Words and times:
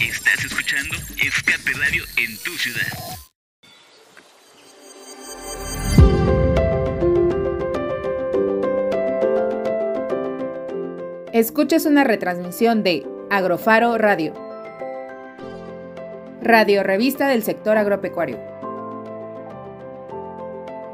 Estás 0.00 0.42
escuchando 0.46 0.94
Escape 1.22 1.72
Radio 1.78 2.02
en 2.16 2.38
tu 2.42 2.52
ciudad. 2.52 2.86
Escuchas 11.34 11.84
una 11.84 12.04
retransmisión 12.04 12.82
de 12.82 13.06
Agrofaro 13.28 13.98
Radio, 13.98 14.32
radio 16.40 16.82
revista 16.82 17.28
del 17.28 17.42
sector 17.42 17.76
agropecuario. 17.76 18.38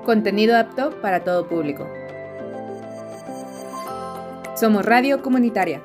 Contenido 0.05 0.57
apto 0.57 1.01
para 1.01 1.23
todo 1.23 1.47
público. 1.47 1.89
Somos 4.57 4.85
Radio 4.85 5.23
Comunitaria. 5.23 5.85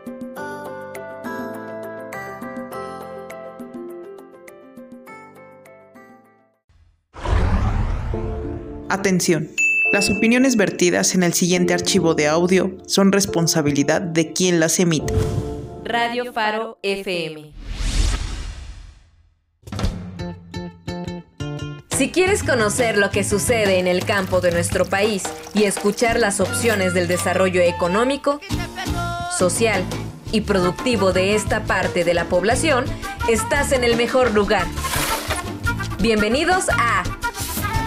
Atención. 9.01 9.49
Las 9.91 10.11
opiniones 10.11 10.55
vertidas 10.57 11.15
en 11.15 11.23
el 11.23 11.33
siguiente 11.33 11.73
archivo 11.73 12.13
de 12.13 12.27
audio 12.27 12.77
son 12.85 13.11
responsabilidad 13.11 13.99
de 13.99 14.31
quien 14.31 14.59
las 14.59 14.79
emite. 14.79 15.11
Radio 15.83 16.31
Faro 16.31 16.77
FM. 16.83 17.51
Si 21.97 22.11
quieres 22.11 22.43
conocer 22.43 22.99
lo 22.99 23.09
que 23.09 23.23
sucede 23.23 23.79
en 23.79 23.87
el 23.87 24.05
campo 24.05 24.39
de 24.39 24.51
nuestro 24.51 24.85
país 24.85 25.23
y 25.55 25.63
escuchar 25.63 26.19
las 26.19 26.39
opciones 26.39 26.93
del 26.93 27.07
desarrollo 27.07 27.61
económico, 27.61 28.39
social 29.35 29.83
y 30.31 30.41
productivo 30.41 31.11
de 31.11 31.33
esta 31.33 31.63
parte 31.63 32.03
de 32.03 32.13
la 32.13 32.25
población, 32.25 32.85
estás 33.27 33.71
en 33.71 33.83
el 33.83 33.95
mejor 33.95 34.35
lugar. 34.35 34.67
Bienvenidos 35.99 36.65
a 36.69 37.01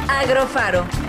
Agrofaro. 0.09 1.04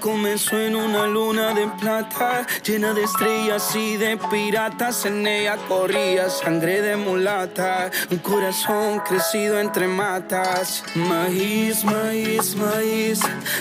Comenzó 0.00 0.58
en 0.58 0.74
una 0.74 1.06
luna 1.06 1.54
de 1.54 1.68
plata, 1.78 2.46
llena 2.64 2.94
de 2.94 3.04
estrellas 3.04 3.76
y 3.76 3.96
de 3.96 4.16
piratas. 4.16 5.04
En 5.04 5.26
ella 5.26 5.56
corría 5.68 6.30
sangre 6.30 6.80
de 6.80 6.96
mulata, 6.96 7.90
un 8.10 8.18
corazón 8.18 9.00
crecido 9.00 9.60
entre 9.60 9.86
matas. 9.86 10.82
Maíz, 10.94 11.84
maíz, 11.84 12.56
maíz, 12.56 13.20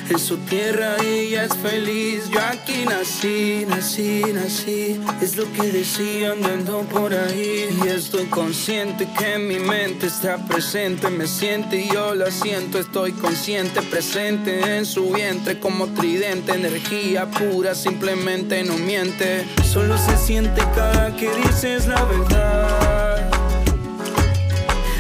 en 0.09 0.17
su 0.17 0.37
tierra 0.37 0.95
ella 1.03 1.43
es 1.43 1.55
feliz. 1.57 2.29
Yo 2.29 2.39
aquí 2.39 2.85
nací, 2.85 3.65
nací, 3.67 4.23
nací, 4.33 4.99
es 5.21 5.35
lo 5.35 5.51
que 5.51 5.63
decía 5.71 6.31
andando 6.31 6.81
por 6.83 7.13
ahí. 7.13 7.67
Y 7.83 7.87
estoy 7.89 8.25
consciente 8.25 9.07
que 9.17 9.37
mi 9.37 9.59
mente 9.59 10.07
está 10.07 10.37
presente, 10.47 11.09
me 11.09 11.27
siente 11.27 11.81
y 11.81 11.89
yo 11.89 12.15
la 12.15 12.31
siento. 12.31 12.79
Estoy 12.79 13.11
consciente, 13.11 13.81
presente 13.81 14.77
en 14.77 14.85
su 14.85 15.11
vientre 15.11 15.59
como 15.59 15.87
tridente, 15.87 16.28
energía 16.31 17.25
pura, 17.25 17.73
simplemente 17.73 18.63
no 18.63 18.77
miente. 18.77 19.45
Solo 19.63 19.97
se 19.97 20.16
siente 20.16 20.61
cada 20.75 21.16
que 21.16 21.30
dices 21.35 21.88
la 21.88 22.03
verdad. 22.03 23.31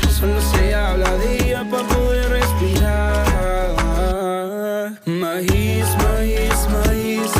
Solo 0.09 0.41
se 0.41 0.73
habla 0.73 1.15
de 1.17 1.35
ella 1.35 1.67
para 1.69 1.87
poder 1.87 2.29
respirar. 2.29 3.25
Maíz, 5.05 5.85
maíz, 6.03 6.67
maíz, 6.71 7.31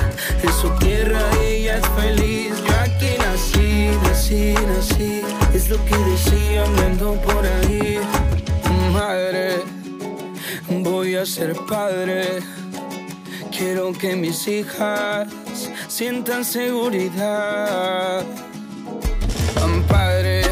en 0.44 0.54
su 0.62 0.70
tierra 0.78 1.20
ella 1.42 1.78
es 1.78 1.88
feliz. 2.00 2.52
Yo 2.68 2.74
aquí 2.82 3.18
nací, 3.18 3.90
nací, 4.04 4.54
nací, 4.68 5.22
es 5.54 5.70
lo 5.70 5.84
que 5.86 5.98
decía 5.98 6.64
andando 6.64 7.14
por 7.22 7.44
ahí. 7.46 8.00
Madre, 8.94 9.64
voy 10.70 11.16
a 11.16 11.26
ser 11.26 11.56
padre. 11.68 12.40
Quiero 13.60 13.92
que 13.92 14.16
mis 14.16 14.48
hijas 14.48 15.28
sientan 15.90 16.46
seguridad. 16.46 18.24
Padre, 19.90 20.44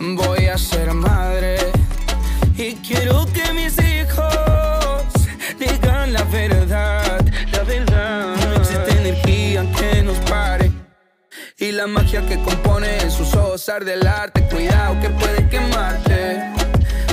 voy 0.00 0.46
a 0.46 0.58
ser 0.58 0.92
madre. 0.94 1.58
Y 2.56 2.74
quiero 2.86 3.24
que 3.26 3.52
mis 3.52 3.78
hijos 3.78 5.12
digan 5.60 6.12
la 6.12 6.24
verdad, 6.24 7.24
la 7.52 7.62
verdad. 7.62 8.34
No 8.48 8.56
existe 8.56 8.90
energía 8.98 9.64
que 9.78 10.02
nos 10.02 10.18
pare. 10.28 10.72
Y 11.56 11.70
la 11.70 11.86
magia 11.86 12.26
que 12.26 12.36
compone 12.42 12.98
en 12.98 13.12
sus 13.12 13.32
ojos 13.36 13.68
arde 13.68 13.94
el 13.94 14.08
arte. 14.08 14.42
Cuidado 14.48 15.00
que 15.00 15.08
puede 15.10 15.48
quemarte. 15.48 16.51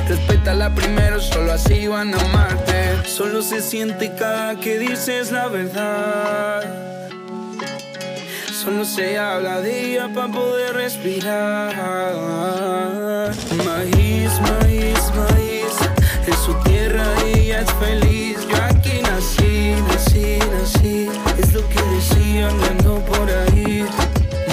Respétala 0.10 0.74
primero, 0.74 1.22
solo 1.22 1.54
así 1.54 1.88
van 1.88 2.16
a 2.16 2.18
amarte. 2.20 3.06
Solo 3.06 3.44
se 3.44 3.62
siente 3.62 4.12
cada 4.16 4.60
que 4.60 4.80
dices 4.80 5.32
la 5.32 5.48
verdad. 5.50 6.64
Solo 8.52 8.86
se 8.86 9.20
habla 9.20 9.62
de 9.62 9.92
ella 9.92 10.10
para 10.12 10.34
poder 10.34 10.74
respirar. 10.74 11.76
Maíz, 13.64 14.32
maíz, 14.42 15.00
maíz. 15.16 15.76
En 16.26 16.38
su 16.44 16.56
tierra 16.64 17.06
ella 17.28 17.62
es 17.62 17.72
feliz. 17.74 18.48
Yo 18.50 18.58
aquí 18.64 19.02
nací, 19.04 19.76
nací, 19.90 20.40
nací. 20.52 21.08
Es 21.38 21.54
lo 21.54 21.62
que 21.70 21.84
decía 21.84 22.48
andando 22.48 23.06
por 23.06 23.30
ahí. 23.30 23.86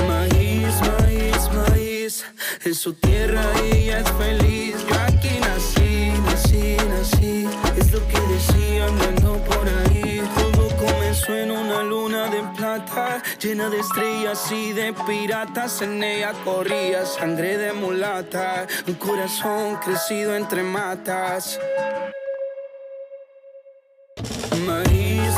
Maíz, 0.07 0.75
maíz, 1.01 1.49
maíz. 1.55 2.25
En 2.63 2.75
su 2.75 2.93
tierra 2.93 3.43
ella 3.65 4.01
es 4.01 4.11
feliz. 4.19 4.77
Andando 8.87 9.39
por 9.45 9.69
ahí. 9.69 10.23
Todo 10.35 10.69
comenzó 10.77 11.37
en 11.37 11.51
una 11.51 11.83
luna 11.83 12.29
de 12.29 12.43
plata, 12.57 13.23
llena 13.41 13.69
de 13.69 13.81
estrellas 13.81 14.51
y 14.53 14.73
de 14.73 14.93
piratas. 15.07 15.83
En 15.83 16.03
ella 16.03 16.33
corría 16.45 17.05
sangre 17.05 17.59
de 17.59 17.73
mulata, 17.73 18.67
un 18.87 18.95
corazón 18.95 19.77
crecido 19.77 20.35
entre 20.37 20.63
matas. 20.63 21.59
Maíz, 24.67 25.35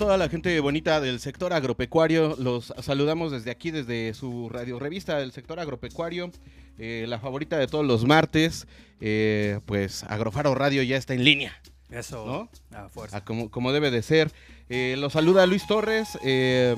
toda 0.00 0.16
la 0.16 0.30
gente 0.30 0.58
bonita 0.60 0.98
del 0.98 1.20
sector 1.20 1.52
agropecuario. 1.52 2.34
Los 2.38 2.72
saludamos 2.80 3.32
desde 3.32 3.50
aquí, 3.50 3.70
desde 3.70 4.14
su 4.14 4.48
radio 4.48 4.78
revista 4.78 5.18
del 5.18 5.30
sector 5.30 5.60
agropecuario. 5.60 6.30
eh, 6.78 7.04
la 7.06 7.18
favorita 7.18 7.58
de 7.58 7.66
todos 7.66 7.84
los 7.84 8.06
martes. 8.06 8.66
eh, 9.02 9.60
pues 9.66 10.02
Agrofaro 10.04 10.54
Radio 10.54 10.82
ya 10.82 10.96
está 10.96 11.12
en 11.12 11.22
línea. 11.22 11.52
Eso, 11.90 12.24
¿No? 12.24 12.78
a 12.78 12.88
fuerza. 12.88 13.18
a 13.18 13.24
como, 13.26 13.50
como 13.50 13.72
debe 13.72 13.90
de 13.90 14.00
ser. 14.02 14.32
Eh, 14.70 14.94
los 14.96 15.12
saluda 15.12 15.44
Luis 15.46 15.66
Torres 15.66 16.18
eh, 16.24 16.74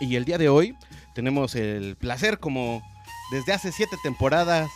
y 0.00 0.16
el 0.16 0.24
día 0.24 0.36
de 0.38 0.48
hoy 0.48 0.74
tenemos 1.14 1.54
el 1.54 1.94
placer 1.94 2.40
como 2.40 2.82
desde 3.30 3.52
hace 3.52 3.70
siete 3.70 3.96
temporadas 4.02 4.68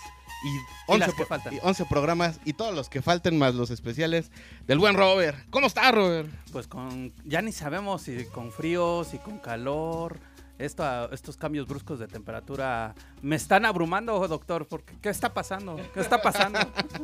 y 0.44 0.48
Y 0.48 0.60
11, 0.86 0.98
las 1.00 1.10
que 1.10 1.16
pro- 1.16 1.26
faltan. 1.26 1.54
y 1.54 1.58
11 1.62 1.84
programas 1.86 2.40
y 2.44 2.52
todos 2.54 2.74
los 2.74 2.88
que 2.88 3.02
falten 3.02 3.38
más 3.38 3.54
los 3.54 3.70
especiales 3.70 4.30
del 4.66 4.78
buen 4.78 4.96
Robert. 4.96 5.38
¿Cómo 5.50 5.66
está 5.66 5.90
Robert? 5.92 6.28
Pues 6.52 6.66
con, 6.66 7.12
ya 7.24 7.42
ni 7.42 7.52
sabemos 7.52 8.02
si 8.02 8.24
con 8.26 8.50
frío, 8.52 9.04
si 9.04 9.18
con 9.18 9.38
calor, 9.38 10.18
esto, 10.64 11.10
estos 11.12 11.36
cambios 11.36 11.66
bruscos 11.66 11.98
de 11.98 12.06
temperatura 12.06 12.94
me 13.22 13.36
están 13.36 13.64
abrumando, 13.64 14.26
doctor. 14.28 14.66
Porque, 14.66 14.94
¿Qué 15.00 15.08
está 15.08 15.32
pasando? 15.32 15.76
¿Qué 15.94 16.00
está 16.00 16.20
pasando? 16.20 16.58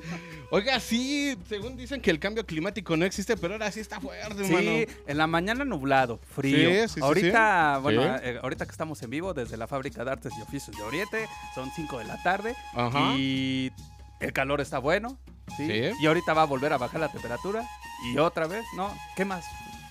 Oiga, 0.51 0.79
sí, 0.81 1.37
según 1.49 1.77
dicen 1.77 2.01
que 2.01 2.11
el 2.11 2.19
cambio 2.19 2.45
climático 2.47 2.97
no 2.97 3.05
existe, 3.05 3.37
pero 3.37 3.55
ahora 3.55 3.71
sí 3.73 3.81
está 3.81 4.01
fuerte, 4.01 4.45
Sí, 4.45 4.53
mano. 4.53 4.71
en 5.07 5.17
la 5.19 5.27
mañana 5.27 5.65
nublado, 5.65 6.19
frío. 6.35 6.83
Sí, 6.83 6.89
sí, 6.89 6.95
sí, 6.95 7.01
ahorita, 7.01 7.79
bueno, 7.83 8.03
eh, 8.23 8.39
ahorita 8.43 8.67
que 8.67 8.71
estamos 8.73 9.03
en 9.03 9.11
vivo 9.11 9.35
desde 9.35 9.57
la 9.57 9.67
Fábrica 9.67 10.05
de 10.05 10.11
Artes 10.11 10.33
y 10.39 10.43
Oficios 10.43 10.77
de 10.77 10.83
Oriente, 10.83 11.27
son 11.55 11.71
5 11.75 11.99
de 11.99 12.05
la 12.05 12.23
tarde 12.23 12.55
Ajá. 12.75 13.15
y 13.17 13.73
el 14.21 14.33
calor 14.33 14.61
está 14.61 14.79
bueno. 14.79 15.19
¿sí? 15.57 15.67
Sí. 15.67 15.91
Y 16.01 16.07
ahorita 16.07 16.35
va 16.35 16.43
a 16.43 16.47
volver 16.47 16.73
a 16.73 16.79
bajar 16.79 17.01
la 17.01 17.09
temperatura 17.11 17.65
y 18.05 18.19
otra 18.19 18.47
vez, 18.47 18.65
¿no? 18.77 18.93
¿Qué 19.17 19.25
más? 19.25 19.45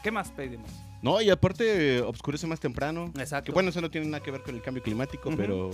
¿Qué 0.04 0.12
más 0.12 0.30
pedimos? 0.30 0.70
No, 1.06 1.22
y 1.22 1.30
aparte 1.30 2.02
oscurece 2.02 2.48
más 2.48 2.60
temprano. 2.60 3.14
Exacto. 3.20 3.46
Que 3.46 3.52
bueno, 3.52 3.70
eso 3.70 3.80
no 3.80 3.92
tiene 3.92 4.08
nada 4.08 4.24
que 4.24 4.32
ver 4.32 4.42
con 4.42 4.56
el 4.56 4.62
cambio 4.64 4.82
climático, 4.82 5.32
pero. 5.38 5.70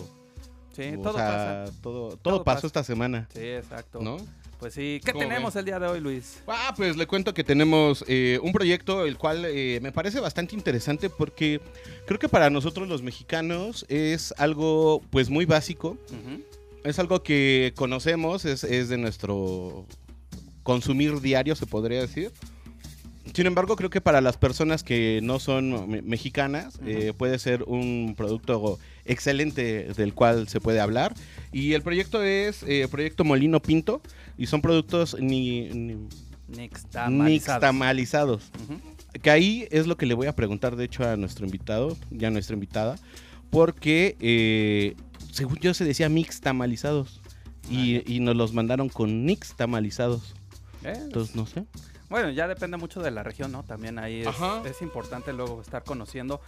Sí, 0.76 0.92
todo 1.02 1.14
sea, 1.14 1.26
pasa. 1.26 1.66
Todo, 1.82 2.08
todo, 2.10 2.18
Todo 2.18 2.44
pasó 2.44 2.56
pasa. 2.58 2.68
esta 2.68 2.84
semana, 2.84 3.30
Sí, 3.34 3.40
exacto. 3.40 4.02
¿no? 4.02 4.18
Pues 4.60 4.74
sí, 4.74 5.00
¿qué 5.06 5.14
¿Cómo 5.14 5.24
tenemos 5.24 5.56
el 5.56 5.64
día 5.64 5.80
de 5.80 5.88
hoy, 5.88 6.02
Luis? 6.02 6.44
Ah, 6.48 6.74
pues 6.76 6.98
le 6.98 7.08
cuento 7.08 7.34
que 7.34 7.46
tenemos 7.46 8.04
eh, 8.10 8.40
un 8.44 8.52
proyecto 8.52 9.06
el 9.06 9.18
cual 9.18 9.46
eh, 9.46 9.80
me 9.82 9.94
parece 9.94 10.20
bastante 10.20 10.54
interesante 10.54 11.10
porque 11.10 11.62
creo 12.06 12.20
que 12.20 12.28
para 12.28 12.50
nosotros 12.50 12.90
los 12.90 13.02
mexicanos 13.02 13.86
es 13.88 14.34
algo 14.38 15.02
pues 15.12 15.30
muy 15.30 15.46
básico, 15.46 15.98
es 16.84 17.00
algo 17.00 17.24
que 17.24 17.72
conocemos, 17.78 18.44
es, 18.44 18.66
es 18.66 18.90
de 18.90 18.98
nuestro 18.98 19.86
consumir 20.64 21.22
diario 21.22 21.56
se 21.56 21.66
podría 21.66 22.02
decir. 22.02 22.32
Sin 23.34 23.46
embargo, 23.46 23.76
creo 23.76 23.90
que 23.90 24.02
para 24.02 24.20
las 24.20 24.38
personas 24.38 24.84
que 24.84 25.20
no 25.24 25.40
son 25.40 25.90
me- 25.90 26.02
mexicanas 26.02 26.80
eh, 26.86 27.14
puede 27.16 27.38
ser 27.40 27.64
un 27.64 28.16
producto 28.18 28.80
excelente 29.06 29.86
del 29.96 30.14
cual 30.14 30.48
se 30.48 30.60
puede 30.60 30.80
hablar. 30.80 31.14
Y 31.52 31.74
el 31.74 31.82
proyecto 31.84 32.24
es 32.24 32.64
eh, 32.64 32.88
Proyecto 32.90 33.24
Molino 33.24 33.62
Pinto 33.62 34.02
y 34.38 34.48
son 34.48 34.62
productos 34.62 35.16
ni, 35.20 35.70
ni- 35.70 36.08
Nixtamalizados. 36.48 37.30
nixtamalizados. 37.62 38.52
Que 39.22 39.30
ahí 39.30 39.68
es 39.72 39.88
lo 39.88 39.98
que 39.98 40.06
le 40.06 40.14
voy 40.14 40.28
a 40.28 40.36
preguntar, 40.36 40.76
de 40.76 40.86
hecho, 40.86 41.08
a 41.08 41.16
nuestro 41.16 41.46
invitado, 41.46 41.98
ya 42.10 42.30
a 42.30 42.32
nuestra 42.32 42.56
invitada, 42.56 42.98
porque 43.50 44.16
eh, 44.20 44.96
según 45.32 45.58
yo 45.60 45.74
se 45.74 45.86
decía 45.86 46.10
mixtamalizados 46.10 47.22
y, 47.70 48.02
y 48.12 48.20
nos 48.20 48.36
los 48.36 48.54
mandaron 48.54 48.90
con 48.90 49.26
nixtamalizados. 49.26 50.34
Entonces, 50.84 51.36
no 51.36 51.46
sé. 51.46 51.64
Bueno, 52.12 52.30
ya 52.30 52.46
depende 52.46 52.76
mucho 52.76 53.02
de 53.02 53.10
la 53.10 53.24
región, 53.24 53.54
¿no? 53.54 53.64
También 53.64 53.98
ahí 53.98 54.22
es, 54.66 54.82
importante 54.82 55.32
luego 55.32 55.62
estar 55.62 55.86
conociendo 55.86 56.42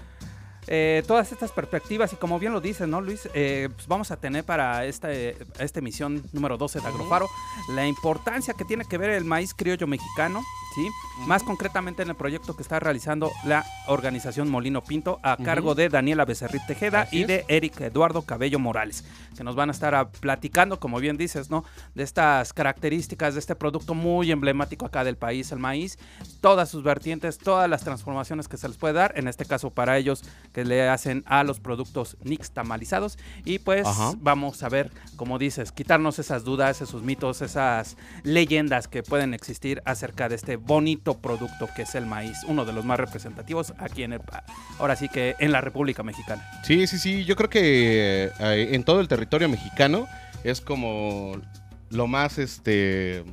eh, 0.68 1.04
todas 1.08 1.32
estas 1.32 1.54
perspectivas 1.54 2.12
y 2.12 2.18
como 2.18 2.38
bien 2.38 2.52
lo 2.52 2.60
dices, 2.60 2.86
¿no, 2.86 3.00
Luis? 3.00 3.30
Eh, 3.34 3.70
pues 3.74 3.88
vamos 3.88 4.12
a 4.12 4.18
tener 4.18 4.44
para 4.44 4.86
esta, 4.86 5.10
esta 5.14 5.80
emisión 5.80 6.22
número 6.34 6.58
12 6.58 6.82
de 6.82 6.88
Agrofaro 6.88 7.30
la 7.70 7.88
importancia 7.88 8.54
que 8.54 8.66
tiene 8.66 8.84
que 8.84 8.98
ver 8.98 9.12
el 9.12 9.24
maíz 9.24 9.54
criollo 9.54 9.88
mexicano, 9.88 10.44
¿sí? 10.74 10.90
Más 11.28 11.44
concretamente 11.44 12.04
en 12.04 12.10
el 12.10 12.16
proyecto 12.16 12.56
que 12.56 12.64
está 12.64 12.80
realizando 12.80 13.32
la 13.46 13.66
organización 13.88 14.50
Molino 14.50 14.84
Pinto 14.84 15.20
a 15.24 15.38
cargo 15.38 15.76
de 15.76 15.90
Daniela 15.90 16.26
Becerril 16.26 16.62
Tejeda 16.68 17.02
Así 17.02 17.18
y 17.18 17.22
es. 17.22 17.28
de 17.28 17.46
Eric 17.48 17.80
Eduardo 17.82 18.24
Cabello 18.24 18.60
Morales, 18.60 19.06
que 19.38 19.44
nos 19.44 19.56
van 19.56 19.70
a 19.70 19.72
estar 19.72 19.96
ah, 19.96 20.10
platicando, 20.10 20.80
como 20.80 21.00
bien 21.00 21.18
dices, 21.18 21.50
¿no? 21.50 21.64
De 21.96 22.04
estas 22.04 22.54
características 22.54 23.34
de 23.34 23.40
este 23.40 23.56
producto 23.56 23.94
muy 23.94 24.32
emblemático 24.32 24.86
acá 24.86 25.04
del 25.04 25.18
país, 25.18 25.52
el 25.52 25.60
maíz, 25.60 25.98
todas 26.42 26.70
sus 26.70 26.84
vertientes, 26.84 27.38
todas 27.38 27.70
las 27.70 27.84
transformaciones 27.84 28.48
que 28.48 28.58
se 28.58 28.68
les 28.68 28.78
puede 28.78 28.94
dar, 28.94 29.14
en 29.16 29.28
este 29.28 29.46
caso 29.46 29.70
para 29.70 29.98
ellos 29.98 30.24
que 30.52 30.66
le 30.66 30.90
hacen 30.90 31.24
a 31.26 31.44
los 31.44 31.60
productos 31.60 32.18
nixtamalizados. 32.24 33.18
Y 33.46 33.60
pues 33.60 33.86
Ajá. 33.88 34.14
vamos 34.18 34.64
a 34.64 34.70
ver, 34.70 34.92
como 35.16 35.40
dices, 35.40 35.72
quitarnos 35.72 36.20
esas 36.20 36.44
dudas, 36.44 36.82
esos 36.82 37.04
mitos, 37.04 37.42
esas 37.42 37.98
leyendas 38.24 38.88
que 38.88 39.04
pueden 39.04 39.34
existir 39.34 39.82
acerca 39.86 40.30
de 40.30 40.36
este 40.36 40.58
bonito 40.66 41.20
producto 41.20 41.70
que 41.76 41.84
es 41.84 41.96
el 41.96 42.06
maíz, 42.06 42.40
uno 42.48 42.66
de 42.66 42.74
los 42.74 42.86
más 42.86 43.00
representativos 43.00 43.74
aquí 43.78 44.04
en 44.04 44.14
el, 44.14 44.22
ahora 44.80 44.96
sí 44.96 45.10
que 45.10 45.36
en 45.40 45.52
la 45.52 45.62
República 45.62 46.04
Mexicana. 46.04 46.44
Sí, 46.64 46.88
sí, 46.88 46.98
sí. 46.98 47.26
Yo 47.26 47.36
creo 47.36 47.50
que 47.50 48.32
eh, 48.40 48.70
en 48.72 48.84
todo 48.84 49.00
el 49.02 49.08
territorio 49.08 49.50
mexicano 49.50 50.08
es 50.44 50.62
como 50.62 51.38
lo 51.90 52.08
más, 52.08 52.38
este, 52.38 53.24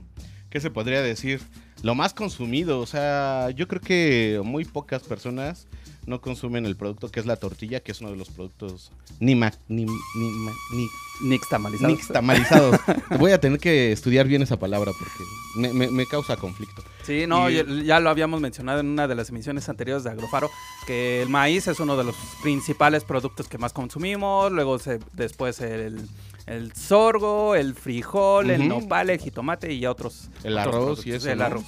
¿qué 0.50 0.60
se 0.60 0.70
podría 0.70 1.02
decir? 1.02 1.40
Lo 1.82 1.94
más 1.94 2.14
consumido. 2.14 2.80
O 2.80 2.86
sea, 2.86 3.50
yo 3.50 3.68
creo 3.68 3.80
que 3.80 4.40
muy 4.44 4.64
pocas 4.64 5.02
personas 5.02 5.66
no 6.06 6.20
consumen 6.20 6.66
el 6.66 6.76
producto 6.76 7.10
que 7.10 7.20
es 7.20 7.26
la 7.26 7.36
tortilla, 7.36 7.80
que 7.80 7.92
es 7.92 8.00
uno 8.00 8.10
de 8.10 8.16
los 8.16 8.28
productos 8.30 8.90
ni, 9.20 9.34
ma- 9.34 9.52
ni, 9.68 9.84
ni, 9.84 10.30
ma- 10.30 10.52
ni 10.74 10.86
Nixtamalizados. 11.22 11.92
nixtamalizados. 11.96 12.80
Voy 13.18 13.32
a 13.32 13.40
tener 13.40 13.58
que 13.60 13.92
estudiar 13.92 14.26
bien 14.26 14.40
esa 14.40 14.58
palabra 14.58 14.90
porque 14.98 15.24
me, 15.56 15.72
me- 15.74 15.90
me 15.90 16.06
causa 16.06 16.36
conflicto. 16.36 16.82
Sí, 17.04 17.26
no, 17.26 17.50
Y- 17.50 17.56
ya, 17.56 17.64
ya 17.84 18.00
lo 18.00 18.08
habíamos 18.08 18.40
mencionado 18.40 18.80
en 18.80 18.86
una 18.86 19.06
de 19.06 19.14
las 19.14 19.28
emisiones 19.28 19.68
anteriores 19.68 20.02
de 20.04 20.10
Agrofaro, 20.10 20.50
que 20.86 21.20
el 21.22 21.28
maíz 21.28 21.66
es 21.68 21.78
uno 21.78 21.96
de 21.98 22.04
los 22.04 22.16
principales 22.42 23.04
productos 23.04 23.48
que 23.48 23.58
más 23.58 23.72
consumimos, 23.74 24.50
luego 24.50 24.78
se- 24.78 25.00
después 25.12 25.60
el, 25.60 26.00
el 26.50 26.74
sorgo, 26.74 27.54
el 27.54 27.74
frijol, 27.74 28.50
el 28.50 28.66
nopal, 28.66 29.08
el 29.10 29.20
jitomate 29.20 29.72
y 29.72 29.86
otros. 29.86 30.28
El 30.42 30.58
otros 30.58 30.66
arroz 30.66 30.74
productos. 30.74 31.06
y 31.06 31.12
eso, 31.12 31.30
El 31.30 31.38
¿no? 31.38 31.44
arroz. 31.44 31.64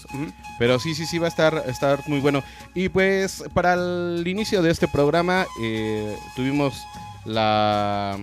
Pero 0.58 0.78
sí, 0.80 0.94
sí, 0.94 1.06
sí, 1.06 1.18
va 1.18 1.26
a 1.26 1.28
estar, 1.28 1.62
estar 1.68 2.00
muy 2.08 2.18
bueno. 2.18 2.42
Y 2.74 2.88
pues 2.88 3.44
para 3.54 3.74
el 3.74 4.24
inicio 4.26 4.60
de 4.60 4.70
este 4.70 4.88
programa 4.88 5.46
eh, 5.62 6.16
tuvimos 6.34 6.74
la, 7.24 8.18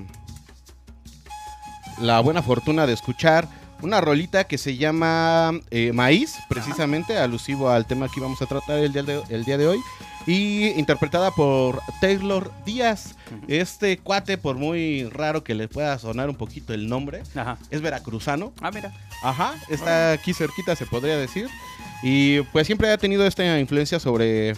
la 2.02 2.20
buena 2.20 2.42
fortuna 2.44 2.86
de 2.86 2.94
escuchar 2.94 3.48
una 3.82 4.02
rolita 4.02 4.44
que 4.46 4.58
se 4.58 4.78
llama 4.78 5.52
eh, 5.72 5.92
Maíz, 5.94 6.36
precisamente 6.50 7.18
alusivo 7.18 7.70
al 7.70 7.86
tema 7.86 8.08
que 8.08 8.20
íbamos 8.20 8.42
a 8.42 8.46
tratar 8.46 8.80
el 8.80 8.92
día 8.94 9.04
de, 9.04 9.22
el 9.30 9.46
día 9.46 9.58
de 9.58 9.68
hoy. 9.68 9.80
Y 10.28 10.68
interpretada 10.80 11.32
por 11.32 11.82
Taylor 12.02 12.52
Díaz. 12.66 13.16
Este 13.48 13.98
cuate, 13.98 14.38
por 14.38 14.58
muy 14.58 15.06
raro 15.10 15.44
que 15.44 15.56
le 15.56 15.68
pueda 15.68 15.98
sonar 15.98 16.30
un 16.30 16.36
poquito 16.36 16.74
el 16.74 16.88
nombre, 16.88 17.24
Ajá. 17.36 17.58
es 17.72 17.82
veracruzano. 17.82 18.54
Ah, 18.62 18.70
mira. 18.72 18.94
Ajá, 19.24 19.56
está 19.70 20.12
aquí 20.12 20.34
cerquita, 20.34 20.76
se 20.76 20.86
podría 20.86 21.18
decir. 21.18 21.48
Y 22.04 22.42
pues 22.52 22.68
siempre 22.68 22.92
ha 22.92 22.98
tenido 22.98 23.26
esta 23.26 23.60
influencia 23.60 24.00
sobre 24.00 24.56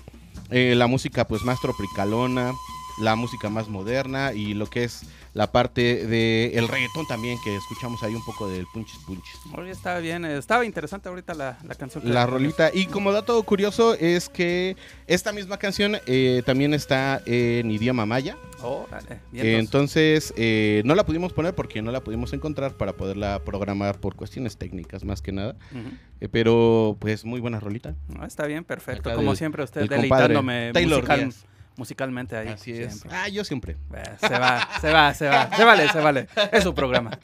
eh, 0.50 0.74
la 0.76 0.88
música 0.88 1.26
pues 1.28 1.44
más 1.44 1.62
tropicalona, 1.62 2.54
la 3.00 3.16
música 3.16 3.50
más 3.50 3.70
moderna 3.70 4.34
y 4.34 4.54
lo 4.54 4.68
que 4.68 4.84
es 4.84 5.04
la 5.34 5.52
parte 5.52 6.06
del 6.08 6.58
el 6.58 6.68
reggaetón 6.68 7.08
también, 7.08 7.38
que 7.44 7.56
escuchamos 7.56 8.04
ahí 8.04 8.14
un 8.14 8.24
poco 8.26 8.50
del 8.50 8.66
punchis 8.74 9.00
punchis. 9.06 9.36
Oye, 9.58 9.72
estaba 9.72 10.00
bien, 10.00 10.26
eh, 10.26 10.38
estaba 10.38 10.66
interesante 10.66 11.08
ahorita 11.10 11.34
la, 11.34 11.58
la 11.66 11.76
canción. 11.76 12.04
La 12.12 12.26
rolita. 12.26 12.70
Y 12.74 12.88
como 12.88 13.12
dato 13.14 13.42
curioso 13.44 13.94
es 13.94 14.28
que 14.28 14.76
esta 15.08 15.32
misma 15.32 15.58
canción 15.58 15.98
eh, 16.06 16.44
también 16.46 16.74
está 16.74 17.22
en 17.26 17.72
idioma 17.72 18.06
maya. 18.06 18.38
Órale, 18.62 19.22
bien, 19.32 19.46
Eh, 19.46 19.58
entonces. 19.60 20.34
eh, 20.38 20.82
no 20.86 20.94
la 20.96 21.06
pudimos 21.06 21.34
poner 21.34 21.56
porque 21.56 21.82
no 21.82 21.92
la 21.92 22.02
pudimos 22.02 22.32
encontrar 22.34 22.74
para 22.74 22.94
poderla 22.94 23.40
programar 23.44 24.00
por 24.00 24.16
cuestiones 24.16 24.58
técnicas 24.58 25.04
más 25.04 25.22
que 25.22 25.32
nada. 25.32 25.56
Eh, 26.20 26.28
pero 26.30 26.98
pues 27.00 27.26
muy 27.26 27.40
buena 27.40 27.60
rolita. 27.60 27.96
No, 28.08 28.26
está 28.26 28.46
bien, 28.46 28.64
perfecto. 28.64 29.10
Acá 29.10 29.16
Como 29.16 29.32
del- 29.32 29.38
siempre, 29.38 29.64
usted 29.64 29.82
del 29.82 29.90
deleitándome 29.90 30.72
Taylor 30.74 31.00
musical- 31.00 31.20
Díaz. 31.22 31.46
Musicalmente 31.82 32.38
ahí. 32.38 32.50
Así 32.50 32.74
es. 32.74 32.94
siempre. 33.00 33.10
Ah, 33.12 33.28
yo 33.28 33.44
siempre. 33.44 33.76
Eh, 33.96 34.04
Se 34.20 34.38
va, 34.38 34.70
se 34.80 34.92
va, 34.94 35.14
se 35.16 35.28
va. 35.28 35.50
Se 35.58 35.64
vale, 35.64 35.90
se 35.90 36.00
vale. 36.00 36.28
Es 36.52 36.64
su 36.64 36.76
programa. 36.76 37.18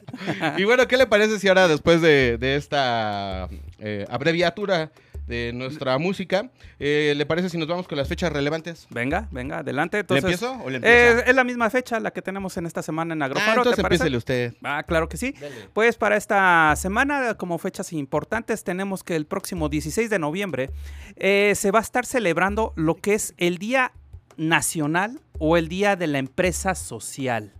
y 0.56 0.64
bueno, 0.64 0.88
¿qué 0.88 0.96
le 0.96 1.06
parece 1.06 1.38
si 1.38 1.46
ahora 1.46 1.68
después 1.68 2.02
de, 2.02 2.38
de 2.38 2.56
esta 2.56 3.48
eh, 3.78 4.04
abreviatura 4.10 4.90
de 5.28 5.52
nuestra 5.52 5.98
música, 5.98 6.50
eh, 6.80 7.12
le 7.14 7.26
parece 7.26 7.50
si 7.50 7.58
nos 7.58 7.68
vamos 7.68 7.86
con 7.86 7.98
las 7.98 8.08
fechas 8.08 8.32
relevantes? 8.32 8.86
Venga, 8.90 9.28
venga, 9.30 9.58
adelante. 9.58 9.98
¿Le 9.98 10.00
Entonces, 10.00 10.24
empiezo 10.24 10.52
o 10.64 10.70
le 10.70 10.78
eh, 10.78 11.08
empieza? 11.10 11.30
es 11.30 11.36
la 11.36 11.44
misma 11.44 11.70
fecha 11.70 12.00
la 12.00 12.10
que 12.10 12.22
tenemos 12.22 12.56
en 12.56 12.66
esta 12.66 12.82
semana 12.82 13.14
en 13.14 13.22
ah, 13.22 13.26
Agrofaro. 13.26 13.60
entonces 13.60 13.76
¿te 13.76 13.82
parece? 13.82 14.04
empiécele 14.04 14.16
usted. 14.16 14.54
Ah, 14.64 14.82
claro 14.88 15.08
que 15.08 15.18
sí. 15.18 15.34
Pues 15.74 15.96
para 15.96 16.16
esta 16.16 16.74
semana, 16.76 17.34
como 17.34 17.58
fechas 17.58 17.92
importantes, 17.92 18.64
tenemos 18.64 19.04
que 19.04 19.16
el 19.16 19.26
próximo 19.26 19.68
16 19.68 20.08
de 20.08 20.18
noviembre 20.18 20.70
eh, 21.16 21.52
se 21.54 21.70
va 21.70 21.80
a 21.80 21.82
estar 21.82 22.06
celebrando 22.06 22.72
lo 22.76 22.94
que 22.96 23.12
es 23.14 23.34
el 23.36 23.58
Día 23.58 23.92
Nacional 24.38 25.20
o 25.38 25.56
el 25.56 25.68
Día 25.68 25.96
de 25.96 26.06
la 26.06 26.18
Empresa 26.18 26.74
Social. 26.74 27.52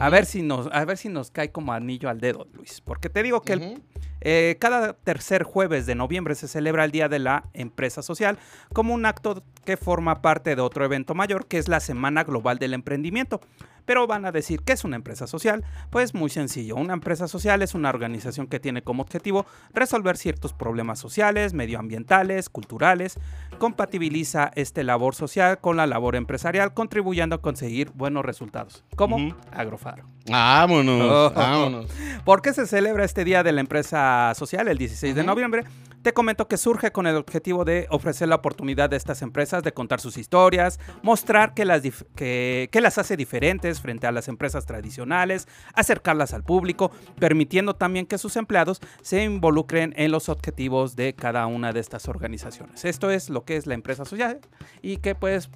A 0.00 0.10
ver 0.10 0.26
si 0.26 0.42
nos, 0.42 0.68
a 0.72 0.84
ver 0.84 0.98
si 0.98 1.08
nos 1.08 1.30
cae 1.30 1.50
como 1.50 1.72
anillo 1.72 2.08
al 2.08 2.20
dedo, 2.20 2.46
Luis. 2.52 2.80
Porque 2.80 3.08
te 3.08 3.22
digo 3.22 3.40
que 3.40 3.54
el. 3.54 3.82
Eh, 4.20 4.56
cada 4.60 4.92
tercer 4.94 5.42
jueves 5.42 5.86
de 5.86 5.94
noviembre 5.94 6.34
se 6.34 6.48
celebra 6.48 6.84
el 6.84 6.90
Día 6.90 7.08
de 7.08 7.18
la 7.18 7.44
Empresa 7.54 8.02
Social 8.02 8.38
como 8.72 8.94
un 8.94 9.06
acto 9.06 9.42
que 9.64 9.76
forma 9.76 10.22
parte 10.22 10.56
de 10.56 10.62
otro 10.62 10.84
evento 10.84 11.14
mayor 11.14 11.46
que 11.46 11.58
es 11.58 11.68
la 11.68 11.80
Semana 11.80 12.24
Global 12.24 12.58
del 12.58 12.74
Emprendimiento. 12.74 13.40
Pero 13.84 14.06
van 14.06 14.26
a 14.26 14.32
decir, 14.32 14.60
¿qué 14.64 14.74
es 14.74 14.84
una 14.84 14.96
empresa 14.96 15.26
social? 15.26 15.64
Pues 15.88 16.12
muy 16.12 16.28
sencillo, 16.28 16.76
una 16.76 16.92
empresa 16.92 17.26
social 17.26 17.62
es 17.62 17.74
una 17.74 17.88
organización 17.88 18.46
que 18.46 18.60
tiene 18.60 18.82
como 18.82 19.02
objetivo 19.02 19.46
resolver 19.72 20.18
ciertos 20.18 20.52
problemas 20.52 20.98
sociales, 20.98 21.54
medioambientales, 21.54 22.50
culturales, 22.50 23.18
compatibiliza 23.58 24.50
este 24.56 24.84
labor 24.84 25.14
social 25.14 25.58
con 25.60 25.76
la 25.76 25.86
labor 25.86 26.16
empresarial, 26.16 26.74
contribuyendo 26.74 27.36
a 27.36 27.40
conseguir 27.40 27.90
buenos 27.94 28.24
resultados, 28.24 28.84
como. 28.96 29.34
Agrofaro. 29.52 30.04
Vámonos, 30.30 31.02
Oh. 31.02 31.32
vámonos. 31.34 31.86
¿Por 32.24 32.42
qué 32.42 32.52
se 32.52 32.66
celebra 32.66 33.04
este 33.04 33.24
Día 33.24 33.42
de 33.42 33.52
la 33.52 33.60
Empresa 33.62 34.07
Social 34.36 34.68
el 34.68 34.78
16 34.78 35.14
de 35.14 35.24
noviembre? 35.24 35.64
Te 36.02 36.12
comento 36.12 36.46
que 36.46 36.56
surge 36.56 36.92
con 36.92 37.06
el 37.08 37.16
objetivo 37.16 37.64
de 37.64 37.86
ofrecer 37.90 38.28
la 38.28 38.36
oportunidad 38.36 38.88
de 38.88 38.96
estas 38.96 39.20
empresas 39.20 39.64
de 39.64 39.72
contar 39.72 40.00
sus 40.00 40.16
historias, 40.16 40.78
mostrar 41.02 41.54
que 41.54 41.64
las, 41.64 41.82
que, 42.14 42.68
que 42.70 42.80
las 42.80 42.98
hace 42.98 43.16
diferentes 43.16 43.80
frente 43.80 44.06
a 44.06 44.12
las 44.12 44.28
empresas 44.28 44.64
tradicionales, 44.64 45.48
acercarlas 45.74 46.34
al 46.34 46.44
público, 46.44 46.92
permitiendo 47.18 47.74
también 47.74 48.06
que 48.06 48.16
sus 48.16 48.36
empleados 48.36 48.80
se 49.02 49.24
involucren 49.24 49.92
en 49.96 50.12
los 50.12 50.28
objetivos 50.28 50.94
de 50.94 51.14
cada 51.14 51.46
una 51.46 51.72
de 51.72 51.80
estas 51.80 52.06
organizaciones. 52.06 52.84
Esto 52.84 53.10
es 53.10 53.28
lo 53.28 53.44
que 53.44 53.56
es 53.56 53.66
la 53.66 53.74
empresa 53.74 54.04
social 54.04 54.40
y 54.82 54.98
que 54.98 55.16
pues 55.16 55.50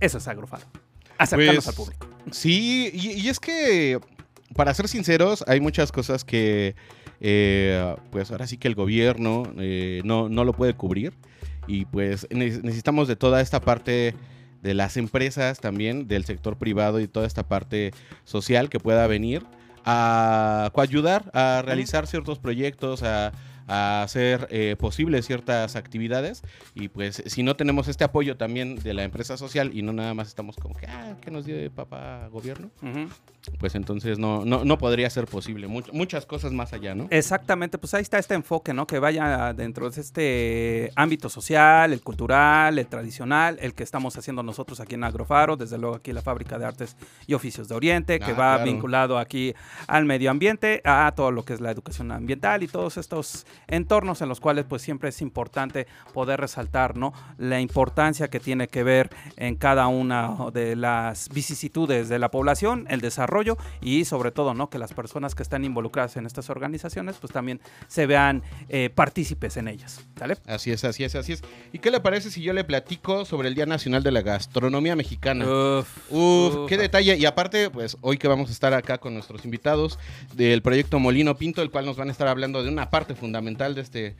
eso 0.00 0.18
es 0.18 0.28
Agrofaro. 0.28 0.66
Acercarnos 1.18 1.64
Pues, 1.64 1.68
al 1.68 1.74
público. 1.74 2.06
Sí, 2.32 2.90
y, 2.92 3.12
y 3.12 3.28
es 3.28 3.40
que, 3.40 3.98
para 4.54 4.74
ser 4.74 4.88
sinceros, 4.88 5.44
hay 5.46 5.60
muchas 5.60 5.92
cosas 5.92 6.24
que, 6.24 6.74
eh, 7.20 7.96
pues 8.10 8.30
ahora 8.30 8.46
sí 8.46 8.56
que 8.58 8.68
el 8.68 8.74
gobierno 8.74 9.44
eh, 9.58 10.00
no, 10.04 10.28
no 10.28 10.44
lo 10.44 10.52
puede 10.52 10.74
cubrir. 10.74 11.12
Y 11.66 11.84
pues 11.84 12.26
ne- 12.30 12.46
necesitamos 12.62 13.08
de 13.08 13.16
toda 13.16 13.40
esta 13.40 13.60
parte 13.60 14.14
de 14.62 14.74
las 14.74 14.96
empresas 14.96 15.60
también, 15.60 16.08
del 16.08 16.24
sector 16.24 16.56
privado 16.56 17.00
y 17.00 17.06
toda 17.08 17.26
esta 17.26 17.46
parte 17.46 17.92
social 18.24 18.70
que 18.70 18.80
pueda 18.80 19.06
venir 19.06 19.44
a 19.84 20.70
ayudar 20.76 21.30
a 21.34 21.62
realizar 21.64 22.06
ciertos 22.06 22.38
proyectos, 22.38 23.02
a 23.68 24.02
hacer 24.02 24.48
eh, 24.50 24.74
posibles 24.78 25.26
ciertas 25.26 25.76
actividades. 25.76 26.42
Y 26.74 26.88
pues 26.88 27.22
si 27.26 27.42
no 27.42 27.54
tenemos 27.54 27.86
este 27.88 28.04
apoyo 28.04 28.36
también 28.36 28.76
de 28.76 28.94
la 28.94 29.04
empresa 29.04 29.36
social 29.36 29.70
y 29.74 29.82
no 29.82 29.92
nada 29.92 30.14
más 30.14 30.28
estamos 30.28 30.56
como 30.56 30.74
que, 30.74 30.86
ah, 30.86 31.14
¿qué 31.20 31.30
nos 31.30 31.44
dio 31.46 31.56
papá 31.70 32.28
gobierno? 32.32 32.70
Pues 33.58 33.74
entonces 33.74 34.18
no, 34.18 34.44
no, 34.44 34.64
no 34.64 34.76
podría 34.78 35.08
ser 35.08 35.26
posible. 35.26 35.68
Much- 35.68 35.90
muchas 35.92 36.26
cosas 36.26 36.52
más 36.52 36.72
allá, 36.72 36.94
¿no? 36.94 37.06
Exactamente, 37.10 37.78
pues 37.78 37.94
ahí 37.94 38.02
está 38.02 38.18
este 38.18 38.34
enfoque, 38.34 38.74
¿no? 38.74 38.86
Que 38.86 38.98
vaya 38.98 39.52
dentro 39.54 39.88
de 39.88 40.00
este 40.00 40.92
ámbito 40.96 41.28
social, 41.28 41.92
el 41.92 42.02
cultural, 42.02 42.78
el 42.78 42.86
tradicional, 42.86 43.56
el 43.60 43.74
que 43.74 43.84
estamos 43.84 44.16
haciendo 44.18 44.42
nosotros 44.42 44.80
aquí 44.80 44.96
en 44.96 45.04
Agrofaro, 45.04 45.56
desde 45.56 45.78
luego 45.78 45.96
aquí 45.96 46.12
la 46.12 46.20
Fábrica 46.22 46.58
de 46.58 46.66
Artes 46.66 46.96
y 47.26 47.34
Oficios 47.34 47.68
de 47.68 47.74
Oriente, 47.74 48.18
que 48.18 48.32
Ah, 48.32 48.34
va 48.34 48.54
claro. 48.56 48.64
vinculado 48.64 49.18
aquí 49.18 49.54
al 49.86 50.04
medio 50.04 50.30
ambiente, 50.30 50.82
a 50.84 51.10
todo 51.16 51.30
lo 51.30 51.44
que 51.44 51.54
es 51.54 51.60
la 51.60 51.70
educación 51.70 52.12
ambiental 52.12 52.62
y 52.62 52.68
todos 52.68 52.96
estos 52.98 53.46
entornos 53.66 54.22
en 54.22 54.28
los 54.28 54.40
cuales 54.40 54.64
pues 54.68 54.82
siempre 54.82 55.08
es 55.08 55.20
importante 55.22 55.86
poder 56.14 56.40
resaltar, 56.40 56.96
¿no? 56.96 57.12
La 57.38 57.60
importancia 57.60 58.28
que 58.28 58.40
tiene 58.40 58.68
que 58.68 58.82
ver 58.82 59.10
en 59.36 59.56
cada 59.56 59.86
una 59.88 60.50
de 60.52 60.76
las 60.76 61.28
vicisitudes 61.30 62.08
de 62.08 62.18
la 62.18 62.30
población, 62.30 62.86
el 62.88 63.00
desarrollo 63.00 63.56
y 63.80 64.04
sobre 64.04 64.30
todo, 64.30 64.54
¿no? 64.54 64.70
Que 64.70 64.78
las 64.78 64.92
personas 64.92 65.34
que 65.34 65.42
están 65.42 65.64
involucradas 65.64 66.16
en 66.16 66.26
estas 66.26 66.50
organizaciones 66.50 67.16
pues 67.18 67.32
también 67.32 67.60
se 67.88 68.06
vean 68.06 68.42
eh, 68.68 68.90
partícipes 68.94 69.56
en 69.56 69.68
ellas, 69.68 70.00
¿sale? 70.18 70.36
Así 70.46 70.70
es, 70.70 70.84
así 70.84 71.04
es, 71.04 71.14
así 71.14 71.32
es. 71.32 71.42
¿Y 71.72 71.78
qué 71.78 71.90
le 71.90 72.00
parece 72.00 72.30
si 72.30 72.42
yo 72.42 72.52
le 72.52 72.64
platico 72.64 73.24
sobre 73.24 73.48
el 73.48 73.54
Día 73.54 73.66
Nacional 73.66 74.02
de 74.02 74.12
la 74.12 74.22
Gastronomía 74.22 74.94
Mexicana? 74.96 75.44
Uf, 75.44 75.88
Uf, 76.10 76.54
uf. 76.56 76.68
qué 76.68 76.76
detalle. 76.76 77.16
Y 77.16 77.26
aparte, 77.26 77.70
pues 77.70 77.96
hoy 78.00 78.18
que 78.18 78.28
vamos 78.28 78.48
a 78.50 78.52
estar 78.52 78.72
acá 78.74 78.98
con 78.98 79.14
nuestros 79.14 79.44
invitados 79.44 79.98
del 80.34 80.62
proyecto 80.62 80.98
Molino 80.98 81.36
Pinto, 81.36 81.62
el 81.62 81.70
cual 81.70 81.86
nos 81.86 81.96
van 81.96 82.08
a 82.08 82.12
estar 82.12 82.28
hablando 82.28 82.62
de 82.62 82.68
una 82.68 82.90
parte 82.90 83.14
fundamental 83.14 83.47
de 83.56 83.80
este 83.80 84.16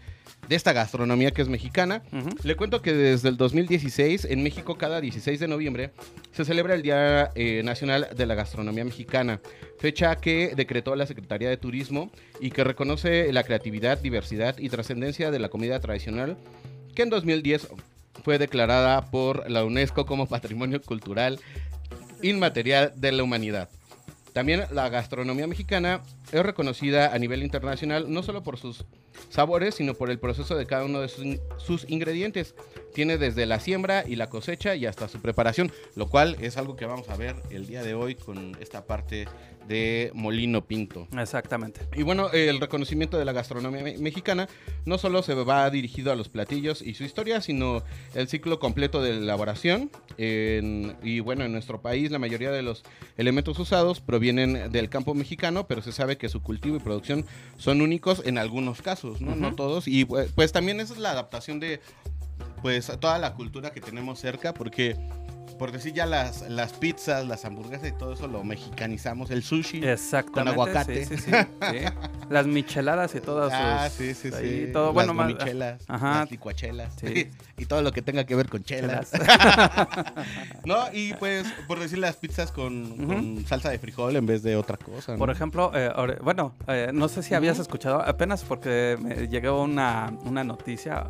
de 0.49 0.57
esta 0.57 0.73
gastronomía 0.73 1.31
que 1.31 1.43
es 1.43 1.49
mexicana. 1.49 2.03
Ujú. 2.13 2.31
Le 2.43 2.57
cuento 2.57 2.81
que 2.81 2.93
desde 2.93 3.29
el 3.29 3.37
2016 3.37 4.25
en 4.25 4.43
México 4.43 4.79
cada 4.79 5.01
16 5.01 5.41
de 5.41 5.49
noviembre 5.49 5.91
se 6.33 6.45
celebra 6.45 6.75
el 6.75 6.83
Día 6.83 7.31
eh, 7.35 7.63
Nacional 7.65 8.09
de 8.17 8.27
la 8.27 8.35
Gastronomía 8.35 8.85
Mexicana, 8.85 9.41
fecha 9.79 10.17
que 10.17 10.55
decretó 10.57 10.97
la 10.97 11.07
Secretaría 11.07 11.51
de 11.51 11.57
Turismo 11.57 12.11
y 12.41 12.51
que 12.51 12.65
reconoce 12.65 13.33
la 13.33 13.43
creatividad, 13.43 13.99
diversidad 13.99 14.57
y 14.59 14.69
trascendencia 14.69 15.31
de 15.31 15.39
la 15.39 15.49
comida 15.49 15.81
tradicional 15.81 16.37
que 16.95 17.03
en 17.03 17.11
2010 17.11 17.69
fue 18.25 18.39
declarada 18.39 19.11
por 19.11 19.51
la 19.51 19.65
UNESCO 19.65 20.07
como 20.07 20.27
Patrimonio 20.27 20.81
Cultural 20.81 21.39
Inmaterial 22.23 22.93
de 22.97 23.13
la 23.13 23.23
Humanidad. 23.23 23.69
También 24.33 24.65
la 24.73 24.89
gastronomía 24.89 25.47
mexicana 25.47 26.03
es 26.33 26.43
reconocida 26.43 27.15
a 27.15 27.19
nivel 27.19 27.43
internacional 27.43 28.13
no 28.13 28.23
solo 28.23 28.43
por 28.43 28.59
sus 28.59 28.85
sabores, 29.29 29.75
sino 29.75 29.95
por 29.95 30.11
el 30.11 30.19
proceso 30.19 30.57
de 30.57 30.67
cada 30.67 30.85
uno 30.85 31.01
de 31.01 31.09
sus, 31.09 31.25
sus 31.57 31.89
ingredientes. 31.91 32.55
Tiene 32.95 33.19
desde 33.19 33.47
la 33.47 33.61
siembra 33.61 34.05
y 34.07 34.17
la 34.17 34.29
cosecha 34.29 34.75
y 34.75 34.87
hasta 34.87 35.09
su 35.09 35.21
preparación, 35.21 35.73
lo 35.95 36.09
cual 36.09 36.37
es 36.41 36.57
algo 36.57 36.77
que 36.77 36.87
vamos 36.87 37.09
a 37.09 37.17
ver 37.17 37.37
el 37.51 37.67
día 37.67 37.83
de 37.83 37.95
hoy 37.95 38.15
con 38.15 38.57
esta 38.61 38.87
parte 38.87 39.27
de 39.69 40.11
Molino 40.15 40.65
Pinto. 40.67 41.07
Exactamente. 41.17 41.83
Y 41.97 42.03
bueno, 42.03 42.31
el 42.33 42.59
reconocimiento 42.61 43.19
de 43.19 43.25
la 43.25 43.33
gastronomía 43.33 43.83
me- 43.83 43.99
mexicana 43.99 44.49
no 44.87 44.99
solo 44.99 45.23
se 45.23 45.35
va 45.35 45.69
dirigido 45.71 46.11
a 46.11 46.17
los 46.17 46.29
platillos 46.29 46.83
y 46.83 46.95
su 46.95 47.05
historia, 47.05 47.41
sino 47.41 47.83
el 48.15 48.27
ciclo 48.29 48.59
completo 48.59 49.03
de 49.03 49.19
elaboración. 49.19 49.91
En- 50.17 50.97
y 51.03 51.21
bueno, 51.21 51.45
en 51.45 51.53
nuestro 51.53 51.81
país 51.83 52.11
la 52.11 52.19
mayoría 52.19 52.51
de 52.51 52.63
los 52.63 52.83
elementos 53.17 53.59
usados 53.59 54.01
provienen 54.01 54.73
del 54.73 54.89
campo 54.89 55.15
mexicano, 55.15 55.67
pero 55.69 55.83
se 55.83 55.93
sabe 55.93 56.17
que 56.17 56.29
su 56.29 56.43
cultivo 56.43 56.77
y 56.77 56.81
producción 56.81 57.25
son 57.59 57.81
únicos 57.83 58.23
en 58.25 58.39
algunos 58.39 58.83
casos, 58.83 59.21
¿no? 59.21 59.37
No 59.37 59.55
todos. 59.55 59.87
Y 59.87 60.05
pues, 60.07 60.33
pues 60.35 60.51
también 60.53 60.81
esa 60.81 60.95
es 60.95 60.99
la 60.99 61.11
adaptación 61.11 61.61
de 61.61 61.81
pues 62.63 62.87
toda 63.01 63.19
la 63.19 63.35
cultura 63.35 63.71
que 63.71 63.81
tenemos 63.81 64.19
cerca, 64.19 64.55
porque 64.55 64.97
por 65.55 65.73
decir 65.73 65.93
ya 65.93 66.07
las, 66.07 66.49
las 66.49 66.73
pizzas, 66.73 67.27
las 67.27 67.45
hamburguesas 67.45 67.89
y 67.89 67.93
todo 67.93 68.13
eso 68.13 68.27
lo 68.29 68.43
mexicanizamos, 68.45 69.31
el 69.31 69.43
sushi. 69.43 69.85
Exactamente. 69.85 70.53
aguacate. 70.53 71.05
Sí, 71.07 71.17
sí, 71.17 71.23
sí. 71.25 71.31
Las 72.29 72.47
micheladas 72.47 73.15
y 73.15 73.21
todas 73.21 73.51
Ah, 73.55 73.89
sus- 73.89 73.97
sí, 73.97 74.15
sí, 74.15 74.29
ahí 74.35 74.67
sí. 74.67 74.73
todo, 74.73 74.87
las 74.89 74.95
bueno, 74.95 75.15
más- 75.15 75.33
gomichelas, 75.33 75.83
ajá. 75.89 76.21
las 76.21 76.31
licuachelas. 76.31 76.95
Sí. 77.01 77.31
y 77.57 77.65
todo 77.65 77.81
lo 77.81 77.91
que 77.91 78.03
tenga 78.03 78.25
que 78.25 78.35
ver 78.35 78.51
con 78.51 78.63
chelas. 78.63 79.11
no, 80.67 80.93
y 80.93 81.15
pues, 81.15 81.47
por 81.67 81.79
decir 81.81 81.99
las 81.99 82.17
pizzas 82.17 82.53
con, 82.53 83.07
con 83.07 83.47
salsa 83.47 83.71
de 83.71 83.79
frijol 83.79 84.15
en 84.17 84.27
vez 84.27 84.43
de 84.43 84.57
otra 84.57 84.77
cosa. 84.77 85.13
¿no? 85.13 85.19
Por 85.19 85.31
ejemplo, 85.31 85.71
eh, 85.75 85.91
bueno, 86.23 86.55
eh, 86.67 86.91
no 86.93 87.09
sé 87.09 87.23
si 87.23 87.35
habías 87.35 87.59
escuchado, 87.59 88.03
apenas 88.03 88.45
porque 88.45 88.99
me 89.01 89.27
llegó 89.29 89.63
una, 89.63 90.13
una 90.25 90.45
noticia 90.45 91.07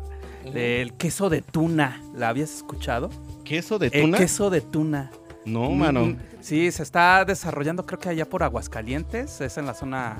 del 0.53 0.93
queso 0.93 1.29
de 1.29 1.41
tuna. 1.41 2.01
¿La 2.15 2.29
habías 2.29 2.53
escuchado? 2.55 3.09
¿Queso 3.43 3.79
de 3.79 3.87
El 3.87 4.01
tuna? 4.03 4.17
queso 4.17 4.49
de 4.49 4.61
tuna. 4.61 5.11
No, 5.45 5.69
Mm, 5.71 5.77
mano. 5.77 6.05
mm, 6.05 6.17
Sí, 6.41 6.71
se 6.71 6.83
está 6.83 7.25
desarrollando, 7.25 7.85
creo 7.85 7.99
que 7.99 8.09
allá 8.09 8.25
por 8.29 8.43
Aguascalientes, 8.43 9.41
es 9.41 9.57
en 9.57 9.65
la 9.65 9.73
zona, 9.73 10.17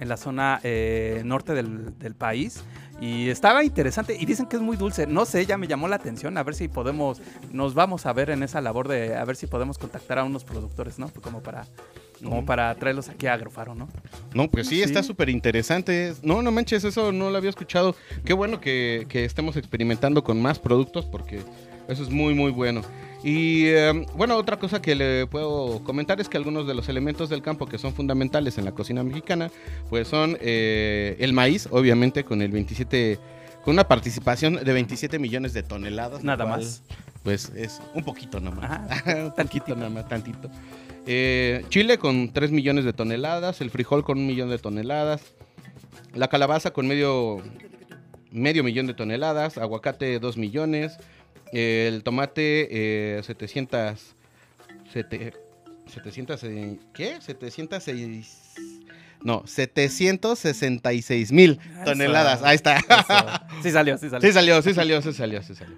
en 0.00 0.08
la 0.08 0.16
zona 0.18 0.60
eh, 0.62 1.22
norte 1.24 1.54
del, 1.54 1.98
del 1.98 2.14
país. 2.14 2.62
Y 3.04 3.30
estaba 3.30 3.64
interesante 3.64 4.16
y 4.16 4.24
dicen 4.26 4.46
que 4.46 4.54
es 4.54 4.62
muy 4.62 4.76
dulce. 4.76 5.08
No 5.08 5.24
sé, 5.24 5.44
ya 5.44 5.58
me 5.58 5.66
llamó 5.66 5.88
la 5.88 5.96
atención. 5.96 6.38
A 6.38 6.44
ver 6.44 6.54
si 6.54 6.68
podemos, 6.68 7.20
nos 7.50 7.74
vamos 7.74 8.06
a 8.06 8.12
ver 8.12 8.30
en 8.30 8.44
esa 8.44 8.60
labor 8.60 8.86
de 8.86 9.16
a 9.16 9.24
ver 9.24 9.34
si 9.34 9.48
podemos 9.48 9.76
contactar 9.76 10.20
a 10.20 10.24
unos 10.24 10.44
productores, 10.44 11.00
¿no? 11.00 11.10
Como 11.20 11.42
para, 11.42 11.66
como 12.22 12.46
para 12.46 12.72
traerlos 12.76 13.08
aquí 13.08 13.26
a 13.26 13.32
Agrofaro, 13.34 13.74
¿no? 13.74 13.88
No, 14.34 14.48
pues 14.48 14.68
sí, 14.68 14.76
Sí. 14.76 14.82
está 14.82 15.02
súper 15.02 15.30
interesante. 15.30 16.14
No, 16.22 16.42
no 16.42 16.52
manches, 16.52 16.84
eso 16.84 17.10
no 17.10 17.30
lo 17.30 17.36
había 17.38 17.50
escuchado. 17.50 17.96
Qué 18.24 18.34
bueno 18.34 18.60
que, 18.60 19.06
que 19.08 19.24
estemos 19.24 19.56
experimentando 19.56 20.22
con 20.22 20.40
más 20.40 20.60
productos 20.60 21.04
porque 21.04 21.40
eso 21.88 22.04
es 22.04 22.10
muy, 22.10 22.34
muy 22.34 22.52
bueno. 22.52 22.82
Y 23.22 23.66
eh, 23.66 24.06
bueno, 24.16 24.36
otra 24.36 24.58
cosa 24.58 24.82
que 24.82 24.94
le 24.94 25.26
puedo 25.26 25.82
comentar 25.84 26.20
es 26.20 26.28
que 26.28 26.36
algunos 26.36 26.66
de 26.66 26.74
los 26.74 26.88
elementos 26.88 27.28
del 27.28 27.40
campo 27.40 27.66
que 27.66 27.78
son 27.78 27.94
fundamentales 27.94 28.58
en 28.58 28.64
la 28.64 28.72
cocina 28.72 29.04
mexicana, 29.04 29.50
pues 29.88 30.08
son 30.08 30.36
eh, 30.40 31.16
el 31.20 31.32
maíz, 31.32 31.68
obviamente, 31.70 32.24
con 32.24 32.42
el 32.42 32.50
27, 32.50 33.18
con 33.64 33.74
una 33.74 33.86
participación 33.86 34.56
de 34.56 34.72
27 34.72 35.20
millones 35.20 35.52
de 35.52 35.62
toneladas. 35.62 36.24
Nada 36.24 36.44
cual, 36.44 36.60
más. 36.60 36.82
Pues 37.22 37.52
es 37.54 37.80
un 37.94 38.02
poquito 38.02 38.40
nomás. 38.40 38.90
Ajá, 38.90 39.14
un 39.24 39.32
poquito 39.32 39.76
nada 39.76 39.90
más, 39.90 40.08
tantito. 40.08 40.50
Eh, 41.06 41.64
Chile 41.68 41.98
con 41.98 42.32
3 42.32 42.50
millones 42.50 42.84
de 42.84 42.92
toneladas, 42.92 43.60
el 43.60 43.70
frijol 43.70 44.04
con 44.04 44.18
un 44.18 44.26
millón 44.26 44.50
de 44.50 44.58
toneladas, 44.58 45.22
la 46.14 46.28
calabaza 46.28 46.72
con 46.72 46.86
medio, 46.86 47.40
medio 48.30 48.64
millón 48.64 48.86
de 48.86 48.94
toneladas, 48.94 49.58
aguacate 49.58 50.18
2 50.18 50.36
millones, 50.36 50.98
el 51.52 52.02
tomate 52.02 52.68
eh, 53.18 53.22
700, 53.22 54.14
sete- 54.92 55.32
700, 55.86 56.44
eh, 56.44 56.78
¿qué? 56.94 57.20
706, 57.20 58.54
no, 59.22 59.42
766 59.46 61.32
mil 61.32 61.58
toneladas, 61.84 62.42
ahí 62.42 62.56
está. 62.56 62.76
Eso. 62.78 63.62
Sí 63.62 63.70
salió, 63.70 63.96
sí 63.98 64.08
salió. 64.08 64.26
Sí 64.28 64.32
salió, 64.32 64.62
sí 64.62 64.74
salió, 64.74 65.02
sí 65.02 65.12
salió, 65.12 65.42
sí 65.42 65.54
salió. 65.54 65.76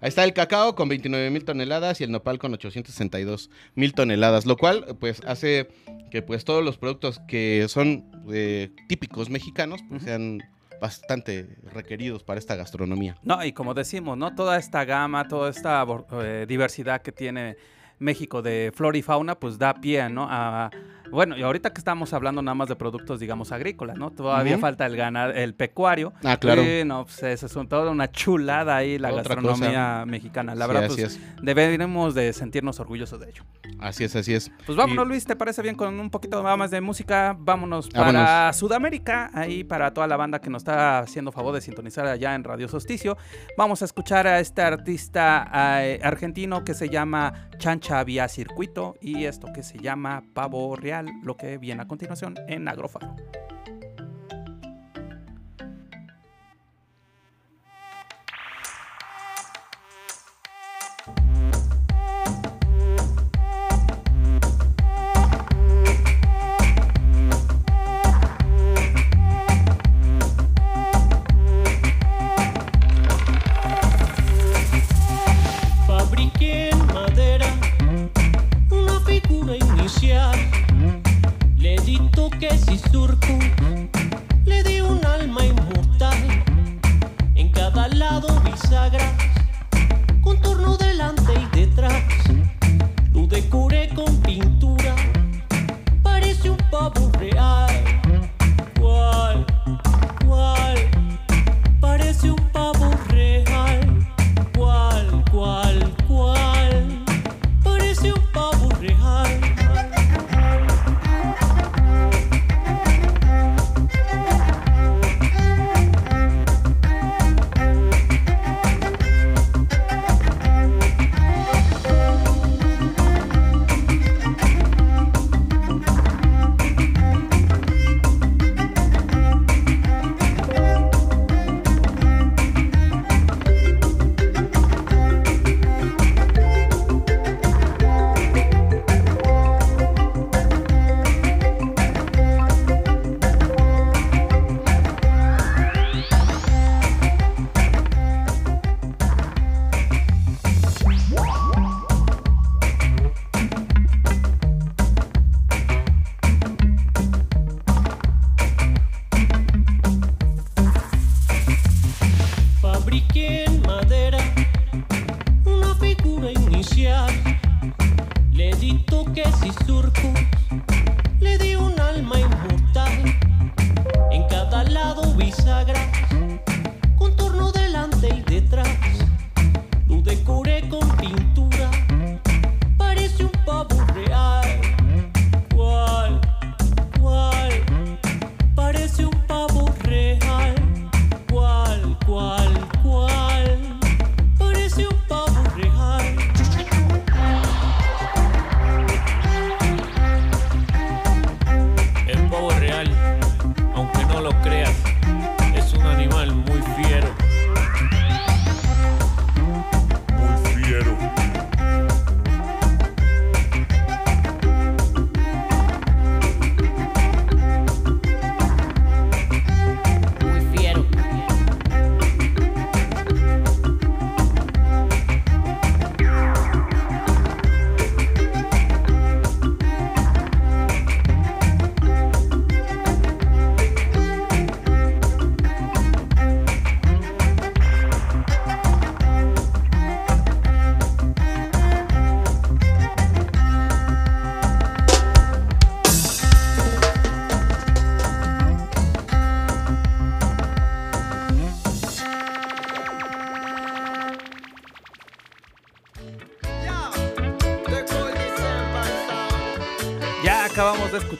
Ahí 0.00 0.08
está 0.08 0.24
el 0.24 0.32
cacao 0.34 0.74
con 0.74 0.88
29 0.90 1.30
mil 1.30 1.44
toneladas 1.44 2.00
y 2.00 2.04
el 2.04 2.10
nopal 2.12 2.38
con 2.38 2.52
862 2.54 3.50
mil 3.74 3.94
toneladas, 3.94 4.44
lo 4.46 4.56
cual 4.56 4.96
pues 5.00 5.20
hace 5.26 5.68
que 6.10 6.22
pues 6.22 6.44
todos 6.44 6.62
los 6.64 6.76
productos 6.78 7.20
que 7.26 7.66
son 7.68 8.04
eh, 8.32 8.70
típicos 8.88 9.30
mexicanos 9.30 9.80
pues 9.88 10.02
sean 10.02 10.42
bastante 10.80 11.56
requeridos 11.72 12.22
para 12.22 12.38
esta 12.38 12.56
gastronomía. 12.56 13.16
No, 13.22 13.44
y 13.44 13.52
como 13.52 13.74
decimos, 13.74 14.16
¿no? 14.16 14.34
Toda 14.34 14.58
esta 14.58 14.84
gama, 14.84 15.28
toda 15.28 15.50
esta 15.50 15.84
eh, 16.22 16.46
diversidad 16.48 17.02
que 17.02 17.12
tiene 17.12 17.56
México 17.98 18.42
de 18.42 18.72
flora 18.74 18.98
y 18.98 19.02
fauna, 19.02 19.38
pues 19.38 19.58
da 19.58 19.74
pie, 19.74 20.08
¿no? 20.08 20.26
A, 20.28 20.70
bueno, 21.10 21.36
y 21.36 21.42
ahorita 21.42 21.72
que 21.72 21.78
estamos 21.78 22.12
hablando 22.12 22.42
nada 22.42 22.54
más 22.54 22.68
de 22.68 22.76
productos, 22.76 23.20
digamos, 23.20 23.52
agrícolas, 23.52 23.98
¿no? 23.98 24.10
Todavía 24.10 24.58
falta 24.58 24.86
el 24.86 24.96
ganar, 24.96 25.36
el 25.36 25.54
pecuario. 25.54 26.12
Ah, 26.24 26.36
claro. 26.36 26.62
Sí, 26.62 26.82
no, 26.84 27.04
pues 27.04 27.22
eso 27.22 27.46
es 27.46 27.56
un- 27.56 27.68
toda 27.68 27.90
una 27.90 28.10
chulada 28.10 28.76
ahí 28.76 28.98
la 28.98 29.08
Otra 29.12 29.22
gastronomía 29.36 30.04
mexicana. 30.06 30.54
La 30.54 30.66
Sí, 30.66 30.72
verdad, 30.72 30.86
pues 30.88 30.98
es. 30.98 31.20
deberíamos 31.42 32.14
de 32.14 32.32
sentirnos 32.32 32.80
orgullosos 32.80 33.20
de 33.20 33.30
ello. 33.30 33.42
Así 33.80 34.04
es, 34.04 34.16
así 34.16 34.34
es. 34.34 34.50
Pues 34.64 34.76
vámonos, 34.76 35.04
Y- 35.04 35.08
Luis, 35.08 35.24
¿te 35.26 35.36
parece 35.36 35.62
bien 35.62 35.74
con 35.74 35.98
un 35.98 36.10
poquito 36.10 36.42
más 36.42 36.70
de 36.70 36.80
música? 36.80 37.36
Vámonos 37.38 37.88
para 37.88 38.12
Vámonos. 38.12 38.56
Sudamérica, 38.56 39.30
ahí 39.34 39.64
para 39.64 39.92
toda 39.92 40.06
la 40.06 40.16
banda 40.16 40.40
que 40.40 40.50
nos 40.50 40.60
está 40.60 40.98
haciendo 41.00 41.32
favor 41.32 41.54
de 41.54 41.60
sintonizar 41.60 42.06
allá 42.06 42.34
en 42.34 42.44
Radio 42.44 42.68
Solsticio. 42.68 43.16
Vamos 43.56 43.82
a 43.82 43.84
escuchar 43.84 44.26
a 44.26 44.40
este 44.40 44.62
artista 44.62 45.50
eh, 45.82 46.00
argentino 46.02 46.64
que 46.64 46.74
se 46.74 46.88
llama 46.88 47.48
Chancha 47.58 48.02
Vía 48.04 48.28
Circuito 48.28 48.94
y 49.00 49.24
esto 49.24 49.48
que 49.54 49.62
se 49.62 49.78
llama 49.78 50.22
Pavo 50.34 50.76
Real, 50.76 51.05
lo 51.22 51.36
que 51.36 51.58
viene 51.58 51.82
a 51.82 51.88
continuación 51.88 52.36
en 52.48 52.68
Agrofaro. 52.68 53.14
Y 82.70 82.78
surcos, 82.90 83.44
le 84.46 84.62
di 84.62 84.80
un 84.80 85.04
alma 85.04 85.44
inmortal. 85.44 86.16
En 87.34 87.50
cada 87.50 87.88
lado 87.88 88.28
bisagras, 88.40 89.12
contorno 90.22 90.76
delante 90.76 91.34
y 91.34 91.58
detrás. 91.58 92.02
Lo 93.12 93.26
decoré 93.26 93.90
con 93.94 94.05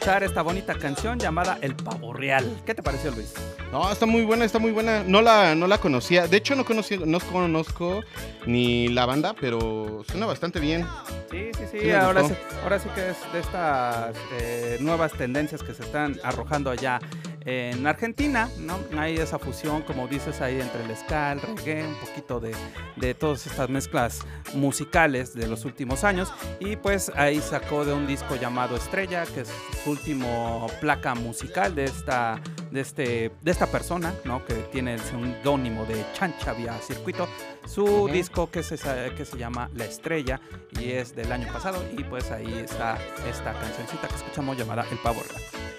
escuchar 0.06 0.22
esta 0.22 0.42
bonita 0.42 0.74
canción 0.78 1.18
llamada 1.18 1.58
El 1.60 1.74
Pavo 1.74 2.12
Real. 2.12 2.44
¿Qué 2.64 2.76
te 2.76 2.82
pareció, 2.82 3.10
Luis? 3.10 3.34
No, 3.72 3.90
está 3.90 4.06
muy 4.06 4.22
buena, 4.22 4.44
está 4.44 4.60
muy 4.60 4.70
buena. 4.70 5.02
No 5.02 5.20
la, 5.20 5.56
no 5.56 5.66
la 5.66 5.78
conocía. 5.78 6.28
De 6.28 6.36
hecho, 6.36 6.54
no, 6.54 6.64
conocí, 6.64 6.96
no 6.96 7.18
conozco 7.18 8.02
ni 8.46 8.86
la 8.86 9.04
banda, 9.04 9.34
pero 9.40 10.04
suena 10.08 10.26
bastante 10.26 10.60
bien. 10.60 10.86
Sí, 11.28 11.50
sí, 11.58 11.80
sí. 11.80 11.90
Ahora, 11.90 12.22
sí 12.22 12.34
ahora 12.62 12.78
sí 12.78 12.88
que 12.94 13.10
es 13.10 13.16
de 13.32 13.40
estas 13.40 14.16
eh, 14.40 14.76
nuevas 14.78 15.12
tendencias 15.12 15.64
que 15.64 15.74
se 15.74 15.82
están 15.82 16.20
arrojando 16.22 16.70
allá 16.70 17.00
en 17.46 17.86
Argentina, 17.86 18.50
¿no? 18.58 18.78
Hay 18.98 19.16
esa 19.16 19.38
fusión, 19.38 19.82
como 19.82 20.08
dices 20.08 20.40
ahí, 20.40 20.60
entre 20.60 20.82
el 20.82 20.96
ska, 20.96 21.32
el 21.32 21.40
reggae, 21.40 21.86
un 21.86 21.94
poquito 21.94 22.40
de, 22.40 22.52
de 22.96 23.14
todas 23.14 23.46
estas 23.46 23.70
mezclas 23.70 24.26
musicales 24.54 25.32
de 25.32 25.46
los 25.46 25.64
últimos 25.64 26.02
años. 26.02 26.32
Y 26.58 26.74
pues 26.74 27.12
ahí 27.14 27.40
sacó 27.40 27.84
de 27.84 27.92
un 27.92 28.06
disco 28.08 28.34
llamado 28.34 28.76
Estrella, 28.76 29.24
que 29.26 29.42
es 29.42 29.52
su 29.84 29.92
último 29.92 30.66
placa 30.80 31.14
musical 31.14 31.76
de 31.76 31.84
esta, 31.84 32.40
de 32.72 32.80
este, 32.80 33.30
de 33.40 33.50
esta 33.50 33.66
persona, 33.68 34.12
¿no? 34.24 34.44
Que 34.44 34.54
tiene 34.54 34.94
el 34.94 35.00
seudónimo 35.00 35.86
de 35.86 36.04
Chancha 36.14 36.52
Vía 36.52 36.76
Circuito. 36.82 37.28
Su 37.64 38.08
disco 38.08 38.50
que 38.50 38.64
se, 38.64 38.76
que 39.16 39.24
se 39.24 39.38
llama 39.38 39.70
La 39.74 39.84
Estrella 39.84 40.40
y 40.80 40.90
es 40.90 41.14
del 41.14 41.30
año 41.30 41.52
pasado. 41.52 41.80
Y 41.96 42.02
pues 42.02 42.32
ahí 42.32 42.52
está 42.58 42.98
esta 43.28 43.52
cancioncita 43.52 44.08
que 44.08 44.16
escuchamos 44.16 44.56
llamada 44.56 44.84
El 44.90 44.98
Pavo 44.98 45.22
Real. 45.22 45.75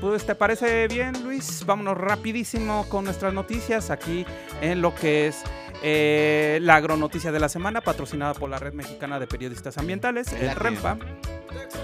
Pues, 0.00 0.24
¿te 0.24 0.34
parece 0.34 0.88
bien, 0.88 1.22
Luis? 1.22 1.62
Vámonos 1.66 1.98
rapidísimo 1.98 2.86
con 2.88 3.04
nuestras 3.04 3.34
noticias 3.34 3.90
aquí 3.90 4.24
en 4.62 4.80
lo 4.80 4.94
que 4.94 5.26
es 5.26 5.42
eh, 5.82 6.58
la 6.62 6.76
agronoticia 6.76 7.32
de 7.32 7.40
la 7.40 7.48
semana, 7.48 7.80
patrocinada 7.80 8.34
por 8.34 8.50
la 8.50 8.58
Red 8.58 8.72
Mexicana 8.74 9.18
de 9.18 9.26
Periodistas 9.26 9.78
Ambientales, 9.78 10.32
el 10.32 10.54
REMPA, 10.54 10.98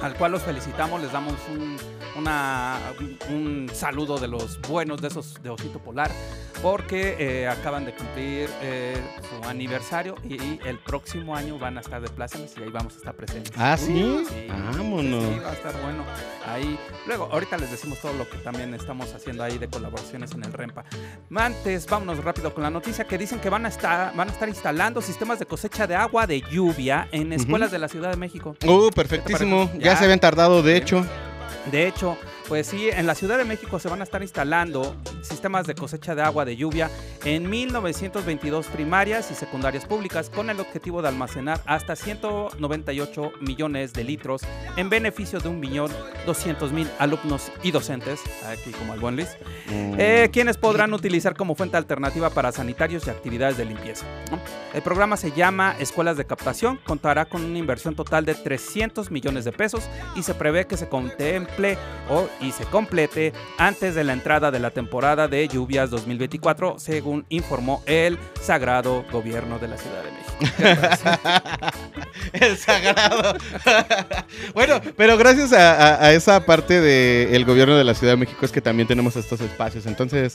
al 0.03 0.15
cual 0.15 0.33
los 0.33 0.43
felicitamos, 0.43 1.01
les 1.01 1.13
damos 1.13 1.35
un, 1.51 1.77
una- 2.17 2.79
un 3.31 3.71
saludo 3.73 4.19
de 4.19 4.29
los 4.29 4.61
buenos, 4.63 5.01
de 5.01 5.09
esos 5.09 5.43
de 5.43 5.51
Osito 5.51 5.79
Polar, 5.79 6.11
porque 6.63 7.17
eh, 7.19 7.49
acaban 7.49 7.85
de 7.85 7.93
cumplir 7.95 8.49
eh, 8.61 8.97
su 9.43 9.49
aniversario 9.49 10.15
y, 10.23 10.61
el 10.67 10.79
próximo 10.79 11.35
año 11.35 11.59
van 11.59 11.77
a 11.79 11.81
estar 11.81 12.01
de 12.01 12.09
plácemes 12.09 12.55
y 12.57 12.63
ahí 12.63 12.71
vamos 12.71 12.95
a 12.95 12.97
estar 12.99 13.15
presentes. 13.15 13.53
¿Ah, 13.57 13.77
sí? 13.77 14.03
Uh, 14.03 14.25
Vámonos. 14.77 15.25
Sí, 15.25 15.41
va 15.41 15.51
a 15.51 15.55
estar 15.55 15.73
bueno. 15.83 16.05
Ahí, 16.47 16.79
luego, 17.07 17.29
ahorita 17.33 17.57
les 17.57 17.71
decimos 17.71 17.99
todo 18.01 18.13
lo 18.13 18.29
que 18.29 18.37
también 18.39 18.75
estamos 18.75 19.13
haciendo 19.15 19.43
ahí 19.43 19.59
de 19.59 19.69
colaboraciones 19.69 20.33
en 20.33 20.45
el 20.45 20.53
REMPA. 20.53 20.85
Antes, 21.35 21.87
vámonos 21.87 22.23
rápido 22.23 22.53
con 22.55 22.63
la 22.63 22.71
noticia 22.71 23.07
que 23.07 23.19
dicen 23.19 23.41
que 23.41 23.49
van 23.51 23.65
a 23.67 23.69
estar, 23.69 23.82
van 23.83 24.29
a 24.29 24.33
estar 24.33 24.49
instalando 24.49 25.01
sistemas 25.01 25.39
de 25.39 25.47
cosecha 25.47 25.87
de 25.87 25.95
agua 25.95 26.27
de 26.27 26.43
lluvia 26.43 27.09
en 27.13 27.33
escuelas 27.33 27.71
de 27.71 27.79
la 27.79 27.89
Ciudad 27.89 28.11
de 28.11 28.17
México. 28.17 28.57
Uh, 28.65 28.91
perfectísimo. 28.91 29.71
Ya. 29.79 29.97
se 29.97 30.05
habían 30.05 30.21
tardado, 30.21 30.63
de 30.63 30.77
hecho. 30.77 31.05
De 31.71 31.87
hecho, 31.87 32.17
pues 32.49 32.67
sí, 32.67 32.89
en 32.91 33.07
la 33.07 33.15
Ciudad 33.15 33.39
de 33.39 33.45
México 33.45 33.79
se 33.79 33.89
van 33.89 34.01
a 34.01 34.05
estar 34.05 34.23
instalando 34.23 34.97
sistemas 35.23 35.67
de 35.67 35.75
cosecha 35.75 36.15
de 36.15 36.23
agua 36.23 36.45
de 36.45 36.57
lluvia 36.57 36.91
en 37.25 37.49
1922 37.49 38.67
primarias 38.67 39.31
y 39.31 39.35
secundarias 39.35 39.85
públicas 39.87 40.29
con 40.31 40.51
el 40.51 40.61
objetivo 40.61 41.01
de 41.03 41.09
almacenar 41.09 41.61
hasta 41.67 41.97
198 41.97 43.33
millones 43.41 43.93
de 43.93 44.05
litros 44.05 44.43
en 44.77 44.91
beneficio 44.91 45.39
de 45.41 45.49
un 45.49 45.61
millón 45.61 45.91
200 46.27 46.73
mil 46.73 46.89
alumnos 46.99 47.51
y 47.63 47.71
docentes, 47.71 48.21
aquí 48.47 48.71
como 48.73 48.95
el 48.95 49.01
buen 49.01 49.17
Luis, 49.17 49.29
Mm. 49.69 49.95
eh, 49.99 50.31
quienes 50.33 50.57
podrán 50.57 50.93
utilizar 50.93 51.37
como 51.37 51.55
fuente 51.55 51.77
alternativa 51.77 52.31
para 52.31 52.51
sanitarios 52.53 53.07
y 53.07 53.11
actividades 53.11 53.57
de 53.57 53.65
limpieza. 53.65 54.05
¿no? 54.31 54.39
El 54.75 54.83
programa 54.83 55.17
se 55.17 55.31
llama 55.33 55.77
Escuelas 55.79 56.17
de 56.17 56.25
Captación, 56.25 56.79
contará 56.85 57.27
con 57.27 57.45
una 57.45 57.59
inversión 57.59 57.95
total 57.95 58.25
de 58.25 58.35
300 58.35 59.11
millones 59.11 59.45
de 59.45 59.53
pesos 59.53 59.85
y 60.17 60.23
se 60.23 60.35
prevé 60.35 60.67
que 60.67 60.77
se 60.77 60.89
contemple 60.89 61.79
o, 62.11 62.29
y 62.41 62.51
se 62.53 62.65
complete 62.65 63.33
antes 63.59 63.95
de 63.95 64.05
la 64.05 64.13
entrada 64.15 64.51
de 64.51 64.59
la 64.59 64.71
temporada 64.71 65.12
de 65.17 65.47
lluvias 65.49 65.91
2024, 65.91 66.79
según 66.79 67.25
informó 67.29 67.83
el 67.87 68.19
Sagrado 68.41 69.05
Gobierno 69.13 69.59
de 69.59 69.69
la 69.69 69.77
Ciudad 69.77 70.03
de 70.03 70.11
México. 70.11 70.23
El 72.33 72.57
sagrado. 72.57 73.35
bueno, 74.55 74.81
pero 74.97 75.17
gracias 75.17 75.53
a, 75.53 75.73
a- 75.97 76.05
a 76.07 76.13
esa 76.13 76.45
parte 76.47 76.81
del 76.81 77.45
gobierno 77.45 77.77
de 77.77 77.85
la 77.85 77.95
Ciudad 77.95 78.15
de 78.15 78.17
México 78.17 78.45
es 78.45 78.51
que 78.53 78.61
también 78.61 78.89
tenemos 78.89 79.17
estos 79.17 79.41
espacios. 79.41 79.87
Entonces, 79.87 80.35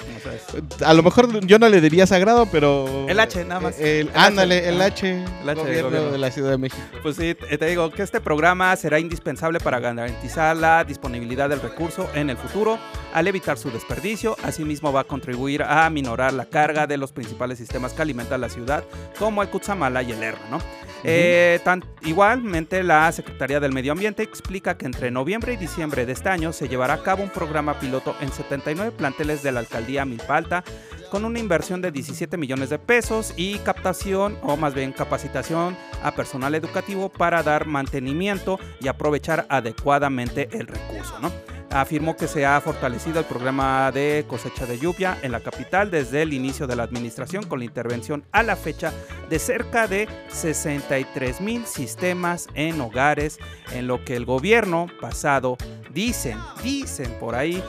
a 0.86 0.94
lo 0.94 1.04
mejor 1.04 1.46
yo 1.46 1.58
no 1.60 1.68
le 1.70 1.82
diría 1.82 2.06
sagrado, 2.08 2.46
pero. 2.52 3.06
El 3.10 3.20
H, 3.20 3.44
nada 3.46 3.60
más. 3.62 3.80
El, 3.80 3.86
El 3.86 4.10
H. 4.10 4.20
ándale, 4.20 4.68
el. 4.70 4.82
H. 4.82 5.10
El 5.42 5.50
H 5.50 5.60
gobierno 5.62 5.90
gobierno. 5.90 6.12
de 6.12 6.18
la 6.18 6.32
Ciudad 6.32 6.52
de 6.52 6.58
México. 6.58 6.82
Pues 7.02 7.16
sí, 7.16 7.34
te 7.36 7.66
digo 7.66 7.90
que 7.92 8.04
este 8.04 8.22
programa 8.22 8.76
será 8.76 9.00
indispensable 9.00 9.60
para 9.60 9.80
garantizar 9.80 10.56
la 10.56 10.84
disponibilidad 10.84 11.50
del 11.50 11.62
recurso 11.62 12.10
en 12.14 12.30
el 12.30 12.38
futuro, 12.38 12.78
al 13.14 13.28
evitar 13.28 13.58
su 13.58 13.72
desperdicio. 13.72 14.36
Asimismo, 14.68 14.92
va 14.92 15.00
a 15.00 15.04
contribuir 15.06 15.64
a 15.64 15.90
minorar 15.90 16.34
la 16.34 16.44
carga 16.44 16.88
de 16.88 16.98
los 16.98 17.14
principales 17.14 17.58
sistemas 17.58 17.94
que 17.94 18.02
alimentan 18.02 18.42
la 18.42 18.50
ciudad, 18.50 18.84
como 19.18 19.42
el 19.42 19.48
Cutzamala 19.48 20.04
y 20.04 20.12
el 20.12 20.20
Lerma, 20.20 20.42
¿no? 20.52 20.60
Eh, 21.06 21.62
tan- 21.64 21.86
igualmente, 22.02 22.84
la 22.84 23.10
Secretaría 23.14 23.62
del 23.62 23.72
Medio 23.72 23.94
Ambiente 23.94 24.24
explica 24.24 24.78
que 24.78 24.86
entre 24.86 25.10
noviembre 25.10 25.54
y 25.54 25.56
diciembre 25.56 26.06
de 26.06 26.12
este 26.12 26.28
año 26.28 26.52
se 26.52 26.68
llevará 26.68 26.96
a 26.96 27.02
cabo 27.02 27.24
un 27.24 27.30
programa 27.30 27.80
piloto 27.80 28.14
en 28.20 28.30
79 28.30 28.92
planteles 28.92 29.42
de 29.42 29.54
la 29.54 29.62
alcaldía 29.62 30.04
Milpa 30.04 30.36
Alta 30.36 30.64
con 31.12 31.24
una 31.24 31.40
inversión 31.40 31.82
de 31.82 31.92
17 31.94 32.36
millones 32.36 32.70
de 32.70 32.78
pesos 32.78 33.34
y 33.38 33.60
captación 33.60 34.38
o 34.42 34.58
más 34.58 34.74
bien 34.74 34.92
capacitación 34.92 35.78
a 36.04 36.12
personal 36.12 36.56
educativo 36.56 37.08
para 37.08 37.42
dar 37.42 37.68
mantenimiento 37.68 38.60
y 38.82 38.90
aprovechar 38.90 39.46
adecuadamente 39.48 40.50
el 40.52 40.68
recurso, 40.68 41.18
¿no? 41.22 41.32
Afirmó 41.70 42.16
que 42.16 42.28
se 42.28 42.46
ha 42.46 42.60
fortalecido 42.62 43.20
el 43.20 43.26
programa 43.26 43.92
de 43.92 44.26
cosecha 44.28 44.66
de 44.66 44.80
lluvia 44.80 45.18
en 45.22 45.32
la 45.32 45.42
capital 45.42 45.92
desde 45.92 46.22
el 46.22 46.34
inicio 46.34 46.66
de 46.66 46.76
la 46.76 46.84
administración 46.84 47.46
con 47.46 47.60
la 47.60 47.66
intervención 47.66 48.24
a 48.32 48.42
la 48.42 48.56
fecha 48.56 48.94
de 49.30 49.38
cerca 49.38 49.88
de 49.88 50.08
63 50.30 51.42
mil 51.42 51.66
sistemas 51.66 52.48
en 52.54 52.80
hogares, 52.80 53.38
en 53.74 53.88
lo 53.88 54.04
que 54.06 54.16
el 54.16 54.26
gobierno 54.26 54.88
pasado 55.02 55.58
dicen, 55.94 56.38
dicen 56.64 57.12
por 57.20 57.36
ahí. 57.36 57.62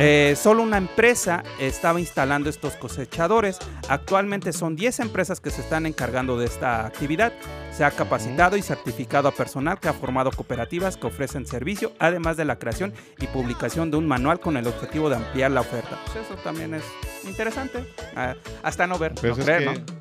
Eh, 0.00 0.34
solo 0.40 0.62
una 0.62 0.76
empresa 0.78 1.42
estaba 1.58 2.00
instalando 2.00 2.48
estos 2.50 2.74
cosechadores. 2.76 3.58
Actualmente 3.88 4.52
son 4.52 4.76
10 4.76 5.00
empresas 5.00 5.40
que 5.40 5.50
se 5.50 5.60
están 5.60 5.86
encargando 5.86 6.38
de 6.38 6.46
esta 6.46 6.86
actividad. 6.86 7.32
Se 7.72 7.84
ha 7.84 7.90
capacitado 7.90 8.56
y 8.56 8.62
certificado 8.62 9.28
a 9.28 9.32
personal 9.32 9.78
que 9.78 9.88
ha 9.88 9.92
formado 9.92 10.30
cooperativas 10.30 10.96
que 10.96 11.06
ofrecen 11.08 11.46
servicio, 11.46 11.92
además 11.98 12.36
de 12.38 12.46
la 12.46 12.58
creación 12.58 12.94
y 13.18 13.26
publicación 13.26 13.90
de 13.90 13.98
un 13.98 14.08
manual 14.08 14.40
con 14.40 14.56
el 14.56 14.66
objetivo 14.66 15.10
de 15.10 15.16
ampliar 15.16 15.50
la 15.50 15.60
oferta. 15.60 15.98
Pues 16.06 16.24
eso 16.24 16.36
también 16.42 16.72
es 16.74 16.84
interesante. 17.24 17.84
Ah, 18.14 18.34
hasta 18.62 18.86
no 18.86 18.98
ver, 18.98 19.12
Pues 19.14 19.24
no 19.24 19.38
es 19.38 19.44
creer, 19.44 19.58
que- 19.74 19.80
¿no? 19.92 19.95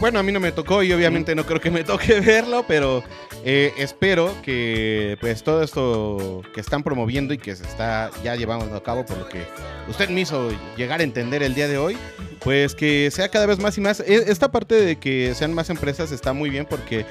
Bueno, 0.00 0.18
a 0.18 0.22
mí 0.22 0.32
no 0.32 0.40
me 0.40 0.52
tocó 0.52 0.82
y 0.82 0.92
obviamente 0.92 1.34
no 1.34 1.44
creo 1.46 1.60
que 1.60 1.70
me 1.70 1.84
toque 1.84 2.20
verlo, 2.20 2.64
pero 2.66 3.02
eh, 3.44 3.72
espero 3.78 4.34
que 4.42 5.16
pues 5.20 5.42
todo 5.42 5.62
esto 5.62 6.42
que 6.54 6.60
están 6.60 6.82
promoviendo 6.82 7.32
y 7.32 7.38
que 7.38 7.54
se 7.56 7.64
está 7.64 8.10
ya 8.24 8.34
llevando 8.36 8.74
a 8.76 8.82
cabo 8.82 9.06
por 9.06 9.16
lo 9.16 9.28
que 9.28 9.42
usted 9.88 10.08
me 10.10 10.20
hizo 10.22 10.50
llegar 10.76 11.00
a 11.00 11.02
entender 11.04 11.42
el 11.42 11.54
día 11.54 11.68
de 11.68 11.78
hoy, 11.78 11.96
pues 12.40 12.74
que 12.74 13.10
sea 13.10 13.28
cada 13.30 13.46
vez 13.46 13.58
más 13.58 13.78
y 13.78 13.80
más. 13.80 14.00
E- 14.00 14.30
Esta 14.30 14.50
parte 14.50 14.74
de 14.74 14.96
que 14.96 15.34
sean 15.34 15.54
más 15.54 15.70
empresas 15.70 16.10
está 16.12 16.32
muy 16.32 16.50
bien 16.50 16.66
porque 16.68 17.06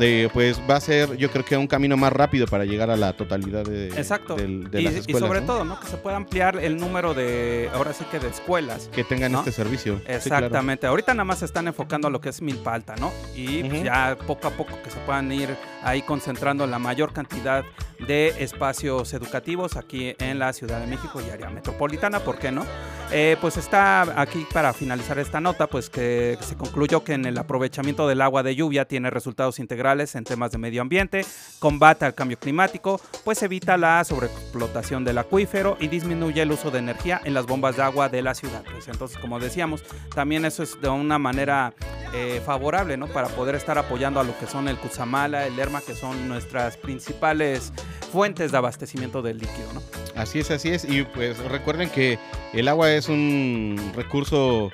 eh, 0.00 0.28
pues 0.32 0.60
va 0.68 0.76
a 0.76 0.80
ser 0.80 1.16
yo 1.16 1.30
creo 1.30 1.44
que 1.44 1.56
un 1.56 1.66
camino 1.66 1.96
más 1.96 2.12
rápido 2.12 2.46
para 2.46 2.64
llegar 2.64 2.90
a 2.90 2.96
la 2.96 3.12
totalidad 3.12 3.64
de, 3.64 3.88
Exacto. 3.88 4.34
del- 4.36 4.70
de 4.70 4.80
y, 4.80 4.84
las 4.84 4.94
y 4.94 4.98
escuelas. 4.98 5.20
sobre 5.20 5.40
¿no? 5.40 5.46
todo, 5.46 5.64
¿no? 5.64 5.80
Que 5.80 5.86
se 5.86 5.96
pueda 5.96 6.16
ampliar 6.16 6.56
el 6.56 6.76
número 6.76 7.14
de, 7.14 7.70
ahora 7.74 7.92
sí 7.92 8.04
que 8.10 8.18
de 8.18 8.28
escuelas. 8.28 8.88
Que 8.92 9.04
tengan 9.04 9.32
¿no? 9.32 9.38
este 9.40 9.52
servicio. 9.52 9.98
Sí, 9.98 10.02
claro. 10.04 10.16
Exactamente. 10.46 10.86
Ahorita 10.86 11.14
nada 11.14 11.24
más 11.24 11.38
se 11.40 11.44
están 11.44 11.66
enfocando 11.68 12.08
a 12.08 12.10
lo 12.10 12.20
que 12.20 12.28
es 12.30 12.42
Milpa 12.42 12.74
Alta, 12.74 12.94
¿no? 12.96 13.12
Y 13.36 13.64
pues, 13.64 13.82
ya 13.84 14.16
poco 14.26 14.48
a 14.48 14.50
poco 14.50 14.80
que 14.82 14.90
se 14.90 14.98
puedan 15.00 15.30
ir 15.32 15.48
ahí 15.84 16.02
concentrando 16.02 16.66
la 16.66 16.78
mayor 16.78 17.12
cantidad 17.12 17.64
de 18.06 18.42
espacios 18.42 19.12
educativos 19.14 19.76
aquí 19.76 20.14
en 20.18 20.38
la 20.38 20.52
Ciudad 20.52 20.80
de 20.80 20.86
México 20.86 21.20
y 21.20 21.30
área 21.30 21.48
metropolitana, 21.50 22.20
¿por 22.20 22.38
qué 22.38 22.50
no? 22.50 22.64
Eh, 23.12 23.36
pues 23.40 23.56
está 23.56 24.20
aquí 24.20 24.46
para 24.52 24.72
finalizar 24.72 25.18
esta 25.18 25.40
nota, 25.40 25.66
pues 25.66 25.90
que 25.90 26.36
se 26.40 26.56
concluyó 26.56 27.04
que 27.04 27.12
en 27.12 27.26
el 27.26 27.38
aprovechamiento 27.38 28.08
del 28.08 28.20
agua 28.22 28.42
de 28.42 28.56
lluvia 28.56 28.86
tiene 28.86 29.10
resultados 29.10 29.58
integrales 29.58 30.14
en 30.14 30.24
temas 30.24 30.50
de 30.50 30.58
medio 30.58 30.82
ambiente, 30.82 31.24
combate 31.58 32.04
al 32.04 32.14
cambio 32.14 32.38
climático, 32.38 33.00
pues 33.22 33.42
evita 33.42 33.76
la 33.76 34.02
sobreexplotación 34.02 35.04
del 35.04 35.18
acuífero 35.18 35.76
y 35.78 35.88
disminuye 35.88 36.42
el 36.42 36.50
uso 36.50 36.70
de 36.70 36.78
energía 36.78 37.20
en 37.24 37.34
las 37.34 37.46
bombas 37.46 37.76
de 37.76 37.82
agua 37.82 38.08
de 38.08 38.22
la 38.22 38.34
ciudad. 38.34 38.64
Pues 38.70 38.88
entonces, 38.88 39.18
como 39.18 39.38
decíamos, 39.38 39.84
también 40.14 40.44
eso 40.44 40.62
es 40.62 40.80
de 40.80 40.88
una 40.88 41.18
manera 41.18 41.74
eh, 42.12 42.40
favorable, 42.44 42.96
¿no? 42.96 43.06
Para 43.08 43.28
poder 43.28 43.54
estar 43.54 43.76
apoyando 43.76 44.20
a 44.20 44.24
lo 44.24 44.38
que 44.38 44.46
son 44.46 44.68
el 44.68 44.78
Cutzamala, 44.78 45.46
el 45.46 45.56
Lerma, 45.56 45.73
que 45.80 45.94
son 45.94 46.28
nuestras 46.28 46.76
principales 46.76 47.72
fuentes 48.12 48.52
de 48.52 48.58
abastecimiento 48.58 49.22
del 49.22 49.38
líquido, 49.38 49.72
¿no? 49.72 49.82
Así 50.14 50.38
es, 50.38 50.50
así 50.50 50.70
es. 50.70 50.84
Y 50.84 51.02
pues 51.02 51.38
recuerden 51.38 51.90
que 51.90 52.18
el 52.52 52.68
agua 52.68 52.92
es 52.92 53.08
un 53.08 53.92
recurso 53.94 54.70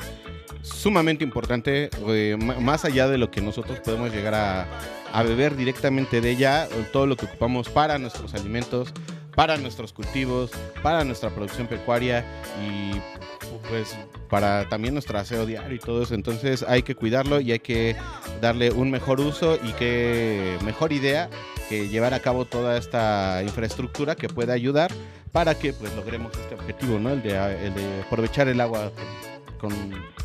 sumamente 0.62 1.24
importante, 1.24 1.90
eh, 2.08 2.36
más 2.36 2.84
allá 2.84 3.08
de 3.08 3.18
lo 3.18 3.30
que 3.30 3.40
nosotros 3.40 3.80
podemos 3.80 4.12
llegar 4.12 4.34
a, 4.34 5.22
beber 5.22 5.56
directamente 5.56 6.20
de 6.20 6.30
ella, 6.30 6.68
todo 6.92 7.06
lo 7.06 7.16
que 7.16 7.26
ocupamos 7.26 7.68
para 7.68 7.98
nuestros 7.98 8.34
alimentos, 8.34 8.92
para 9.34 9.56
nuestros 9.56 9.92
cultivos, 9.92 10.52
para 10.82 11.02
nuestra 11.04 11.30
producción 11.30 11.66
pecuaria 11.66 12.24
y 12.62 12.92
pues 13.68 13.96
para 14.28 14.68
también 14.68 14.94
nuestro 14.94 15.18
aseo 15.18 15.46
diario 15.46 15.74
y 15.74 15.78
todo 15.78 16.02
eso. 16.02 16.14
Entonces 16.14 16.62
hay 16.62 16.82
que 16.82 16.94
cuidarlo 16.94 17.40
y 17.40 17.52
hay 17.52 17.58
que 17.58 17.96
darle 18.40 18.70
un 18.70 18.90
mejor 18.90 19.20
uso 19.20 19.56
y 19.62 19.72
qué 19.72 20.56
mejor 20.64 20.92
idea 20.92 21.28
que 21.68 21.88
llevar 21.88 22.14
a 22.14 22.20
cabo 22.20 22.44
toda 22.44 22.76
esta 22.76 23.42
infraestructura 23.42 24.16
que 24.16 24.28
pueda 24.28 24.52
ayudar 24.52 24.90
para 25.32 25.54
que 25.54 25.72
pues 25.72 25.94
logremos 25.94 26.32
este 26.36 26.54
objetivo, 26.54 26.98
¿no? 26.98 27.10
El 27.10 27.22
de, 27.22 27.30
el 27.66 27.74
de 27.74 28.02
aprovechar 28.02 28.48
el 28.48 28.60
agua 28.60 28.90
con, 29.60 29.72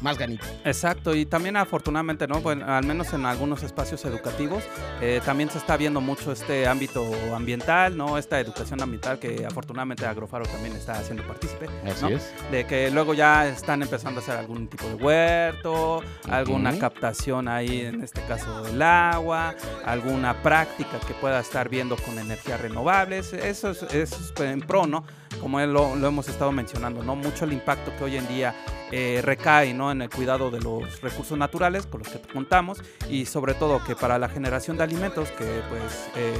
más 0.01 0.17
ganito. 0.17 0.45
Exacto, 0.63 1.15
y 1.15 1.25
también 1.25 1.57
afortunadamente, 1.57 2.27
¿no? 2.27 2.41
Bueno, 2.41 2.65
al 2.65 2.85
menos 2.85 3.13
en 3.13 3.25
algunos 3.25 3.63
espacios 3.63 4.05
educativos, 4.05 4.63
eh, 5.01 5.21
también 5.25 5.49
se 5.49 5.57
está 5.57 5.77
viendo 5.77 6.01
mucho 6.01 6.31
este 6.31 6.67
ámbito 6.67 7.05
ambiental, 7.35 7.97
¿no? 7.97 8.17
Esta 8.17 8.39
educación 8.39 8.81
ambiental 8.81 9.19
que 9.19 9.45
afortunadamente 9.45 10.05
Agrofaro 10.05 10.45
también 10.45 10.75
está 10.75 10.93
haciendo 10.93 11.23
partícipe, 11.27 11.67
Así 11.85 12.03
¿no? 12.03 12.09
es. 12.09 12.33
De 12.51 12.65
que 12.65 12.89
luego 12.91 13.13
ya 13.13 13.47
están 13.47 13.81
empezando 13.81 14.19
a 14.19 14.23
hacer 14.23 14.37
algún 14.37 14.67
tipo 14.67 14.87
de 14.87 14.95
huerto, 14.95 16.01
alguna 16.29 16.77
captación 16.77 17.47
ahí, 17.47 17.81
en 17.81 18.01
este 18.01 18.21
caso 18.21 18.63
del 18.63 18.81
agua, 18.81 19.55
alguna 19.85 20.41
práctica 20.41 20.99
que 21.05 21.13
pueda 21.15 21.39
estar 21.39 21.69
viendo 21.69 21.97
con 21.97 22.17
energías 22.17 22.61
renovables, 22.61 23.33
eso 23.33 23.71
es, 23.71 23.83
eso 23.83 24.33
es 24.33 24.39
en 24.39 24.61
pro, 24.61 24.87
¿no? 24.87 25.03
Como 25.41 25.59
lo, 25.61 25.95
lo 25.95 26.07
hemos 26.07 26.27
estado 26.27 26.51
mencionando, 26.51 27.03
¿no? 27.03 27.15
Mucho 27.15 27.45
el 27.45 27.53
impacto 27.53 27.91
que 27.97 28.03
hoy 28.03 28.17
en 28.17 28.27
día 28.27 28.55
eh, 28.91 29.21
recae, 29.23 29.73
¿no? 29.73 29.91
En 29.91 30.01
el 30.01 30.09
cuidado 30.09 30.51
de 30.51 30.59
los 30.61 31.01
recursos 31.01 31.37
naturales 31.37 31.85
con 31.85 32.01
los 32.01 32.09
que 32.09 32.19
contamos 32.19 32.81
y 33.09 33.25
sobre 33.25 33.53
todo 33.53 33.83
que 33.83 33.95
para 33.95 34.19
la 34.19 34.29
generación 34.29 34.77
de 34.77 34.83
alimentos, 34.83 35.29
que 35.31 35.61
pues 35.69 36.09
eh, 36.15 36.33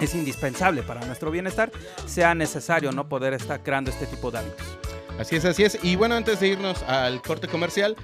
es 0.00 0.14
indispensable 0.14 0.82
para 0.82 1.04
nuestro 1.06 1.30
bienestar, 1.30 1.70
sea 2.06 2.34
necesario, 2.34 2.92
¿no? 2.92 3.08
Poder 3.08 3.34
estar 3.34 3.62
creando 3.62 3.90
este 3.90 4.06
tipo 4.06 4.30
de 4.30 4.38
hábitos. 4.38 4.66
Así 5.18 5.36
es, 5.36 5.44
así 5.44 5.64
es. 5.64 5.78
Y 5.82 5.96
bueno, 5.96 6.14
antes 6.14 6.40
de 6.40 6.48
irnos 6.48 6.82
al 6.84 7.20
corte 7.20 7.46
comercial, 7.46 7.94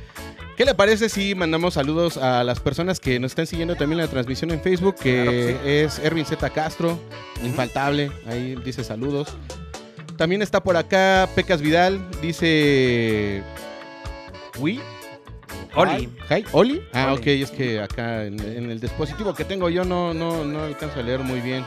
¿qué 0.56 0.66
le 0.66 0.74
parece 0.74 1.08
si 1.08 1.34
mandamos 1.34 1.74
saludos 1.74 2.18
a 2.18 2.44
las 2.44 2.60
personas 2.60 3.00
que 3.00 3.18
nos 3.18 3.32
están 3.32 3.46
siguiendo 3.46 3.74
también 3.74 3.98
la 3.98 4.08
transmisión 4.08 4.50
en 4.50 4.60
Facebook? 4.60 4.96
Que 4.96 5.22
Claro 5.22 5.30
que 5.30 5.58
sí. 5.62 5.68
es 5.70 5.98
Erwin 6.00 6.26
Z. 6.26 6.50
Castro, 6.50 6.98
infaltable, 7.42 8.12
ahí 8.26 8.54
dice 8.62 8.84
saludos. 8.84 9.34
También 10.16 10.42
está 10.42 10.62
por 10.62 10.76
acá 10.76 11.28
Pecas 11.34 11.60
Vidal, 11.60 12.00
dice... 12.20 13.42
¿Wi? 14.58 14.80
Oli. 15.74 16.08
Hi, 16.30 16.44
¿Oli? 16.52 16.82
Ah, 16.94 17.12
Oli. 17.12 17.20
ok, 17.20 17.26
es 17.26 17.50
que 17.50 17.80
acá 17.80 18.24
en, 18.24 18.40
en 18.40 18.70
el 18.70 18.80
dispositivo 18.80 19.34
que 19.34 19.44
tengo 19.44 19.68
yo 19.68 19.84
no, 19.84 20.14
no, 20.14 20.44
no 20.44 20.62
alcanzo 20.62 21.00
a 21.00 21.02
leer 21.02 21.20
muy 21.20 21.40
bien. 21.40 21.64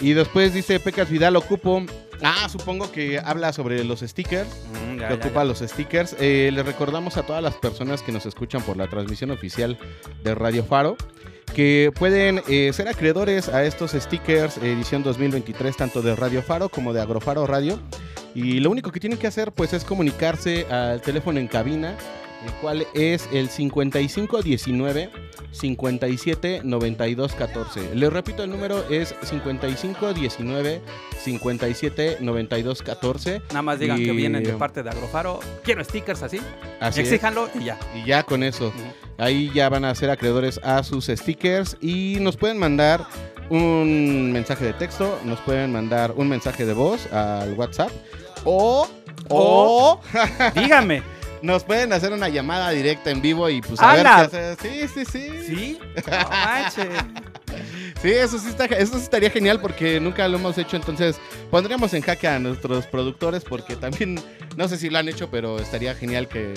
Y 0.00 0.14
después 0.14 0.54
dice 0.54 0.80
Pecas 0.80 1.10
Vidal, 1.10 1.36
ocupo... 1.36 1.82
Ah, 2.24 2.48
supongo 2.48 2.90
que 2.92 3.18
habla 3.18 3.52
sobre 3.52 3.82
los 3.84 4.00
stickers 4.00 4.48
Mm, 4.72 4.98
ya, 5.00 5.08
que 5.08 5.14
ya, 5.14 5.20
ocupa 5.20 5.40
ya. 5.40 5.44
los 5.44 5.58
stickers. 5.58 6.16
Eh, 6.20 6.50
les 6.52 6.64
recordamos 6.64 7.16
a 7.16 7.24
todas 7.24 7.42
las 7.42 7.54
personas 7.56 8.00
que 8.02 8.12
nos 8.12 8.24
escuchan 8.26 8.62
por 8.62 8.76
la 8.76 8.88
transmisión 8.88 9.30
oficial 9.32 9.76
de 10.22 10.34
Radio 10.34 10.64
Faro 10.64 10.96
que 11.54 11.92
pueden 11.98 12.42
eh, 12.48 12.72
ser 12.72 12.88
acreedores 12.88 13.48
a 13.48 13.64
estos 13.64 13.92
stickers 13.92 14.56
edición 14.58 15.02
2023 15.02 15.76
tanto 15.76 16.02
de 16.02 16.16
Radio 16.16 16.42
Faro 16.42 16.68
como 16.68 16.92
de 16.92 17.00
Agrofaro 17.00 17.46
Radio 17.46 17.78
y 18.34 18.60
lo 18.60 18.70
único 18.70 18.90
que 18.90 19.00
tienen 19.00 19.18
que 19.18 19.26
hacer 19.26 19.52
pues 19.52 19.72
es 19.72 19.84
comunicarse 19.84 20.66
al 20.70 21.02
teléfono 21.02 21.38
en 21.38 21.48
cabina 21.48 21.96
el 22.44 22.52
cual 22.54 22.86
es 22.94 23.28
el 23.32 23.48
5519 23.48 25.10
57 25.52 26.62
92 26.64 27.34
14. 27.34 27.94
Les 27.94 28.12
repito, 28.12 28.42
el 28.42 28.50
número 28.50 28.84
es 28.88 29.14
5519 29.22 30.80
57 31.18 32.18
92 32.20 32.82
14. 32.82 33.42
Nada 33.48 33.62
más 33.62 33.78
digan 33.78 33.98
que 33.98 34.12
vienen 34.12 34.42
de 34.42 34.52
parte 34.54 34.82
de 34.82 34.90
Agrofaro. 34.90 35.40
Quiero 35.62 35.84
stickers 35.84 36.22
así. 36.22 36.40
Así 36.80 37.02
es. 37.02 37.08
Exíjanlo 37.08 37.48
y 37.54 37.64
ya. 37.64 37.78
Y 37.94 38.06
ya 38.06 38.22
con 38.22 38.42
eso. 38.42 38.72
Ahí 39.22 39.50
ya 39.54 39.68
van 39.68 39.84
a 39.84 39.94
ser 39.94 40.10
acreedores 40.10 40.58
a 40.64 40.82
sus 40.82 41.06
stickers 41.06 41.76
y 41.80 42.16
nos 42.20 42.36
pueden 42.36 42.58
mandar 42.58 43.06
un 43.50 44.32
mensaje 44.32 44.64
de 44.64 44.72
texto, 44.72 45.18
nos 45.24 45.38
pueden 45.40 45.72
mandar 45.72 46.12
un 46.16 46.28
mensaje 46.28 46.66
de 46.66 46.72
voz 46.72 47.10
al 47.12 47.54
WhatsApp 47.54 47.90
o, 48.44 48.88
o 49.28 50.00
Dígame. 50.54 51.02
nos 51.40 51.62
pueden 51.62 51.92
hacer 51.92 52.12
una 52.12 52.28
llamada 52.28 52.70
directa 52.70 53.10
en 53.10 53.22
vivo 53.22 53.48
y 53.48 53.60
pues 53.62 53.80
a 53.80 53.94
ver 53.94 54.06
¡Hala! 54.06 54.28
qué 54.28 54.36
hacer. 54.38 54.56
Sí, 54.60 54.88
sí, 54.92 55.04
sí. 55.04 55.46
¿Sí? 55.46 55.78
No 56.10 56.28
manches. 56.28 56.88
Sí, 58.00 58.10
eso 58.10 58.36
sí, 58.36 58.48
está, 58.48 58.64
eso 58.64 58.96
sí 58.96 59.04
estaría 59.04 59.30
genial 59.30 59.60
porque 59.60 60.00
nunca 60.00 60.26
lo 60.26 60.36
hemos 60.36 60.58
hecho, 60.58 60.74
entonces 60.76 61.20
pondríamos 61.52 61.94
en 61.94 62.02
jaque 62.02 62.26
a 62.26 62.40
nuestros 62.40 62.84
productores 62.86 63.44
porque 63.44 63.76
también, 63.76 64.18
no 64.56 64.68
sé 64.68 64.76
si 64.76 64.90
lo 64.90 64.98
han 64.98 65.08
hecho, 65.08 65.30
pero 65.30 65.58
estaría 65.58 65.94
genial 65.94 66.28
que 66.28 66.54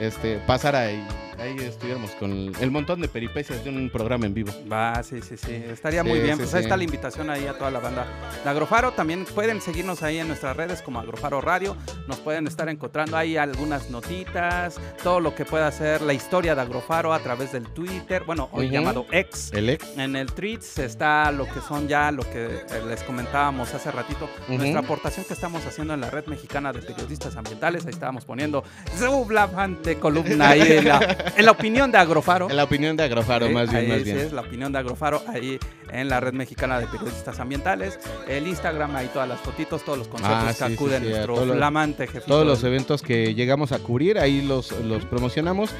este, 0.00 0.38
pasara 0.46 0.90
y 0.92 1.04
ahí 1.38 1.56
estuviéramos 1.58 2.12
con 2.12 2.52
el 2.60 2.70
montón 2.70 3.00
de 3.00 3.08
peripecias 3.08 3.62
de 3.64 3.70
un 3.70 3.90
programa 3.90 4.24
en 4.26 4.34
vivo. 4.34 4.52
Va, 4.70 5.02
sí, 5.02 5.20
sí, 5.20 5.36
sí. 5.36 5.52
Estaría 5.52 6.02
Sí, 6.02 6.08
muy 6.08 6.20
bien. 6.20 6.36
sí, 6.36 6.42
pues 6.42 6.54
ahí 6.54 6.60
sí. 6.62 6.64
está 6.66 6.76
la 6.76 6.84
invitación 6.84 7.28
ahí 7.28 7.46
a 7.46 7.58
toda 7.58 7.70
la 7.72 7.80
banda 7.80 8.06
de 8.42 8.48
Agrofaro. 8.50 8.92
También 8.92 9.24
pueden 9.24 9.60
seguirnos 9.60 10.02
ahí 10.02 10.18
en 10.18 10.28
nuestras 10.28 10.56
redes 10.56 10.80
como 10.80 11.00
Agrofaro 11.00 11.40
Radio. 11.40 11.76
Nos 12.06 12.18
pueden 12.20 12.46
estar 12.46 12.68
encontrando 12.68 13.16
ahí 13.16 13.36
algunas 13.36 13.90
notitas, 13.90 14.80
todo 15.02 15.18
lo 15.20 15.34
que 15.34 15.44
pueda 15.44 15.70
ser 15.72 16.02
la 16.02 16.12
historia 16.14 16.54
de 16.54 16.60
Agrofaro 16.62 17.12
a 17.12 17.18
través 17.18 17.52
del 17.52 17.64
Twitter, 17.64 18.22
bueno, 18.24 18.48
hoy 18.52 18.70
llamado 18.70 19.04
X. 19.10 19.50
El 19.52 19.70
ex. 19.70 19.98
En 19.98 20.14
el 20.16 20.32
Tweets 20.32 20.78
está 20.78 21.30
lo 21.32 21.46
que 21.46 21.60
son 21.60 21.88
ya 21.88 22.10
lo 22.12 22.22
que 22.22 22.46
eh, 22.46 22.82
les 22.88 23.02
comentábamos 23.02 23.74
hace 23.74 23.90
ratito, 23.90 24.28
nuestra 24.48 24.80
aportación 24.80 25.24
que 25.26 25.34
estamos 25.34 25.66
haciendo 25.66 25.94
en 25.94 26.00
la 26.00 26.10
red 26.10 26.26
mexicana 26.26 26.72
de 26.72 26.80
periodistas 27.04 27.36
ambientales. 27.36 27.84
Ahí 27.86 27.92
estábamos 27.92 28.24
poniendo 28.24 28.64
su 28.98 29.24
flamante 29.26 29.96
columna 29.96 30.50
ahí 30.50 30.62
en 30.62 30.88
la, 30.88 31.32
en 31.36 31.44
la 31.44 31.50
opinión 31.52 31.92
de 31.92 31.98
Agrofaro. 31.98 32.48
La 32.48 32.64
opinión 32.64 32.96
de 32.96 33.04
Agrofaro, 33.04 33.46
Sí, 33.48 33.52
más 33.52 33.70
bien, 33.70 33.82
ahí 33.82 33.88
más 33.88 33.98
sí 33.98 34.04
bien. 34.04 34.18
es 34.18 34.32
la 34.32 34.40
opinión 34.40 34.72
de 34.72 34.78
Agrofaro 34.78 35.22
ahí 35.28 35.58
en 35.90 36.08
la 36.08 36.18
red 36.20 36.32
mexicana 36.32 36.80
de 36.80 36.86
periodistas 36.86 37.38
ambientales. 37.40 37.98
El 38.26 38.46
Instagram, 38.48 38.96
ahí 38.96 39.08
todas 39.12 39.28
las 39.28 39.40
fotitos, 39.40 39.84
todos 39.84 39.98
los 39.98 40.08
conceptos 40.08 40.38
Ah, 40.42 40.46
que 40.48 40.52
sí, 40.54 40.64
sí, 40.66 40.74
acuden 40.74 41.02
sí, 41.04 41.08
nuestro 41.10 41.36
flamante 41.36 42.06
jefe. 42.06 42.26
Todos 42.26 42.46
los 42.46 42.64
eventos 42.64 43.02
que 43.02 43.34
llegamos 43.34 43.72
a 43.72 43.78
cubrir, 43.78 44.18
ahí 44.18 44.42
los, 44.42 44.72
los 44.82 45.04
promocionamos. 45.04 45.70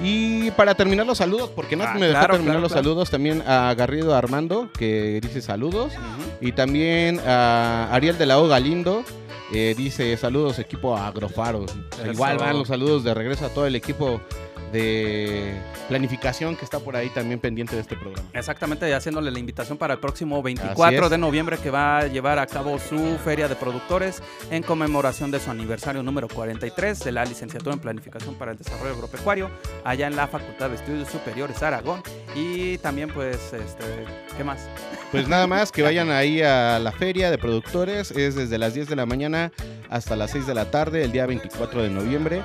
Y 0.00 0.50
para 0.52 0.74
terminar 0.74 1.06
los 1.06 1.18
saludos, 1.18 1.50
porque 1.54 1.76
no 1.76 1.84
Ah, 1.84 1.94
me 1.94 2.06
dejó 2.06 2.12
claro, 2.18 2.34
terminar 2.34 2.54
claro, 2.54 2.60
los 2.62 2.72
claro. 2.72 2.84
saludos, 2.84 3.10
también 3.10 3.42
a 3.46 3.72
Garrido 3.74 4.14
Armando, 4.14 4.68
que 4.76 5.20
dice 5.22 5.40
saludos. 5.40 5.92
Y 6.40 6.52
también 6.52 7.20
a 7.26 7.88
Ariel 7.92 8.18
de 8.18 8.26
la 8.26 8.38
O 8.40 8.48
Galindo. 8.48 9.04
Eh, 9.54 9.74
dice 9.76 10.16
saludos 10.16 10.58
equipo 10.58 10.96
Agrofaro. 10.96 11.64
Igual 12.12 12.38
van 12.38 12.58
los 12.58 12.68
saludos 12.68 13.04
de 13.04 13.14
regreso 13.14 13.46
a 13.46 13.48
todo 13.50 13.66
el 13.66 13.76
equipo 13.76 14.20
de 14.72 15.54
planificación 15.88 16.56
que 16.56 16.64
está 16.64 16.80
por 16.80 16.96
ahí 16.96 17.10
también 17.10 17.40
pendiente 17.40 17.74
de 17.74 17.82
este 17.82 17.96
programa. 17.96 18.28
Exactamente, 18.32 18.88
y 18.88 18.92
haciéndole 18.92 19.30
la 19.30 19.38
invitación 19.38 19.78
para 19.78 19.94
el 19.94 20.00
próximo 20.00 20.36
Así 20.36 20.44
24 20.44 21.04
es. 21.04 21.10
de 21.10 21.18
noviembre 21.18 21.58
que 21.58 21.70
va 21.70 21.98
a 21.98 22.06
llevar 22.06 22.38
a 22.38 22.46
cabo 22.46 22.78
su 22.78 23.18
feria 23.24 23.48
de 23.48 23.56
productores 23.56 24.22
en 24.50 24.62
conmemoración 24.62 25.30
de 25.30 25.40
su 25.40 25.50
aniversario 25.50 26.02
número 26.02 26.28
43 26.28 27.00
de 27.00 27.12
la 27.12 27.24
licenciatura 27.24 27.74
en 27.74 27.80
Planificación 27.80 28.34
para 28.34 28.52
el 28.52 28.58
Desarrollo 28.58 28.94
Agropecuario, 28.94 29.50
allá 29.84 30.06
en 30.06 30.16
la 30.16 30.26
Facultad 30.26 30.70
de 30.70 30.76
Estudios 30.76 31.08
Superiores 31.08 31.62
Aragón. 31.62 32.02
Y 32.34 32.78
también, 32.78 33.10
pues, 33.10 33.52
este, 33.52 33.84
¿qué 34.36 34.44
más? 34.44 34.68
Pues 35.10 35.28
nada 35.28 35.46
más 35.46 35.70
que 35.70 35.82
vayan 35.84 36.10
ahí 36.10 36.42
a 36.42 36.78
la 36.78 36.92
feria 36.92 37.30
de 37.30 37.38
productores. 37.38 38.10
Es 38.10 38.34
desde 38.34 38.58
las 38.58 38.74
10 38.74 38.88
de 38.88 38.96
la 38.96 39.06
mañana 39.06 39.52
hasta 39.90 40.16
las 40.16 40.32
6 40.32 40.46
de 40.46 40.54
la 40.54 40.70
tarde, 40.70 41.04
el 41.04 41.12
día 41.12 41.26
24 41.26 41.82
de 41.82 41.90
noviembre, 41.90 42.42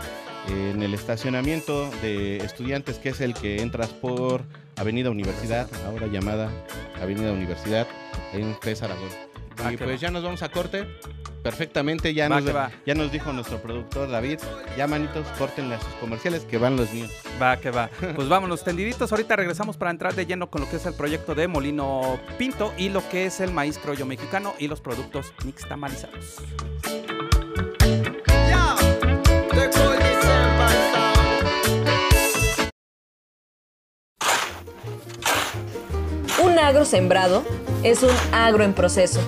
en 0.48 0.82
el 0.82 0.94
estacionamiento 0.94 1.90
de 2.02 2.38
estudiantes, 2.38 2.98
que 2.98 3.10
es 3.10 3.22
el 3.22 3.34
que 3.34 3.62
entras 3.62 3.90
por 3.90 4.44
Avenida 4.76 5.10
Universidad, 5.10 5.68
ahora 5.86 6.08
llamada 6.08 6.50
Avenida 7.02 7.32
Universidad, 7.32 7.88
en 8.34 8.56
Pez 8.60 8.82
Aragón. 8.82 9.10
Va 9.64 9.74
y 9.74 9.78
pues 9.78 9.90
va. 9.90 9.96
ya 9.96 10.12
nos 10.12 10.24
vamos 10.24 10.42
a 10.42 10.50
corte. 10.50 10.88
Perfectamente, 11.44 12.14
ya 12.14 12.28
Va 12.28 12.42
nos, 12.42 12.54
ya 12.86 12.96
nos 12.96 13.12
dijo 13.12 13.32
nuestro 13.32 13.62
productor 13.62 14.10
David, 14.10 14.40
ya 14.78 14.88
manitos, 14.88 15.26
córtenle 15.38 15.76
a 15.76 15.80
sus 15.80 15.94
comerciales 15.94 16.44
que 16.44 16.58
van 16.58 16.76
los 16.76 16.92
míos. 16.92 17.12
Va, 17.42 17.58
que 17.58 17.72
va. 17.72 17.90
Pues 18.16 18.28
vámonos 18.28 18.64
tendiditos. 18.64 19.12
Ahorita 19.12 19.38
regresamos 19.38 19.78
para 19.78 19.92
entrar 19.92 20.16
de 20.16 20.26
lleno 20.26 20.50
con 20.50 20.62
lo 20.62 20.70
que 20.70 20.76
es 20.76 20.86
el 20.86 20.94
proyecto 20.94 21.36
de 21.36 21.48
Molino 21.48 22.20
Pinto 22.38 22.74
y 22.78 22.90
lo 22.90 23.08
que 23.08 23.26
es 23.26 23.40
el 23.40 23.52
maíz 23.52 23.78
criollo 23.78 24.06
mexicano 24.06 24.54
y 24.60 24.68
los 24.68 24.82
productos 24.82 25.34
nixtamalizados. 25.46 26.42
Agro 36.60 36.86
sembrado 36.86 37.44
es 37.84 38.04
un 38.04 38.16
agro 38.32 38.64
en 38.64 38.74
proceso. 38.74 39.20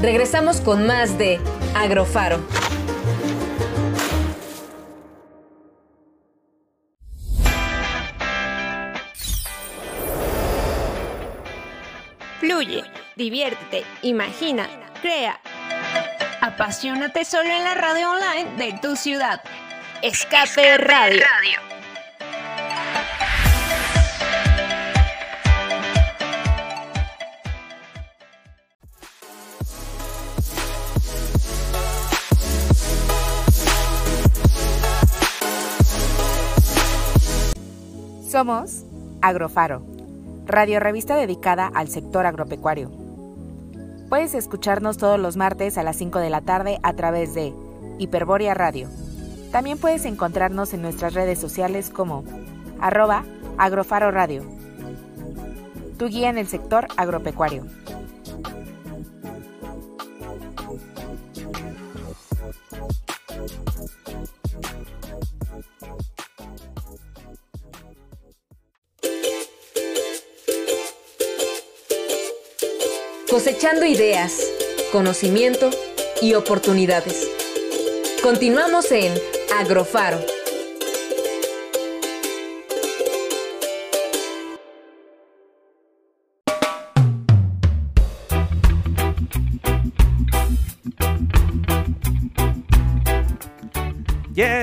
Regresamos 0.00 0.60
con 0.60 0.86
más 0.86 1.18
de 1.18 1.40
Agrofaro. 1.74 2.40
Fluye, 12.40 12.84
diviértete, 13.16 13.84
imagina, 14.02 14.68
crea. 15.02 15.40
Apasionate 16.40 17.24
solo 17.24 17.48
en 17.48 17.64
la 17.64 17.74
radio 17.74 18.10
online 18.10 18.56
de 18.56 18.78
tu 18.80 18.94
ciudad. 18.94 19.42
Escape 20.02 20.78
Radio. 20.78 21.67
Somos 38.28 38.84
Agrofaro, 39.22 39.82
radio 40.44 40.80
revista 40.80 41.16
dedicada 41.16 41.66
al 41.66 41.88
sector 41.88 42.26
agropecuario. 42.26 42.90
Puedes 44.10 44.34
escucharnos 44.34 44.98
todos 44.98 45.18
los 45.18 45.38
martes 45.38 45.78
a 45.78 45.82
las 45.82 45.96
5 45.96 46.18
de 46.18 46.28
la 46.28 46.42
tarde 46.42 46.78
a 46.82 46.92
través 46.92 47.32
de 47.32 47.54
Hiperboria 47.98 48.52
Radio. 48.52 48.90
También 49.50 49.78
puedes 49.78 50.04
encontrarnos 50.04 50.74
en 50.74 50.82
nuestras 50.82 51.14
redes 51.14 51.38
sociales 51.38 51.88
como 51.88 52.22
arroba 52.82 53.24
agrofaro 53.56 54.10
radio. 54.10 54.44
Tu 55.96 56.08
guía 56.08 56.28
en 56.28 56.36
el 56.36 56.48
sector 56.48 56.86
agropecuario. 56.98 57.64
Cosechando 73.38 73.86
ideas, 73.86 74.32
conocimiento 74.90 75.70
y 76.20 76.34
oportunidades. 76.34 77.30
Continuamos 78.20 78.90
en 78.90 79.14
Agrofaro. 79.56 80.18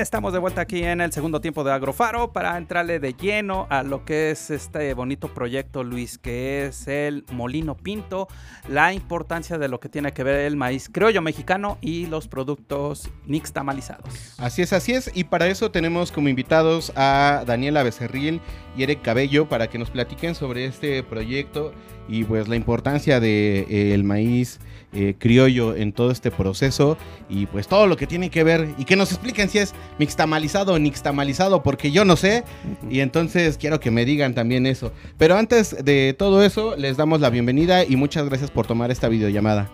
Estamos 0.00 0.34
de 0.34 0.38
vuelta 0.38 0.60
aquí 0.60 0.82
en 0.82 1.00
el 1.00 1.10
segundo 1.10 1.40
tiempo 1.40 1.64
de 1.64 1.72
Agrofaro 1.72 2.30
para 2.30 2.58
entrarle 2.58 3.00
de 3.00 3.14
lleno 3.14 3.66
a 3.70 3.82
lo 3.82 4.04
que 4.04 4.30
es 4.30 4.50
este 4.50 4.92
bonito 4.92 5.32
proyecto, 5.32 5.84
Luis, 5.84 6.18
que 6.18 6.66
es 6.66 6.86
el 6.86 7.24
Molino 7.32 7.78
Pinto, 7.78 8.28
la 8.68 8.92
importancia 8.92 9.56
de 9.56 9.68
lo 9.68 9.80
que 9.80 9.88
tiene 9.88 10.12
que 10.12 10.22
ver 10.22 10.40
el 10.40 10.56
maíz 10.56 10.90
criollo 10.90 11.22
mexicano 11.22 11.78
y 11.80 12.04
los 12.06 12.28
productos 12.28 13.08
nixtamalizados. 13.24 14.34
Así 14.36 14.60
es, 14.60 14.74
así 14.74 14.92
es. 14.92 15.10
Y 15.14 15.24
para 15.24 15.46
eso 15.46 15.70
tenemos 15.70 16.12
como 16.12 16.28
invitados 16.28 16.92
a 16.94 17.44
Daniela 17.46 17.82
Becerril 17.82 18.42
y 18.76 18.82
Eric 18.82 19.00
Cabello 19.00 19.48
para 19.48 19.68
que 19.68 19.78
nos 19.78 19.88
platiquen 19.88 20.34
sobre 20.34 20.66
este 20.66 21.02
proyecto 21.04 21.72
y 22.08 22.24
pues 22.24 22.48
la 22.48 22.56
importancia 22.56 23.18
del 23.18 23.66
de, 23.66 23.94
el 23.94 24.04
maíz 24.04 24.60
eh, 24.92 25.14
criollo 25.18 25.74
en 25.74 25.92
todo 25.92 26.10
este 26.10 26.30
proceso 26.30 26.96
y 27.28 27.46
pues 27.46 27.68
todo 27.68 27.86
lo 27.86 27.96
que 27.96 28.06
tiene 28.06 28.30
que 28.30 28.44
ver 28.44 28.74
y 28.78 28.84
que 28.84 28.96
nos 28.96 29.10
expliquen 29.10 29.48
si 29.48 29.58
es 29.58 29.74
mixtamalizado 29.98 30.74
o 30.74 30.78
nixtamalizado 30.78 31.62
porque 31.62 31.90
yo 31.90 32.04
no 32.04 32.16
sé 32.16 32.44
y 32.90 33.00
entonces 33.00 33.58
quiero 33.58 33.80
que 33.80 33.90
me 33.90 34.04
digan 34.04 34.34
también 34.34 34.66
eso. 34.66 34.92
Pero 35.18 35.36
antes 35.36 35.84
de 35.84 36.14
todo 36.18 36.42
eso 36.42 36.76
les 36.76 36.96
damos 36.96 37.20
la 37.20 37.30
bienvenida 37.30 37.84
y 37.84 37.96
muchas 37.96 38.28
gracias 38.28 38.50
por 38.50 38.66
tomar 38.66 38.90
esta 38.90 39.08
videollamada. 39.08 39.70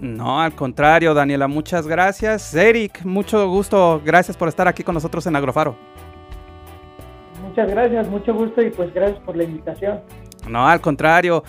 No, 0.00 0.40
al 0.40 0.54
contrario, 0.54 1.12
Daniela, 1.12 1.48
muchas 1.48 1.86
gracias. 1.86 2.54
Eric, 2.54 3.04
mucho 3.04 3.48
gusto. 3.48 4.00
Gracias 4.04 4.36
por 4.36 4.48
estar 4.48 4.68
aquí 4.68 4.84
con 4.84 4.94
nosotros 4.94 5.26
en 5.26 5.34
Agrofaro. 5.34 5.76
Muchas 7.42 7.68
gracias, 7.68 8.08
mucho 8.08 8.32
gusto 8.34 8.62
y 8.62 8.70
pues 8.70 8.94
gracias 8.94 9.18
por 9.20 9.36
la 9.36 9.42
invitación. 9.42 10.00
No, 10.48 10.68
al 10.68 10.80
contrario, 10.80 11.44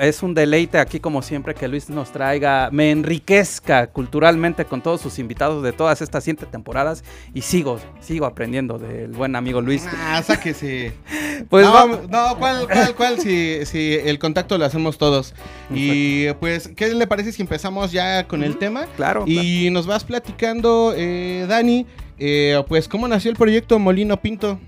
es 0.00 0.22
un 0.22 0.34
deleite 0.34 0.78
aquí 0.78 1.00
como 1.00 1.22
siempre 1.22 1.54
que 1.54 1.68
Luis 1.68 1.88
nos 1.90 2.12
traiga, 2.12 2.68
me 2.72 2.90
enriquezca 2.90 3.88
culturalmente 3.88 4.64
con 4.64 4.82
todos 4.82 5.00
sus 5.00 5.18
invitados 5.18 5.62
de 5.62 5.72
todas 5.72 6.02
estas 6.02 6.24
siete 6.24 6.46
temporadas 6.46 7.04
y 7.34 7.42
sigo, 7.42 7.78
sigo 8.00 8.26
aprendiendo 8.26 8.78
del 8.78 9.12
buen 9.12 9.36
amigo 9.36 9.60
Luis. 9.60 9.86
Ah, 9.90 10.22
sáquese. 10.22 10.92
pues 11.48 11.66
no, 11.66 11.72
vamos. 11.72 12.08
no, 12.08 12.36
¿cuál, 12.38 12.66
cuál, 12.66 12.94
cuál? 12.94 13.18
Si, 13.18 13.64
si 13.66 13.94
el 13.94 14.18
contacto 14.18 14.58
lo 14.58 14.64
hacemos 14.64 14.98
todos. 14.98 15.34
Y 15.70 16.30
pues, 16.34 16.68
¿qué 16.76 16.94
le 16.94 17.06
parece 17.06 17.32
si 17.32 17.42
empezamos 17.42 17.92
ya 17.92 18.26
con 18.26 18.42
el 18.42 18.58
tema? 18.58 18.86
Claro. 18.96 19.24
Y 19.26 19.62
claro. 19.62 19.72
nos 19.72 19.86
vas 19.86 20.04
platicando, 20.04 20.94
eh, 20.96 21.46
Dani, 21.48 21.86
eh, 22.18 22.62
pues, 22.68 22.88
¿cómo 22.88 23.08
nació 23.08 23.30
el 23.30 23.36
proyecto 23.36 23.78
Molino 23.78 24.20
Pinto? 24.20 24.58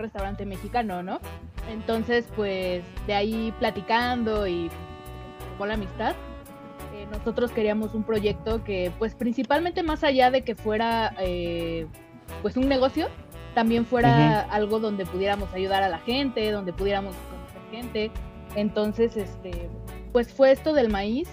Restaurante 0.00 0.46
mexicano, 0.46 1.02
¿no? 1.02 1.20
Entonces, 1.70 2.26
pues 2.34 2.82
de 3.06 3.14
ahí 3.14 3.54
platicando 3.58 4.46
y 4.46 4.70
con 5.58 5.68
la 5.68 5.74
amistad, 5.74 6.14
eh, 6.94 7.06
nosotros 7.10 7.52
queríamos 7.52 7.94
un 7.94 8.02
proyecto 8.02 8.64
que, 8.64 8.92
pues 8.98 9.14
principalmente 9.14 9.82
más 9.82 10.02
allá 10.04 10.30
de 10.30 10.42
que 10.42 10.54
fuera, 10.54 11.14
eh, 11.20 11.86
pues 12.42 12.56
un 12.56 12.68
negocio, 12.68 13.08
también 13.54 13.84
fuera 13.84 14.08
uh 14.08 14.50
-huh. 14.50 14.54
algo 14.54 14.78
donde 14.78 15.06
pudiéramos 15.06 15.52
ayudar 15.52 15.82
a 15.82 15.88
la 15.88 15.98
gente, 15.98 16.50
donde 16.50 16.72
pudiéramos 16.72 17.14
conocer 17.30 17.70
gente. 17.70 18.10
Entonces, 18.56 19.16
este, 19.16 19.68
pues 20.12 20.32
fue 20.32 20.50
esto 20.50 20.72
del 20.72 20.90
maíz 20.90 21.28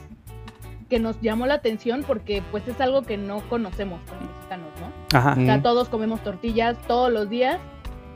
que 0.90 1.00
nos 1.00 1.20
llamó 1.22 1.46
la 1.48 1.56
atención 1.56 2.04
porque 2.08 2.42
pues 2.52 2.68
es 2.68 2.80
algo 2.80 3.02
que 3.02 3.18
no 3.18 3.42
conocemos 3.50 4.00
como 4.08 4.22
mexicanos, 4.22 4.70
¿no? 4.80 5.18
Ajá. 5.18 5.32
O 5.32 5.46
sea, 5.46 5.62
todos 5.62 5.90
comemos 5.90 6.22
tortillas 6.24 6.78
todos 6.88 7.12
los 7.12 7.30
días, 7.30 7.60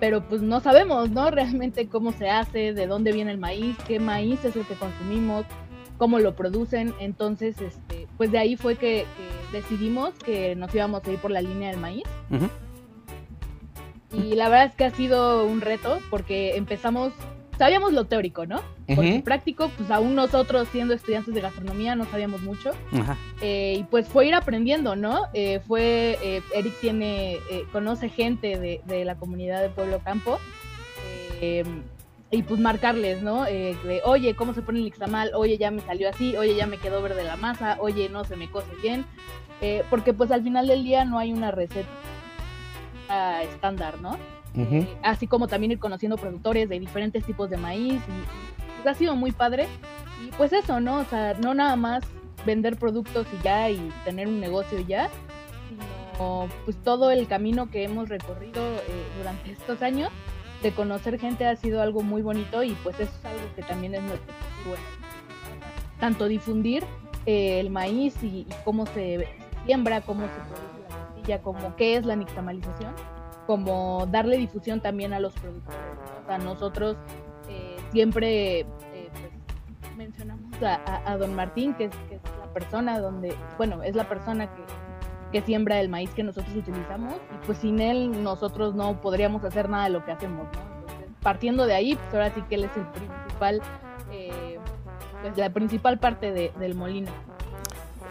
pero 0.02 0.28
pues 0.28 0.42
no 0.42 0.60
sabemos, 0.60 1.12
¿no? 1.12 1.30
Realmente 1.32 1.88
cómo 1.88 2.12
se 2.12 2.30
hace, 2.30 2.74
de 2.74 2.88
dónde 2.88 3.14
viene 3.14 3.32
el 3.32 3.38
maíz, 3.38 3.78
qué 3.88 4.00
maíz 4.00 4.44
es 4.44 4.56
el 4.56 4.66
que 4.66 4.74
consumimos, 4.74 5.46
cómo 5.98 6.18
lo 6.18 6.36
producen. 6.36 6.96
Entonces, 7.00 7.62
este, 7.62 8.08
pues 8.18 8.32
de 8.32 8.40
ahí 8.40 8.58
fue 8.58 8.76
que, 8.76 9.06
que 9.16 9.58
decidimos 9.58 10.16
que 10.16 10.56
nos 10.56 10.74
íbamos 10.74 11.06
a 11.06 11.12
ir 11.12 11.20
por 11.20 11.30
la 11.30 11.42
línea 11.42 11.70
del 11.70 11.80
maíz. 11.80 12.04
Uh 12.32 12.38
-huh. 12.38 12.50
Y 14.12 14.36
la 14.36 14.50
verdad 14.50 14.66
es 14.66 14.76
que 14.76 14.86
ha 14.86 14.90
sido 14.90 15.46
un 15.46 15.62
reto 15.62 16.00
porque 16.10 16.58
empezamos 16.58 17.14
sabíamos 17.62 17.94
lo 17.94 18.06
teórico, 18.06 18.48
¿no? 18.48 18.60
Porque 18.88 19.02
uh 19.02 19.16
-huh. 19.18 19.24
práctico, 19.24 19.70
pues 19.78 19.92
aún 19.92 20.16
nosotros 20.16 20.68
siendo 20.72 20.96
estudiantes 20.96 21.32
de 21.36 21.42
gastronomía 21.42 21.96
no 21.96 22.06
sabíamos 22.06 22.42
mucho. 22.42 22.72
Ajá. 22.92 23.16
Eh, 23.40 23.76
y 23.78 23.84
pues 23.84 24.08
fue 24.08 24.26
ir 24.26 24.34
aprendiendo, 24.34 24.96
¿no? 24.96 25.28
Eh, 25.36 25.62
fue, 25.68 26.18
eh, 26.24 26.42
Eric 26.56 26.74
tiene, 26.82 27.38
conoce 27.72 28.10
gente 28.10 28.58
de, 28.58 28.82
de, 28.86 29.06
la 29.06 29.14
comunidad 29.14 29.62
de 29.62 29.70
Pueblo 29.70 30.00
Campo. 30.00 30.40
y 32.32 32.42
pues 32.44 32.60
marcarles, 32.60 33.22
¿no? 33.22 33.44
de, 33.44 34.02
oye, 34.06 34.34
¿cómo 34.36 34.56
se 34.56 34.64
pone 34.64 34.80
el 34.80 34.86
nixtamal? 34.86 35.32
Oye, 35.36 35.60
ya 35.60 35.70
me 35.70 35.82
salió 35.82 36.10
así, 36.10 36.36
oye, 36.38 36.56
ya 36.56 36.66
me 36.66 36.78
quedó 36.78 37.00
verde 37.04 37.24
la 37.24 37.36
masa, 37.36 37.78
oye, 37.80 38.10
no 38.10 38.24
se 38.24 38.38
me 38.38 38.50
cose 38.50 38.74
bien. 38.82 39.06
porque 39.92 40.14
pues 40.14 40.32
al 40.32 40.42
final 40.42 40.66
del 40.66 40.84
día 40.84 41.06
no 41.06 41.20
hay 41.20 41.32
una 41.32 41.52
receta 41.52 41.88
estándar, 43.44 44.02
¿no? 44.02 44.18
Eh, 44.56 44.88
así 45.02 45.28
como 45.28 45.48
también 45.48 45.72
ir 45.72 45.80
conociendo 45.80 46.18
productores 46.18 46.68
de 46.68 46.80
diferentes 46.80 47.24
tipos 47.24 47.50
de 47.50 47.56
maíz 47.56 48.02
ha 48.90 48.94
sido 48.94 49.16
muy 49.16 49.32
padre 49.32 49.68
y 50.26 50.32
pues 50.32 50.54
eso, 50.54 50.80
¿no? 50.80 50.98
O 50.98 51.06
sea, 51.06 51.36
no 51.36 51.54
nada 51.54 51.76
más 51.76 52.04
vender 52.46 52.78
productos 52.78 53.28
y 53.40 53.44
ya 53.44 53.70
y 53.70 53.92
tener 54.04 54.28
un 54.28 54.40
negocio 54.40 54.80
ya, 54.80 55.10
sino 55.70 56.50
pues 56.66 56.78
todo 56.78 57.12
el 57.12 57.28
camino 57.28 57.70
que 57.70 57.84
hemos 57.84 58.10
recorrido 58.10 58.62
eh, 58.62 59.06
durante 59.18 59.52
estos 59.52 59.82
años 59.82 60.10
de 60.64 60.72
conocer 60.72 61.20
gente 61.20 61.46
ha 61.46 61.56
sido 61.56 61.82
algo 61.82 62.02
muy 62.02 62.22
bonito 62.22 62.64
y 62.64 62.72
pues 62.84 63.00
eso 63.00 63.12
es 63.20 63.26
algo 63.26 63.56
que 63.56 63.64
también 63.64 63.96
es 63.96 64.02
nuestro 64.04 64.34
bueno. 64.68 64.84
Tanto 66.00 66.28
difundir 66.28 66.84
eh, 67.26 67.60
el 67.60 67.70
maíz 67.70 68.16
y, 68.24 68.28
y, 68.28 68.48
cómo 68.64 68.86
se 68.88 69.28
siembra, 69.66 70.02
cómo 70.02 70.28
se 70.28 70.34
produce 70.34 70.90
la 70.90 70.96
tortilla, 70.96 71.42
como 71.42 71.76
qué 71.76 71.98
es 71.98 72.06
la 72.06 72.16
nixtamalización 72.16 72.94
como 73.48 74.08
darle 74.10 74.38
difusión 74.38 74.82
también 74.82 75.14
a 75.14 75.20
los 75.20 75.34
productores. 75.34 75.80
¿no? 75.80 76.24
O 76.24 76.26
sea, 76.26 76.38
nosotros 76.38 76.98
eh, 77.50 77.78
siempre 77.92 78.60
eh, 78.60 78.66
pues, 79.82 79.96
mencionamos 79.98 80.52
a, 80.64 81.18
don 81.18 81.36
Martín, 81.36 81.74
que 81.74 81.86
es, 81.86 81.96
que 82.10 82.16
es, 82.16 82.22
la 82.40 82.54
persona 82.54 83.00
donde, 83.00 83.36
bueno, 83.58 83.84
es 83.84 83.96
la 83.96 84.08
persona 84.08 84.50
que, 85.32 85.42
siembra 85.46 85.80
el 85.80 85.88
maíz 85.88 86.10
que 86.10 86.24
nosotros 86.24 86.54
utilizamos, 86.54 87.14
y 87.16 87.46
pues 87.46 87.60
sin 87.60 87.80
él 87.80 88.22
nosotros 88.22 88.76
no 88.76 89.00
podríamos 89.00 89.46
hacer 89.46 89.70
nada 89.70 89.86
de 89.86 89.92
lo 89.92 90.04
que 90.04 90.12
hacemos, 90.12 90.46
¿no? 90.54 90.80
Entonces, 90.82 91.08
partiendo 91.22 91.66
de 91.66 91.74
ahí, 91.74 91.96
pues 91.96 92.14
ahora 92.14 92.34
sí 92.34 92.42
que 92.50 92.56
él 92.56 92.66
es 92.66 92.76
el 92.76 92.86
principal, 92.88 93.62
eh, 94.12 94.60
pues 95.22 95.38
la 95.38 95.50
principal 95.50 96.00
parte 96.00 96.34
de, 96.34 96.52
del 96.60 96.76
molino. 96.76 97.12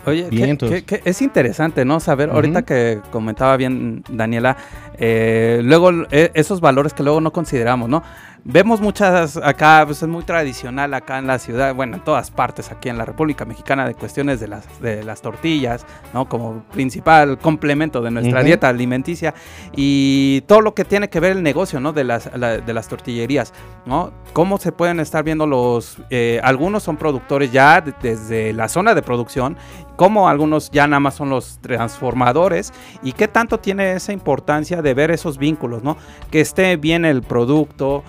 Oye, 0.06 0.28
que, 0.30 0.36
que, 0.70 0.84
que 0.84 1.02
es 1.04 1.20
interesante, 1.22 1.84
¿no? 1.84 2.00
Saber, 2.00 2.28
uh 2.28 2.32
-huh. 2.32 2.34
ahorita 2.36 2.62
que 2.62 3.00
comentaba 3.10 3.56
bien 3.56 4.02
Daniela, 4.08 4.56
eh, 4.98 5.60
luego 5.64 5.90
eh, 6.10 6.30
esos 6.34 6.60
valores 6.60 6.94
que 6.94 7.02
luego 7.02 7.20
no 7.20 7.32
consideramos, 7.32 7.88
¿no? 7.88 8.02
vemos 8.42 8.80
muchas 8.80 9.36
acá, 9.36 9.82
pues 9.84 10.02
es 10.02 10.08
muy 10.08 10.24
tradicional 10.24 10.94
acá 10.94 11.18
en 11.18 11.26
la 11.26 11.38
ciudad, 11.38 11.74
bueno, 11.74 11.96
en 11.96 12.02
todas 12.04 12.30
partes 12.30 12.72
aquí 12.72 12.88
en 12.88 12.96
la 12.96 13.04
República 13.04 13.44
Mexicana 13.44 13.86
de 13.86 13.94
cuestiones 13.94 14.40
de 14.40 14.48
las, 14.48 14.64
de 14.80 15.04
las 15.04 15.20
tortillas, 15.20 15.84
¿no? 16.14 16.26
Como 16.26 16.62
principal 16.72 17.36
complemento 17.38 18.00
de 18.00 18.10
nuestra 18.10 18.42
dieta 18.46 18.68
alimenticia 18.70 19.34
y 19.76 20.40
todo 20.46 20.62
lo 20.62 20.72
que 20.74 20.86
tiene 20.86 21.10
que 21.10 21.20
ver 21.20 21.32
el 21.32 21.42
negocio, 21.42 21.80
¿no? 21.80 21.92
De 21.92 22.02
las, 22.02 22.30
la- 22.34 22.56
de 22.56 22.72
las 22.72 22.88
tortillerías, 22.88 23.52
¿no? 23.84 24.10
Cómo 24.32 24.56
se 24.56 24.72
pueden 24.72 25.00
estar 25.00 25.22
viendo 25.22 25.46
los, 25.46 25.98
eh, 26.08 26.40
algunos 26.42 26.82
son 26.82 26.96
productores 26.96 27.52
ya 27.52 27.82
de- 27.82 27.92
desde 28.00 28.54
la 28.54 28.68
zona 28.70 28.94
de 28.94 29.02
producción, 29.02 29.58
como 30.00 30.30
algunos 30.30 30.70
ya 30.70 30.86
nada 30.86 30.98
más 30.98 31.12
son 31.16 31.28
los 31.28 31.58
transformadores 31.60 32.72
y 33.02 33.12
qué 33.12 33.28
tanto 33.28 33.60
tiene 33.60 33.92
esa 33.92 34.14
importancia 34.14 34.80
de 34.80 34.94
ver 34.94 35.10
esos 35.10 35.36
vínculos, 35.36 35.82
¿no? 35.82 35.98
Que 36.30 36.40
esté 36.40 36.78
bien 36.78 37.04
el 37.04 37.20
producto, 37.22 38.02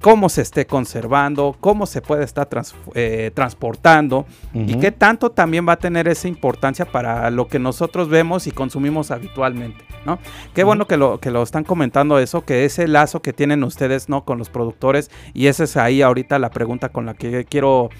cómo 0.00 0.28
se 0.28 0.42
esté 0.42 0.66
conservando, 0.66 1.56
cómo 1.58 1.86
se 1.86 2.00
puede 2.00 2.22
estar 2.22 2.46
trans- 2.46 2.76
eh, 2.94 3.32
transportando 3.34 4.24
y 4.54 4.76
qué 4.76 4.92
tanto 4.92 5.30
también 5.30 5.66
va 5.68 5.72
a 5.72 5.78
tener 5.78 6.06
esa 6.06 6.28
importancia 6.28 6.84
para 6.84 7.28
lo 7.30 7.48
que 7.48 7.58
nosotros 7.58 8.08
vemos 8.08 8.46
y 8.46 8.52
consumimos 8.52 9.10
habitualmente, 9.10 9.84
¿no? 10.06 10.20
Qué 10.54 10.62
bueno 10.62 10.86
que 10.86 10.96
lo, 10.96 11.18
que 11.18 11.32
lo 11.32 11.42
están 11.42 11.64
comentando 11.64 12.20
eso, 12.20 12.44
que 12.44 12.64
ese 12.64 12.86
lazo 12.86 13.20
que 13.20 13.32
tienen 13.32 13.64
ustedes, 13.64 14.08
¿no? 14.08 14.24
Con 14.24 14.38
los 14.38 14.48
productores 14.48 15.10
y 15.34 15.48
esa 15.48 15.64
es 15.64 15.76
ahí 15.76 16.02
ahorita 16.02 16.38
la 16.38 16.50
pregunta 16.50 16.90
con 16.90 17.04
la 17.04 17.14
que 17.14 17.44
quiero 17.46 17.90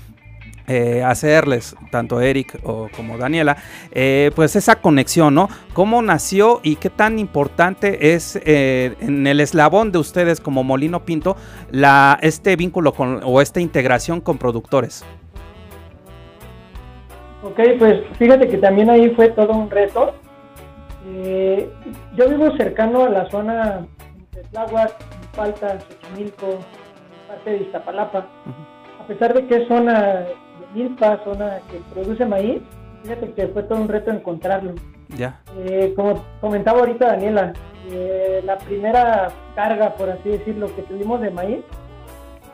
eh, 0.68 1.02
hacerles, 1.02 1.74
tanto 1.90 2.20
Eric 2.20 2.58
o 2.62 2.88
como 2.94 3.18
Daniela, 3.18 3.56
eh, 3.90 4.30
pues 4.36 4.54
esa 4.54 4.76
conexión, 4.76 5.34
¿no? 5.34 5.48
¿Cómo 5.72 6.02
nació 6.02 6.60
y 6.62 6.76
qué 6.76 6.88
tan 6.88 7.18
importante 7.18 8.14
es 8.14 8.40
eh, 8.44 8.94
en 9.00 9.26
el 9.26 9.40
eslabón 9.40 9.90
de 9.90 9.98
ustedes 9.98 10.40
como 10.40 10.62
Molino 10.62 11.04
Pinto 11.04 11.36
la, 11.70 12.18
este 12.22 12.54
vínculo 12.54 12.92
con, 12.92 13.20
o 13.24 13.40
esta 13.40 13.60
integración 13.60 14.20
con 14.20 14.38
productores? 14.38 15.04
Ok, 17.42 17.58
pues 17.78 18.00
fíjate 18.18 18.46
que 18.48 18.58
también 18.58 18.88
ahí 18.88 19.10
fue 19.10 19.30
todo 19.30 19.52
un 19.52 19.68
reto. 19.68 20.14
Yo 22.16 22.28
vivo 22.28 22.56
cercano 22.56 23.04
a 23.04 23.08
la 23.08 23.28
zona 23.30 23.84
de 24.32 24.42
Tláhuac, 24.52 24.92
Falta, 25.32 25.80
Xochimilco, 25.80 26.60
parte 27.26 27.50
de 27.50 27.56
Iztapalapa. 27.56 28.26
A 29.00 29.06
pesar 29.08 29.34
de 29.34 29.46
que 29.48 29.56
es 29.56 29.68
zona 29.68 30.24
milpa, 30.74 31.20
zona 31.24 31.58
que 31.70 31.78
produce 31.92 32.24
maíz, 32.26 32.62
fíjate 33.02 33.32
que 33.32 33.48
fue 33.48 33.62
todo 33.64 33.80
un 33.80 33.88
reto 33.88 34.10
encontrarlo. 34.10 34.74
Ya. 35.16 35.40
Eh, 35.58 35.92
como 35.94 36.24
comentaba 36.40 36.80
ahorita 36.80 37.06
Daniela, 37.08 37.52
eh, 37.90 38.40
la 38.44 38.58
primera 38.58 39.28
carga, 39.54 39.94
por 39.94 40.08
así 40.10 40.28
decirlo, 40.30 40.74
que 40.74 40.82
tuvimos 40.82 41.20
de 41.20 41.30
maíz, 41.30 41.60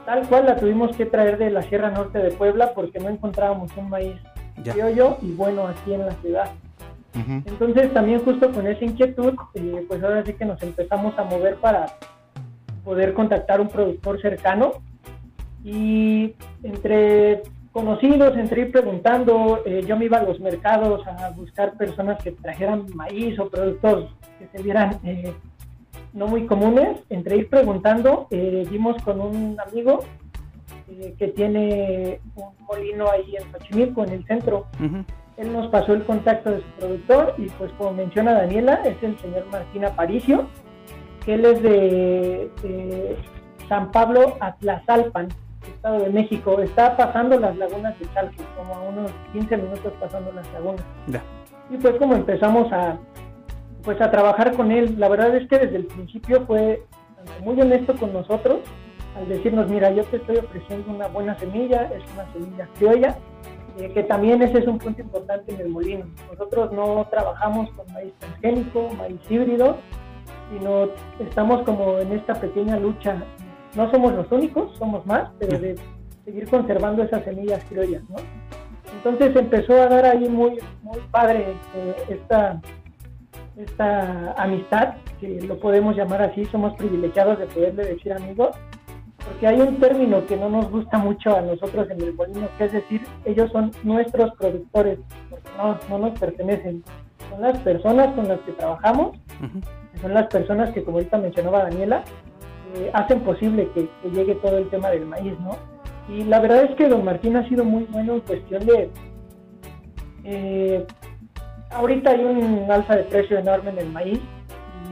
tal 0.07 0.27
cual 0.29 0.47
la 0.47 0.57
tuvimos 0.57 0.97
que 0.97 1.07
traer 1.07 1.39
de 1.39 1.51
la 1.51 1.63
Sierra 1.63 1.91
Norte 1.91 2.19
de 2.19 2.31
Puebla 2.31 2.73
porque 2.75 2.99
no 2.99 3.09
encontrábamos 3.09 3.77
un 3.77 3.91
maíz 3.91 4.17
Ya. 4.65 4.73
criollo 4.73 5.19
y 5.23 5.33
bueno 5.33 5.67
aquí 5.69 5.95
en 5.95 6.07
la 6.07 6.13
ciudad. 6.13 6.51
Entonces 7.15 7.93
también 7.93 8.21
justo 8.25 8.53
con 8.53 8.67
esa 8.69 8.85
inquietud, 8.85 9.35
eh, 9.55 9.85
pues 9.89 10.03
ahora 10.05 10.25
sí 10.25 10.35
que 10.35 10.45
nos 10.45 10.63
empezamos 10.63 11.19
a 11.19 11.25
mover 11.25 11.57
para 11.57 11.87
poder 12.85 13.13
contactar 13.13 13.61
un 13.61 13.69
productor 13.69 14.21
cercano 14.21 14.75
y 15.65 16.35
entre 16.63 17.43
conocidos, 17.73 18.37
entre 18.37 18.63
ir 18.63 18.73
preguntando, 18.73 19.63
eh, 19.65 19.85
yo 19.87 19.97
me 19.97 20.07
iba 20.07 20.19
a 20.19 20.23
los 20.23 20.41
mercados 20.41 21.07
a 21.07 21.31
buscar 21.31 21.77
personas 21.77 22.23
que 22.23 22.33
trajeran 22.33 22.87
maíz 22.95 23.39
o 23.39 23.49
productos 23.49 24.11
que 24.39 24.49
se 24.49 24.63
vieran 24.63 24.99
eh, 25.05 25.35
no 26.13 26.27
muy 26.27 26.47
comunes, 26.47 26.99
entre 27.11 27.37
ir 27.37 27.49
preguntando, 27.49 28.27
eh, 28.31 28.67
dimos 28.71 29.01
con 29.03 29.21
un 29.21 29.57
amigo 29.61 30.01
eh, 30.91 31.15
que 31.19 31.29
tiene 31.29 32.21
un 32.37 32.67
molino 32.67 33.11
ahí 33.11 33.37
en 33.37 33.51
Xochimilco, 33.53 34.05
en 34.05 34.11
el 34.11 34.25
centro, 34.27 34.67
él 35.37 35.53
nos 35.53 35.69
pasó 35.69 35.95
el 35.95 36.05
contacto 36.05 36.51
de 36.51 36.63
su 36.63 36.69
productor 36.79 37.35
y 37.39 37.47
pues 37.51 37.71
como 37.79 37.93
menciona 37.93 38.33
Daniela, 38.33 38.83
es 38.85 39.01
el 39.03 39.19
señor 39.21 39.47
Martín 39.53 39.85
Aparicio, 39.85 40.49
que 41.25 41.35
él 41.35 41.45
es 41.45 41.63
de, 41.63 42.51
de 42.63 43.17
San 43.69 43.93
Pablo 43.93 44.37
Atlazalpan, 44.41 45.29
Estado 45.69 46.01
de 46.01 46.11
México. 46.11 46.61
Está 46.61 46.97
pasando 46.97 47.39
las 47.39 47.57
lagunas 47.57 47.99
de 47.99 48.07
Chalco, 48.13 48.43
como 48.57 48.75
a 48.75 48.81
unos 48.83 49.11
15 49.33 49.57
minutos 49.57 49.93
pasando 50.01 50.33
las 50.33 50.51
lagunas. 50.53 50.85
Ya. 51.07 51.23
Y 51.71 51.77
fue 51.79 51.97
como 51.99 52.15
empezamos 52.15 52.73
a, 52.73 52.99
pues 53.83 54.01
a 54.01 54.11
trabajar 54.11 54.55
con 54.55 54.73
él. 54.73 54.97
La 54.99 55.09
verdad 55.09 55.35
es 55.37 55.49
que 55.49 55.59
desde 55.59 55.77
el 55.77 55.87
principio 55.87 56.45
fue 56.47 56.83
muy 57.43 57.61
honesto 57.61 57.95
con 57.97 58.13
nosotros 58.13 58.61
al 59.19 59.29
decirnos, 59.29 59.69
mira, 59.69 59.91
yo 59.91 60.05
te 60.05 60.19
estoy 60.19 60.37
ofreciendo 60.37 60.93
una 60.93 61.09
buena 61.09 61.37
semilla, 61.39 61.91
es 61.95 62.03
una 62.15 62.33
semilla 62.33 62.69
criolla, 62.79 63.19
eh, 63.79 63.91
que 63.93 64.03
también 64.05 64.43
ese 64.43 64.59
es 64.59 64.67
un 64.67 64.79
punto 64.79 65.03
importante 65.03 65.53
en 65.55 65.61
el 65.61 65.69
molino. 65.71 66.07
Nosotros 66.31 66.73
no 66.73 67.07
trabajamos 67.11 67.71
con 67.73 67.93
maíz 67.93 68.13
transgénico, 68.19 68.91
maíz 68.97 69.19
híbrido, 69.29 69.77
sino 70.53 70.89
estamos 71.19 71.63
como 71.63 71.99
en 71.99 72.13
esta 72.13 72.35
pequeña 72.35 72.79
lucha. 72.79 73.17
No 73.75 73.91
somos 73.91 74.13
los 74.15 74.31
únicos, 74.33 74.77
somos 74.79 75.05
más, 75.07 75.31
pero 75.39 75.59
de 75.59 75.77
seguir 76.25 76.49
conservando 76.49 77.03
esas 77.03 77.23
semillas 77.25 77.63
criollas, 77.69 78.03
¿no? 78.09 78.17
Entonces 78.97 79.37
empezó 79.37 79.75
a 79.75 79.87
dar 79.89 80.05
ahí 80.07 80.29
muy, 80.29 80.59
muy 80.83 80.99
padre 81.11 81.55
eh, 81.75 81.95
esta, 82.09 82.61
esta 83.57 84.33
amistad, 84.33 84.95
que 85.21 85.41
lo 85.43 85.59
podemos 85.59 85.97
llamar 85.97 86.23
así, 86.23 86.45
somos 86.47 86.75
privilegiados 86.75 87.39
de 87.39 87.47
poderle 87.47 87.85
decir 87.85 88.13
amigos, 88.13 88.57
porque 89.25 89.47
hay 89.47 89.61
un 89.61 89.77
término 89.77 90.25
que 90.27 90.37
no 90.37 90.49
nos 90.49 90.71
gusta 90.71 90.99
mucho 90.99 91.37
a 91.37 91.43
nosotros 91.43 91.89
en 91.91 92.01
el 92.01 92.15
molino, 92.15 92.49
que 92.57 92.65
es 92.65 92.73
decir, 92.73 93.03
ellos 93.25 93.51
son 93.53 93.71
nuestros 93.83 94.35
productores, 94.37 94.99
porque 95.29 95.49
no, 95.59 95.79
no 95.91 95.99
nos 96.07 96.19
pertenecen, 96.19 96.83
son 97.31 97.43
las 97.43 97.59
personas 97.59 98.15
con 98.15 98.27
las 98.27 98.41
que 98.41 98.53
trabajamos, 98.53 99.17
Ujú. 99.41 99.61
son 100.01 100.15
las 100.15 100.27
personas 100.29 100.71
que, 100.71 100.83
como 100.83 100.97
ahorita 100.97 101.19
mencionaba 101.19 101.65
Daniela, 101.65 102.05
eh, 102.75 102.91
hacen 102.93 103.21
posible 103.21 103.69
que, 103.75 103.89
que 104.03 104.11
llegue 104.11 104.35
todo 104.37 104.59
el 104.59 104.69
tema 104.69 104.91
del 104.91 105.07
maíz, 105.07 105.39
¿no? 105.41 105.57
Y 106.09 106.25
la 106.25 106.41
verdad 106.41 106.65
es 106.65 106.75
que 106.77 106.89
don 106.89 107.05
Martín 107.05 107.37
ha 107.37 107.49
sido 107.49 107.65
muy 107.65 107.85
bueno 107.85 108.15
en 108.15 108.21
cuestión 108.21 108.65
de... 108.67 108.91
eh, 110.25 110.87
ahorita 111.71 112.11
hay 112.11 112.25
un 112.25 112.71
alza 112.71 112.97
de 112.97 113.05
precio 113.05 113.39
enorme 113.39 113.71
en 113.71 113.79
el 113.79 113.91
maíz 113.91 114.21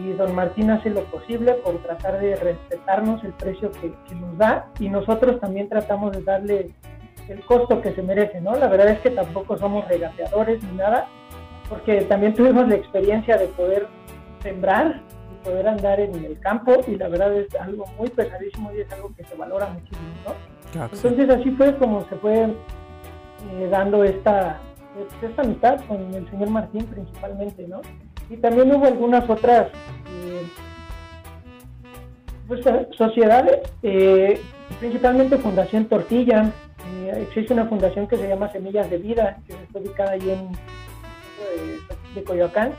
y 0.05 0.13
don 0.13 0.35
Martín 0.35 0.71
hace 0.71 0.91
lo 0.91 1.05
posible 1.05 1.55
por 1.65 1.79
tratar 1.79 2.21
de 2.21 2.37
respetarnos 2.37 3.25
el 3.25 3.33
precio 3.33 3.71
que, 3.73 3.93
que 4.09 4.15
nos 4.15 4.37
da 4.37 4.67
y 4.79 4.91
nosotros 4.91 5.41
también 5.41 5.69
tratamos 5.71 6.13
de 6.13 6.23
darle 6.23 6.71
el 7.29 7.41
costo 7.47 7.81
que 7.81 7.93
se 7.93 8.03
merece, 8.03 8.41
¿no? 8.41 8.55
La 8.57 8.69
verdad 8.69 8.89
es 8.89 9.01
que 9.01 9.11
tampoco 9.11 9.57
somos 9.57 9.89
regateadores 9.89 10.63
ni 10.63 10.77
nada, 10.77 11.09
porque 11.69 12.03
también 12.03 12.35
tuvimos 12.35 12.69
la 12.69 12.77
experiencia 12.77 13.37
de 13.37 13.47
poder 13.49 13.89
sembrar 14.43 15.01
poder 15.47 15.69
andar 15.69 16.01
en 16.01 16.13
el 16.25 16.39
campo 16.41 16.73
y 16.89 16.97
la 16.97 17.09
verdad 17.09 17.33
es 17.33 17.55
algo 17.55 17.85
muy 17.99 18.09
pesadísimo 18.09 18.73
y 18.75 18.81
es 18.81 18.93
algo 18.93 19.13
que 19.17 19.23
se 19.25 19.35
valora 19.37 19.69
muchísimo, 19.69 20.09
¿no? 20.27 20.33
Claro 20.73 20.91
que 20.91 20.97
sí. 20.97 21.07
Entonces 21.07 21.37
así 21.37 21.51
fue 21.53 21.77
como 21.77 22.05
se 22.09 22.17
fue 22.17 22.37
eh, 22.45 23.69
dando 23.71 24.03
esta, 24.03 24.61
esta 25.23 25.43
amistad 25.43 25.81
con 25.87 25.99
el 26.15 26.29
señor 26.31 26.51
Martín 26.51 26.85
principalmente, 26.87 27.67
¿no? 27.69 27.81
Y 28.29 28.37
también 28.39 28.75
hubo 28.75 28.87
algunas 28.87 29.29
otras 29.31 29.69
eh, 29.69 30.43
pues, 32.49 32.67
eh, 32.67 32.89
sociedades, 32.99 33.61
eh, 33.85 34.41
principalmente 34.81 35.37
Fundación 35.39 35.85
Tortilla, 35.87 36.51
eh, 37.05 37.27
existe 37.29 37.53
una 37.53 37.67
fundación 37.67 38.09
que 38.09 38.17
se 38.17 38.29
llama 38.29 38.51
Semillas 38.51 38.91
de 38.91 38.99
Vida, 38.99 39.39
que 39.47 39.53
está 39.53 39.79
ubicada 39.79 40.11
ahí 40.13 40.29
en 40.31 40.53
de, 40.53 42.15
de 42.15 42.25
Coyoacán, 42.25 42.73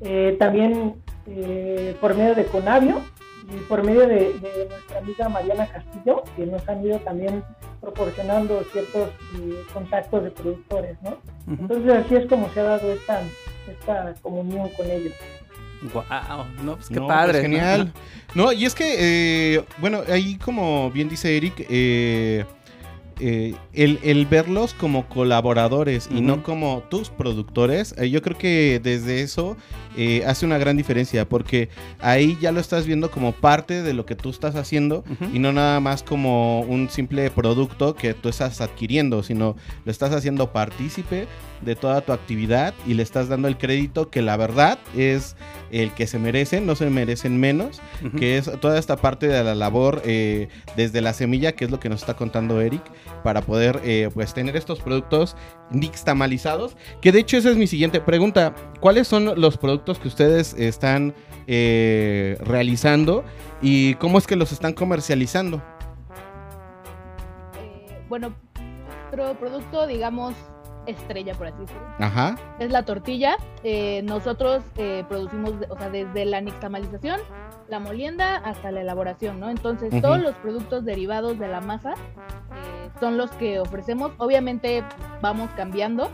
Eh, 0.00 0.36
también 0.38 0.94
eh, 1.28 1.96
por 2.00 2.14
medio 2.14 2.34
de 2.34 2.44
Conavio 2.46 3.00
y 3.52 3.56
por 3.68 3.82
medio 3.84 4.00
de, 4.06 4.34
de 4.38 4.66
nuestra 4.68 4.98
amiga 4.98 5.28
Mariana 5.28 5.66
Castillo, 5.66 6.22
que 6.36 6.46
nos 6.46 6.68
han 6.68 6.84
ido 6.84 6.98
también 7.00 7.42
proporcionando 7.80 8.62
ciertos 8.72 9.08
eh, 9.36 9.62
contactos 9.72 10.24
de 10.24 10.30
productores, 10.30 10.96
¿no? 11.02 11.16
Entonces 11.48 11.92
así 11.92 12.14
es 12.16 12.26
como 12.26 12.50
se 12.52 12.60
ha 12.60 12.64
dado 12.64 12.92
esta, 12.92 13.22
esta 13.70 14.14
comunión 14.20 14.68
con 14.76 14.90
ellos. 14.90 15.14
Guau, 15.92 16.44
no, 16.64 16.74
pues 16.74 16.88
qué 16.88 16.96
No, 16.96 17.06
padre. 17.06 17.40
pues, 17.40 17.42
¿no? 17.50 17.56
genial. 17.56 17.92
No, 18.34 18.52
y 18.52 18.64
es 18.64 18.74
que, 18.74 18.96
eh, 19.54 19.64
bueno, 19.78 20.02
ahí 20.08 20.36
como 20.36 20.90
bien 20.90 21.08
dice 21.08 21.36
Eric, 21.36 21.64
eh, 21.70 22.44
eh, 23.20 23.54
el, 23.72 23.98
el 24.02 24.26
verlos 24.26 24.74
como 24.74 25.08
colaboradores 25.08 26.08
y 26.10 26.20
no 26.20 26.42
como 26.42 26.82
tus 26.88 27.10
productores, 27.10 27.94
eh, 27.96 28.10
yo 28.10 28.22
creo 28.22 28.36
que 28.36 28.80
desde 28.82 29.22
eso 29.22 29.56
eh, 29.98 30.22
hace 30.26 30.46
una 30.46 30.56
gran 30.58 30.76
diferencia 30.76 31.28
porque 31.28 31.68
ahí 31.98 32.38
ya 32.40 32.52
lo 32.52 32.60
estás 32.60 32.86
viendo 32.86 33.10
como 33.10 33.32
parte 33.32 33.82
de 33.82 33.92
lo 33.92 34.06
que 34.06 34.14
tú 34.14 34.30
estás 34.30 34.54
haciendo 34.54 35.04
Ujú. 35.10 35.24
y 35.34 35.40
no 35.40 35.52
nada 35.52 35.80
más 35.80 36.02
como 36.04 36.60
un 36.60 36.88
simple 36.88 37.30
producto 37.30 37.94
que 37.96 38.14
tú 38.14 38.28
estás 38.28 38.60
adquiriendo, 38.60 39.22
sino 39.24 39.56
lo 39.84 39.90
estás 39.90 40.12
haciendo 40.14 40.52
partícipe 40.52 41.26
de 41.62 41.74
toda 41.74 42.00
tu 42.02 42.12
actividad 42.12 42.72
y 42.86 42.94
le 42.94 43.02
estás 43.02 43.28
dando 43.28 43.48
el 43.48 43.58
crédito 43.58 44.08
que 44.08 44.22
la 44.22 44.36
verdad 44.36 44.78
es 44.96 45.34
el 45.72 45.90
que 45.90 46.06
se 46.06 46.20
merecen, 46.20 46.64
no 46.66 46.76
se 46.76 46.88
merecen 46.88 47.40
menos, 47.40 47.80
que 48.16 48.38
es 48.38 48.48
toda 48.60 48.78
esta 48.78 48.96
parte 48.96 49.26
de 49.26 49.42
la 49.42 49.56
labor 49.56 50.00
eh, 50.04 50.48
desde 50.76 51.00
la 51.00 51.12
semilla, 51.12 51.52
que 51.52 51.64
es 51.64 51.72
lo 51.72 51.80
que 51.80 51.88
nos 51.88 52.00
está 52.02 52.14
contando 52.14 52.60
Eric, 52.60 52.82
para 53.24 53.42
poder 53.42 53.80
eh, 53.84 54.08
pues 54.14 54.32
tener 54.32 54.56
estos 54.56 54.78
productos 54.78 55.34
nixtamalizados. 55.70 56.76
Que 57.00 57.12
de 57.12 57.20
hecho 57.20 57.36
esa 57.36 57.50
es 57.50 57.56
mi 57.56 57.66
siguiente 57.66 58.00
pregunta. 58.00 58.54
¿Cuáles 58.80 59.08
son 59.08 59.40
los 59.40 59.56
productos 59.56 59.87
que 59.96 60.08
ustedes 60.08 60.52
están 60.54 61.14
eh, 61.46 62.36
realizando 62.40 63.24
y 63.62 63.94
cómo 63.94 64.18
es 64.18 64.26
que 64.26 64.36
los 64.36 64.52
están 64.52 64.74
comercializando? 64.74 65.62
Eh, 67.58 68.04
bueno, 68.08 68.34
nuestro 69.10 69.38
producto, 69.38 69.86
digamos, 69.86 70.34
estrella, 70.86 71.34
por 71.34 71.46
así 71.46 71.60
decirlo, 71.60 71.86
Ajá. 71.98 72.36
es 72.58 72.70
la 72.70 72.84
tortilla. 72.84 73.36
Eh, 73.62 74.02
nosotros 74.04 74.62
eh, 74.76 75.04
producimos, 75.08 75.52
o 75.68 75.78
sea, 75.78 75.90
desde 75.90 76.24
la 76.24 76.40
nixtamalización, 76.40 77.20
la 77.68 77.78
molienda 77.78 78.36
hasta 78.36 78.70
la 78.72 78.80
elaboración, 78.80 79.38
¿no? 79.40 79.50
Entonces, 79.50 79.90
todos 80.00 80.20
los 80.20 80.34
productos 80.36 80.84
derivados 80.84 81.38
de 81.38 81.48
la 81.48 81.60
masa 81.60 81.92
eh, 81.92 82.90
son 83.00 83.18
los 83.18 83.30
que 83.32 83.60
ofrecemos. 83.60 84.12
Obviamente, 84.18 84.82
vamos 85.20 85.50
cambiando. 85.56 86.10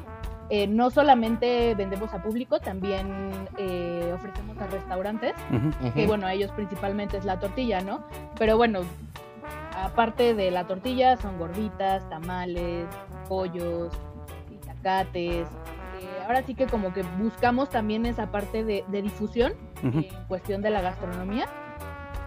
Eh, 0.51 0.67
no 0.67 0.91
solamente 0.91 1.75
vendemos 1.75 2.13
a 2.13 2.23
público, 2.23 2.61
también 2.61 3.33
eh, 3.57 4.13
ofrecemos 4.15 4.59
a 4.59 4.67
restaurantes, 4.67 5.35
Ujú. 5.51 5.93
que 5.95 6.01
Ujú. 6.01 6.09
bueno, 6.09 6.27
a 6.27 6.35
ellos 6.35 6.51
principalmente 6.53 7.17
es 7.17 7.25
la 7.25 7.39
tortilla, 7.41 7.81
¿no? 7.81 8.05
Pero 8.39 8.57
bueno, 8.59 8.81
aparte 9.83 10.35
de 10.35 10.51
la 10.51 10.67
tortilla, 10.67 11.17
son 11.17 11.39
gorditas, 11.39 12.09
tamales, 12.11 12.87
pollos, 13.29 13.93
itacates. 14.53 15.49
Eh, 16.01 16.23
ahora 16.27 16.43
sí 16.43 16.55
que 16.55 16.67
como 16.67 16.93
que 16.93 17.03
buscamos 17.19 17.71
también 17.71 18.05
esa 18.05 18.27
parte 18.31 18.65
de, 18.65 18.85
de 18.89 19.03
difusión 19.03 19.55
Ujú. 19.83 19.99
en 20.01 20.25
cuestión 20.29 20.61
de 20.61 20.71
la 20.71 20.83
gastronomía. 20.83 21.47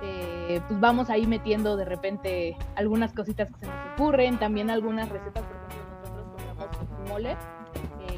Eh, 0.01 0.61
pues 0.68 0.80
vamos 0.80 1.09
ahí 1.09 1.26
metiendo 1.26 1.76
de 1.76 1.86
repente 1.86 2.55
algunas 2.76 3.13
cositas 3.13 3.49
que 3.51 3.59
se 3.59 3.65
nos 3.65 3.76
ocurren, 3.93 4.38
también 4.38 4.70
algunas 4.70 5.09
recetas, 5.09 5.43
por 5.43 5.55
ejemplo, 5.55 5.99
nosotros 6.01 6.28
compramos 6.32 6.99
un 6.99 7.09
mole 7.09 7.38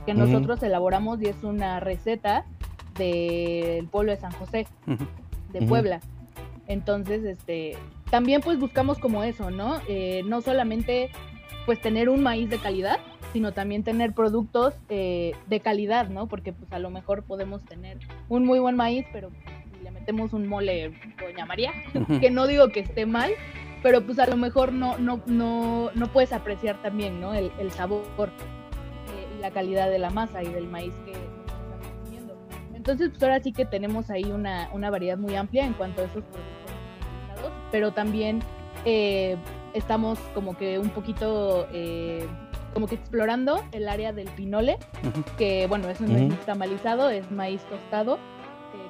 que 0.10 0.16
nosotros 0.16 0.64
elaboramos 0.64 1.22
y 1.22 1.28
es 1.28 1.43
una 1.43 1.80
receta 1.80 2.43
del 2.97 3.88
pueblo 3.89 4.12
de 4.12 4.18
San 4.18 4.32
José 4.32 4.66
de. 5.53 5.62
Puebla. 5.68 6.01
Entonces, 6.68 7.24
este, 7.24 7.78
también 8.10 8.41
pues 8.41 8.60
buscamos 8.60 8.97
como 8.97 9.24
eso, 9.24 9.51
¿no? 9.51 9.80
Eh, 9.88 10.24
no 10.26 10.41
solamente 10.41 11.12
pues 11.68 11.80
tener 11.80 12.10
un 12.10 12.24
maíz 12.24 12.49
de 12.49 12.57
calidad, 12.57 12.97
sino 13.34 13.51
también 13.51 13.84
tener 13.84 14.14
productos 14.14 14.74
eh, 14.89 15.34
de 15.47 15.60
calidad, 15.60 16.10
¿no? 16.10 16.26
Porque 16.26 16.53
pues 16.53 16.74
a 16.74 16.80
lo 16.80 16.89
mejor 16.89 17.22
podemos 17.22 17.64
tener 17.64 17.99
un 18.30 18.45
muy 18.45 18.57
buen 18.57 18.76
maíz, 18.76 19.05
pero 19.14 19.30
si 19.78 19.84
le 19.84 19.91
metemos 19.91 20.34
un 20.34 20.47
mole 20.47 20.91
Doña 21.22 21.45
María, 21.45 21.72
que 22.20 22.32
no 22.32 22.47
digo 22.47 22.70
que 22.70 22.80
esté 22.80 23.05
mal, 23.05 23.32
pero 23.84 24.03
pues 24.03 24.18
a 24.18 24.26
lo 24.26 24.38
mejor 24.38 24.74
no, 24.74 24.97
no, 24.97 25.22
no, 25.28 25.91
no 25.93 26.07
puedes 26.07 26.34
apreciar 26.34 26.82
también, 26.82 27.22
¿no? 27.22 27.36
El, 27.36 27.51
el 27.60 27.70
sabor 27.72 28.32
la 29.40 29.52
calidad 29.52 29.90
de 29.90 30.00
la 30.00 30.10
masa 30.10 30.44
y 30.44 30.48
del 30.48 30.68
maíz 30.68 30.94
que 31.06 31.12
estamos 31.12 31.78
consumiendo. 31.92 32.38
Entonces, 32.74 33.10
pues 33.10 33.24
ahora 33.24 33.40
sí 33.42 33.52
que 33.54 33.66
tenemos 33.66 34.10
ahí 34.10 34.26
una, 34.26 34.70
una 34.74 34.90
variedad 34.90 35.18
muy 35.18 35.36
amplia 35.36 35.66
en 35.66 35.74
cuanto 35.74 36.02
a 36.02 36.06
esos 36.06 36.24
productos 36.24 36.60
pero 37.72 37.92
también 37.92 38.42
eh, 38.86 39.38
estamos 39.74 40.20
como 40.34 40.58
que 40.58 40.80
un 40.80 40.90
poquito 40.90 41.68
eh, 41.72 42.28
como 42.74 42.88
que 42.88 42.96
explorando 42.96 43.64
el 43.72 43.90
área 43.90 44.14
del 44.14 44.30
pinole, 44.30 44.78
que 45.38 45.66
bueno, 45.68 45.90
es 45.90 46.00
Ujú. 46.00 46.12
nixtamalizado, 46.12 47.10
es 47.10 47.30
maíz 47.32 47.62
tostado 47.64 48.16
eh, 48.16 48.20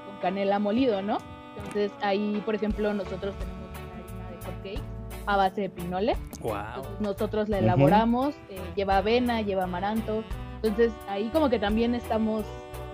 con 0.06 0.18
canela 0.22 0.60
molido, 0.60 1.02
¿no? 1.02 1.18
Entonces 1.58 1.92
ahí, 2.02 2.42
por 2.46 2.56
ejemplo, 2.56 2.94
nosotros 2.94 3.36
tenemos 3.36 3.70
una 3.70 4.04
harina 4.04 4.30
de 4.30 4.46
hot 4.46 4.64
cake 4.64 4.89
a 5.30 5.38
base 5.38 5.62
de 5.62 5.70
pinole. 5.70 6.18
Wow. 6.42 6.84
Nosotros 7.00 7.50
la 7.50 7.60
elaboramos, 7.60 8.34
eh, 8.50 8.60
lleva 8.76 8.98
avena, 8.98 9.42
lleva 9.42 9.66
amaranto. 9.66 10.24
Entonces 10.56 10.92
ahí 11.08 11.30
como 11.30 11.50
que 11.50 11.60
también 11.60 11.94
estamos 11.94 12.46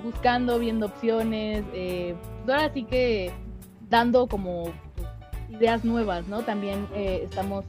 buscando, 0.04 0.60
viendo 0.60 0.88
opciones. 0.88 1.64
eh, 1.74 2.14
pues 2.44 2.58
ahora 2.58 2.74
sí 2.74 2.84
que 2.84 3.32
dando 3.90 4.28
como 4.28 4.74
ideas 5.50 5.86
nuevas, 5.86 6.28
¿no? 6.28 6.42
También 6.42 6.88
eh, 6.94 7.22
estamos 7.24 7.64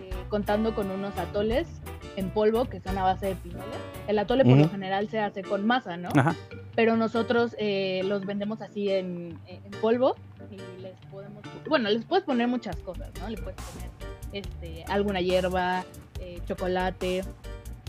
eh, 0.00 0.10
contando 0.28 0.74
con 0.74 0.90
unos 0.90 1.16
atoles 1.16 1.68
en 2.16 2.30
polvo 2.30 2.64
que 2.64 2.80
son 2.80 2.98
a 2.98 3.04
base 3.04 3.26
de 3.26 3.34
pinole. 3.36 3.64
El 4.08 4.18
atole 4.18 4.44
por 4.44 4.56
lo 4.56 4.68
general 4.68 5.08
se 5.08 5.20
hace 5.20 5.42
con 5.42 5.64
masa, 5.64 5.96
¿no? 5.96 6.08
Ajá. 6.16 6.34
Pero 6.74 6.96
nosotros 6.96 7.54
eh, 7.58 8.00
los 8.04 8.24
vendemos 8.26 8.60
así 8.62 8.90
en, 8.90 9.38
en 9.46 9.70
polvo 9.80 10.16
y 10.50 10.56
les 10.82 10.96
podemos, 11.10 11.42
bueno, 11.68 11.90
les 11.90 12.04
puedes 12.04 12.24
poner 12.24 12.48
muchas 12.48 12.76
cosas, 12.76 13.10
¿no? 13.20 13.28
Le 13.28 13.36
puedes 13.36 13.60
poner 13.60 13.90
este, 14.32 14.84
alguna 14.88 15.20
hierba, 15.20 15.84
eh, 16.20 16.40
chocolate. 16.46 17.24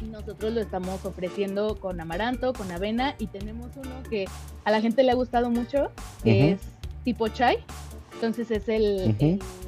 Y 0.01 0.05
nosotros 0.07 0.53
lo 0.53 0.59
estamos 0.61 1.05
ofreciendo 1.05 1.79
con 1.79 2.01
amaranto, 2.01 2.51
con 2.53 2.69
avena 2.71 3.15
y 3.19 3.27
tenemos 3.27 3.67
uno 3.77 4.03
que 4.09 4.25
a 4.65 4.71
la 4.71 4.81
gente 4.81 5.03
le 5.03 5.11
ha 5.11 5.15
gustado 5.15 5.49
mucho, 5.49 5.91
que 6.23 6.31
Ujú. 6.31 6.53
es 6.55 6.61
tipo 7.03 7.27
chai. 7.29 7.57
Entonces 8.15 8.51
es 8.51 8.67
el, 8.69 9.15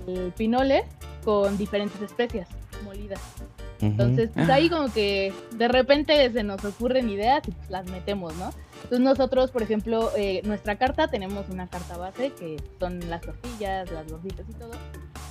el 0.07 0.33
pinole 0.37 0.83
con 1.23 1.57
diferentes 1.57 2.01
especias 2.01 2.47
molidas. 2.83 3.19
Entonces, 3.81 4.29
pues 4.33 4.49
ahí 4.49 4.69
como 4.69 4.91
que 4.91 5.33
de 5.57 5.67
repente 5.67 6.31
se 6.31 6.43
nos 6.43 6.63
ocurren 6.63 7.09
ideas 7.09 7.41
y 7.47 7.51
pues 7.51 7.69
las 7.69 7.85
metemos, 7.87 8.33
¿no? 8.35 8.51
Entonces 8.83 8.99
nosotros, 8.99 9.51
por 9.51 9.63
ejemplo, 9.63 10.11
eh, 10.15 10.41
nuestra 10.45 10.77
carta, 10.77 11.07
tenemos 11.07 11.49
una 11.49 11.67
carta 11.67 11.97
base 11.97 12.31
que 12.33 12.57
son 12.79 12.99
las 13.09 13.21
tortillas, 13.21 13.91
las 13.91 14.09
gorditas 14.09 14.45
y 14.49 14.53
todo, 14.53 14.71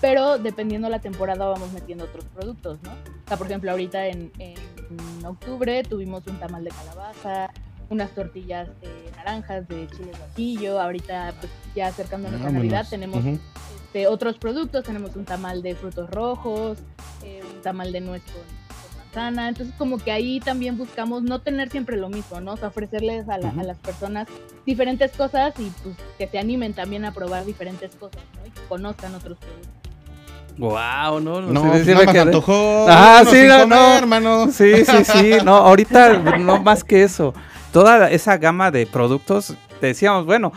pero 0.05 0.37
dependiendo 0.37 0.91
la 0.91 0.99
temporada 0.99 1.47
vamos 1.47 1.73
metiendo 1.73 2.05
otros 2.05 2.27
productos, 2.27 2.79
¿no? 2.83 2.91
O 2.91 3.27
sea, 3.29 3.39
por 3.39 3.47
ejemplo, 3.47 3.71
ahorita 3.71 4.07
en, 4.07 4.31
en 4.39 5.25
octubre 5.25 5.83
tuvimos 5.83 6.27
un 6.27 6.39
tamal 6.39 6.63
de 6.63 6.69
calabaza, 6.71 7.51
unas 7.89 8.11
tortillas 8.11 8.69
eh, 8.83 9.11
naranjas 9.17 9.67
de 9.67 9.87
chile 9.89 10.11
guajillo, 10.19 10.79
ahorita 10.79 11.33
pues 11.41 11.51
ya 11.75 11.87
acercándonos 11.87 12.39
a 12.41 12.45
Vámonos. 12.45 12.63
Navidad 12.65 12.87
tenemos 12.91 13.25
este, 13.87 14.07
otros 14.07 14.37
productos, 14.37 14.85
tenemos 14.85 15.17
un 15.17 15.25
tamal 15.25 15.63
de 15.63 15.75
frutos 15.75 16.11
rojos, 16.11 16.77
eh, 17.23 17.41
un 17.55 17.63
tamal 17.63 17.91
de 17.91 18.03
nuez 18.03 18.23
con, 18.25 18.43
con 18.43 18.99
manzana, 19.05 19.49
entonces 19.49 19.75
como 19.79 19.97
que 19.97 20.13
ahí 20.13 20.39
también 20.39 20.77
buscamos 20.77 21.23
no 21.23 21.41
tener 21.41 21.71
siempre 21.71 21.97
lo 21.97 22.11
mismo, 22.11 22.43
¿no? 22.43 22.53
O 22.53 22.57
sea, 22.59 22.69
ofrecerles 22.69 23.27
a, 23.31 23.39
la- 23.39 23.49
a 23.59 23.63
las 23.63 23.79
personas 23.79 24.29
diferentes 24.67 25.13
cosas 25.13 25.55
y 25.59 25.71
pues 25.83 25.97
que 26.19 26.29
se 26.29 26.39
animen 26.39 26.75
también 26.75 27.07
a 27.07 27.13
probar 27.13 27.47
diferentes 27.47 27.95
cosas, 27.97 28.21
¿no? 28.39 28.47
Y 28.47 28.51
que 28.51 28.61
conozcan 28.69 29.15
otros 29.15 29.39
productos. 29.39 29.71
Wow, 30.59 31.21
no, 31.21 31.41
No, 31.41 31.63
sé, 31.63 31.69
pues 31.69 31.87
nada 31.87 32.05
más 32.07 32.17
antojó, 32.17 32.87
Ah, 32.89 33.23
sí, 33.29 33.43
no, 33.49 33.61
comer, 33.63 33.69
no. 33.69 33.95
hermano. 33.99 34.47
Sí, 34.53 34.85
sí, 34.85 35.05
sí, 35.05 35.31
no, 35.45 35.57
ahorita 35.57 36.19
no 36.39 36.63
más 36.63 36.85
que 36.85 37.03
eso. 37.03 37.35
Toda 37.73 38.09
esa 38.11 38.37
gama 38.39 38.71
de 38.71 38.87
productos, 38.87 39.55
te 39.81 39.89
decíamos, 39.89 40.27
bueno, 40.27 40.53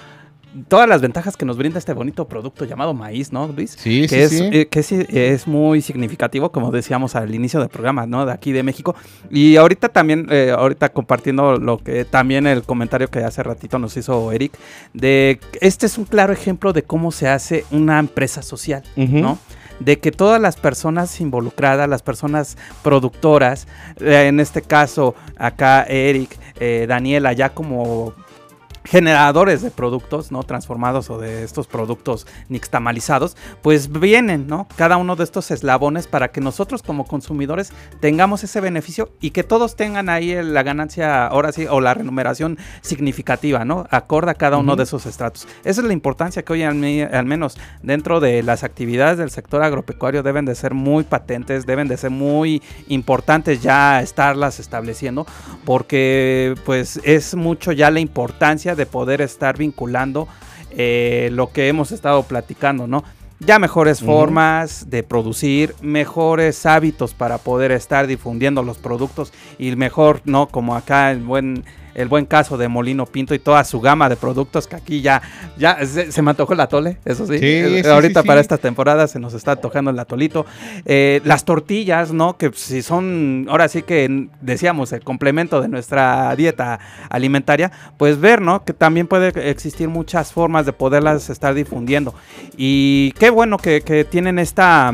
todas 0.67 0.87
las 0.87 1.01
ventajas 1.01 1.35
que 1.35 1.45
nos 1.45 1.57
brinda 1.57 1.77
este 1.79 1.93
bonito 1.93 2.27
producto 2.27 2.63
llamado 2.65 2.93
maíz, 2.93 3.31
¿no, 3.31 3.47
Luis? 3.47 3.75
Sí, 3.77 4.01
que 4.07 4.07
sí, 4.07 4.15
es, 4.21 4.29
sí. 4.29 4.49
eh, 4.51 4.67
que 4.67 4.79
es, 4.79 4.91
es 4.91 5.47
muy 5.47 5.81
significativo, 5.81 6.51
como 6.51 6.71
decíamos 6.71 7.15
al 7.15 7.33
inicio 7.33 7.59
del 7.59 7.69
programa, 7.69 8.05
¿no? 8.05 8.25
De 8.25 8.31
aquí 8.31 8.51
de 8.51 8.61
México. 8.63 8.95
Y 9.31 9.55
ahorita 9.57 9.89
también, 9.89 10.27
eh, 10.29 10.53
ahorita 10.55 10.89
compartiendo 10.89 11.57
lo 11.57 11.79
que 11.79 12.05
también 12.05 12.45
el 12.47 12.61
comentario 12.63 13.07
que 13.09 13.19
hace 13.19 13.41
ratito 13.43 13.79
nos 13.79 13.97
hizo 13.97 14.31
Eric, 14.31 14.53
de 14.93 15.39
este 15.59 15.87
es 15.87 15.97
un 15.97 16.05
claro 16.05 16.33
ejemplo 16.33 16.71
de 16.71 16.83
cómo 16.83 17.11
se 17.11 17.27
hace 17.27 17.65
una 17.71 17.97
empresa 17.99 18.41
social, 18.43 18.83
Ujú. 18.95 19.17
¿no? 19.17 19.39
De 19.79 19.99
que 19.99 20.11
todas 20.11 20.41
las 20.41 20.55
personas 20.55 21.19
involucradas, 21.21 21.87
las 21.89 22.01
personas 22.01 22.57
productoras, 22.83 23.67
eh, 23.99 24.27
en 24.27 24.39
este 24.39 24.61
caso 24.61 25.15
acá 25.37 25.83
Eric, 25.83 26.37
eh, 26.59 26.85
Daniela, 26.87 27.33
ya 27.33 27.49
como 27.49 28.13
generadores 28.87 29.61
de 29.61 29.69
productos, 29.69 30.31
¿no? 30.31 30.43
Transformados 30.43 31.09
o 31.09 31.19
de 31.19 31.43
estos 31.43 31.67
productos 31.67 32.25
nixtamalizados, 32.47 33.35
pues 33.61 33.91
vienen, 33.91 34.47
¿no? 34.47 34.67
Cada 34.77 34.95
uno 34.95 35.17
de 35.17 35.25
estos 35.25 35.51
eslabones 35.51 36.07
para 36.07 36.29
que 36.29 36.39
nosotros 36.39 36.83
como 36.83 37.05
consumidores 37.05 37.73
tengamos 37.99 38.45
ese 38.45 38.61
beneficio 38.61 39.11
y 39.19 39.31
que 39.31 39.43
todos 39.43 39.75
tengan 39.75 40.07
ahí 40.07 40.41
la 40.41 40.63
ganancia, 40.63 41.27
ahora 41.27 41.51
sí, 41.51 41.65
o 41.69 41.81
la 41.81 41.93
remuneración 41.93 42.57
significativa, 42.81 43.65
¿no? 43.65 43.85
Acorde 43.91 44.31
a 44.31 44.35
cada 44.35 44.57
uno 44.57 44.77
de 44.77 44.83
esos 44.83 45.05
estratos. 45.05 45.47
Esa 45.65 45.81
es 45.81 45.87
la 45.87 45.93
importancia 45.93 46.43
que 46.43 46.53
hoy 46.53 46.63
al, 46.63 46.81
al 47.13 47.25
menos 47.25 47.57
dentro 47.83 48.21
de 48.21 48.41
las 48.41 48.63
actividades 48.63 49.17
del 49.17 49.31
sector 49.31 49.63
agropecuario 49.63 50.23
deben 50.23 50.45
de 50.45 50.55
ser 50.55 50.73
muy 50.73 51.03
patentes, 51.03 51.65
deben 51.65 51.89
de 51.89 51.97
ser 51.97 52.11
muy 52.11 52.61
importantes 52.87 53.61
ya 53.61 54.01
estarlas 54.01 54.61
estableciendo, 54.61 55.27
porque 55.65 56.55
pues 56.65 57.01
es 57.03 57.35
mucho 57.35 57.73
ya 57.73 57.91
la 57.91 57.99
importancia 57.99 58.76
de 58.77 58.85
poder 58.85 59.21
estar 59.21 59.57
vinculando 59.57 60.27
eh, 60.71 61.29
lo 61.33 61.51
que 61.51 61.67
hemos 61.67 61.91
estado 61.91 62.23
platicando, 62.23 62.87
¿no? 62.87 63.03
Ya 63.39 63.59
mejores 63.59 63.99
formas 64.01 64.89
de 64.89 65.03
producir, 65.03 65.75
mejores 65.81 66.65
hábitos 66.65 67.13
para 67.13 67.37
poder 67.37 67.71
estar 67.71 68.07
difundiendo 68.07 68.63
los 68.63 68.79
productos 68.79 69.31
y 69.59 69.75
mejor, 69.75 70.21
¿no? 70.25 70.47
Como 70.47 70.75
acá 70.75 71.11
el 71.11 71.19
buen 71.19 71.63
el 71.97 72.07
buen 72.07 72.25
caso 72.25 72.57
de 72.57 72.69
Molino 72.69 73.05
Pinto 73.05 73.35
y 73.35 73.39
toda 73.39 73.63
su 73.65 73.81
gama 73.81 74.07
de 74.07 74.15
productos 74.15 74.67
que 74.67 74.77
aquí 74.77 75.01
ya 75.01 75.21
ya 75.57 75.85
se, 75.85 76.11
se 76.11 76.21
me 76.21 76.29
antojó 76.29 76.53
el 76.53 76.59
atole, 76.61 76.99
eso 77.03 77.25
sí. 77.27 77.39
Sí, 77.39 77.45
Eh, 77.45 77.81
sí, 77.83 77.89
Ahorita 77.89 78.21
sí, 78.21 78.27
para 78.27 78.39
esta 78.39 78.57
temporada 78.57 79.07
se 79.07 79.19
nos 79.19 79.33
está 79.33 79.55
tocando 79.57 79.91
el 79.91 79.99
atolito. 79.99 80.45
Eh, 80.85 81.21
las 81.25 81.43
tortillas, 81.43 82.13
¿no? 82.13 82.37
Que 82.37 82.51
si 82.53 82.81
son, 82.81 83.47
ahora 83.49 83.67
sí 83.67 83.81
que 83.81 84.27
decíamos, 84.41 84.93
el 84.93 85.03
complemento 85.03 85.59
de 85.61 85.67
nuestra 85.67 86.35
dieta 86.35 86.79
alimentaria, 87.09 87.71
pues 87.97 88.19
ver, 88.19 88.41
¿no? 88.41 88.63
Que 88.63 88.73
también 88.73 89.07
puede 89.07 89.29
existir 89.49 89.89
muchas 89.89 90.31
formas 90.31 90.65
de 90.65 90.73
poderlas 90.73 91.29
estar 91.29 91.53
difundiendo. 91.53 92.13
Y 92.55 93.11
qué 93.19 93.29
bueno 93.31 93.57
que, 93.57 93.81
que 93.81 94.05
tienen 94.05 94.39
esta... 94.39 94.93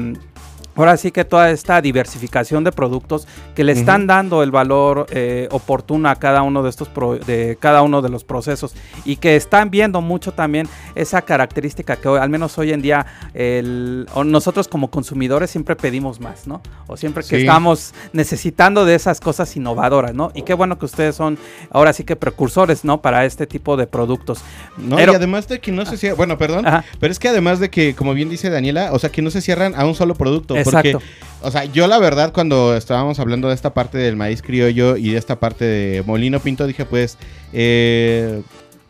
Ahora 0.76 0.98
sí 0.98 1.12
que 1.12 1.24
toda 1.26 1.52
esta 1.52 1.82
diversificación 1.82 2.64
de 2.64 2.72
productos 2.72 3.28
que 3.56 3.64
le 3.64 3.74
están 3.74 4.08
dando 4.08 4.42
el 4.44 4.52
valor 4.52 5.06
eh, 5.12 5.48
oportuno 5.52 6.10
a 6.10 6.16
cada 6.16 6.42
uno 6.42 6.64
de 6.64 6.70
estos 6.70 6.88
pro- 6.90 7.18
de 7.18 7.58
cada 7.60 7.82
uno 7.84 8.02
de 8.02 8.10
los 8.10 8.24
procesos 8.24 8.74
y 9.06 9.18
que 9.18 9.36
están 9.36 9.70
viendo 9.70 10.02
mucho 10.02 10.32
también 10.32 10.68
esa 10.96 11.22
característica 11.22 11.96
que 11.98 12.08
hoy- 12.08 12.20
al 12.20 12.30
menos 12.30 12.58
hoy 12.58 12.72
en 12.74 12.82
día 12.82 13.06
el- 13.34 14.08
nosotros 14.26 14.68
como 14.68 14.90
consumidores 14.90 15.52
siempre 15.52 15.76
pedimos 15.76 16.20
más, 16.20 16.48
¿no? 16.48 16.62
O 16.88 16.98
siempre 16.98 17.24
que 17.24 17.36
Sí. 17.36 17.42
estamos 17.44 17.94
necesitando 18.14 18.86
de 18.86 18.96
esas 18.96 19.20
cosas 19.20 19.56
innovadoras, 19.56 20.14
¿no? 20.14 20.32
Y 20.34 20.42
qué 20.44 20.54
bueno 20.54 20.80
que 20.80 20.86
ustedes 20.86 21.16
son 21.16 21.38
ahora 21.72 21.94
sí 21.94 22.04
que 22.04 22.16
precursores, 22.16 22.84
¿no? 22.84 23.02
Para 23.02 23.26
este 23.26 23.46
tipo 23.48 23.78
de 23.78 23.86
productos. 23.88 24.42
No, 24.78 24.96
Pero- 24.96 25.14
y 25.14 25.16
además 25.16 25.48
de 25.48 25.60
que 25.60 25.72
no 25.72 25.86
se 25.86 25.98
cierran, 25.98 26.18
bueno, 26.18 26.38
perdón, 26.38 26.66
Ajá. 26.66 26.84
pero 27.00 27.12
es 27.12 27.20
que 27.20 27.28
además 27.30 27.60
de 27.60 27.70
que, 27.70 27.96
como 27.96 28.14
bien 28.14 28.30
dice 28.30 28.50
Daniela, 28.50 28.90
o 28.94 29.00
sea, 29.00 29.10
que 29.12 29.22
no 29.22 29.30
se 29.30 29.42
cierran 29.42 29.74
a 29.76 29.86
un 29.86 29.94
solo 29.96 30.16
producto. 30.16 30.56
Exacto. 30.64 31.00
Porque, 31.00 31.06
o 31.42 31.52
sea, 31.52 31.66
yo 31.66 31.88
la 31.88 32.00
verdad 32.00 32.32
cuando 32.34 32.76
estábamos 32.76 33.20
hablando 33.20 33.50
de 33.50 33.56
esta 33.56 33.74
parte 33.74 33.98
del 33.98 34.16
maíz 34.16 34.42
criollo 34.42 34.98
y 34.98 35.12
de 35.12 35.18
esta 35.18 35.40
parte 35.40 35.66
de 35.66 36.04
molino 36.04 36.40
pinto, 36.40 36.66
dije 36.66 36.86
pues, 36.86 37.18
eh, 37.52 38.42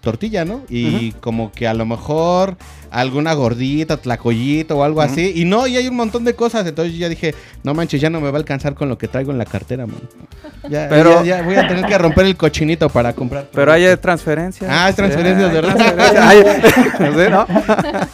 tortilla, 0.02 0.46
¿no? 0.46 0.62
Y 0.70 1.14
como 1.14 1.52
que 1.52 1.68
a 1.68 1.74
lo 1.74 1.86
mejor 1.86 2.58
alguna 2.94 3.34
gordita, 3.34 3.98
tlacoyito 3.98 4.78
o 4.78 4.84
algo 4.84 5.02
así. 5.02 5.34
Y 5.36 5.46
no, 5.46 5.68
y 5.68 5.76
hay 5.78 5.88
un 5.88 5.96
montón 5.96 6.24
de 6.24 6.36
cosas. 6.36 6.66
Entonces 6.68 6.94
yo 6.94 7.00
ya 7.00 7.10
dije, 7.10 7.34
no 7.64 7.74
manches, 7.74 8.00
ya 8.00 8.10
no 8.10 8.22
me 8.22 8.30
va 8.30 8.38
a 8.38 8.40
alcanzar 8.40 8.76
con 8.76 8.88
lo 8.90 8.98
que 8.98 9.08
traigo 9.08 9.32
en 9.32 9.38
la 9.38 9.46
cartera, 9.46 9.86
man. 9.86 9.98
Ya, 10.70 10.88
Pero- 10.90 11.24
ya, 11.24 11.38
ya 11.38 11.44
voy 11.44 11.56
a 11.56 11.68
tener 11.68 11.86
que 11.86 11.98
romper 11.98 12.26
el 12.26 12.38
cochinito 12.38 12.88
para 12.90 13.14
comprar. 13.14 13.50
Pero 13.52 13.72
hay 13.72 13.98
transferencias. 13.98 14.70
Ah, 14.72 14.90
es 14.90 14.96
transferencias, 14.96 15.50
Sí, 15.50 15.56
¿verdad? 15.56 15.76
hay 15.78 15.94
transferencias. 15.96 17.00
Hay- 17.00 17.14
sí, 17.26 17.30
¿no? 17.32 17.48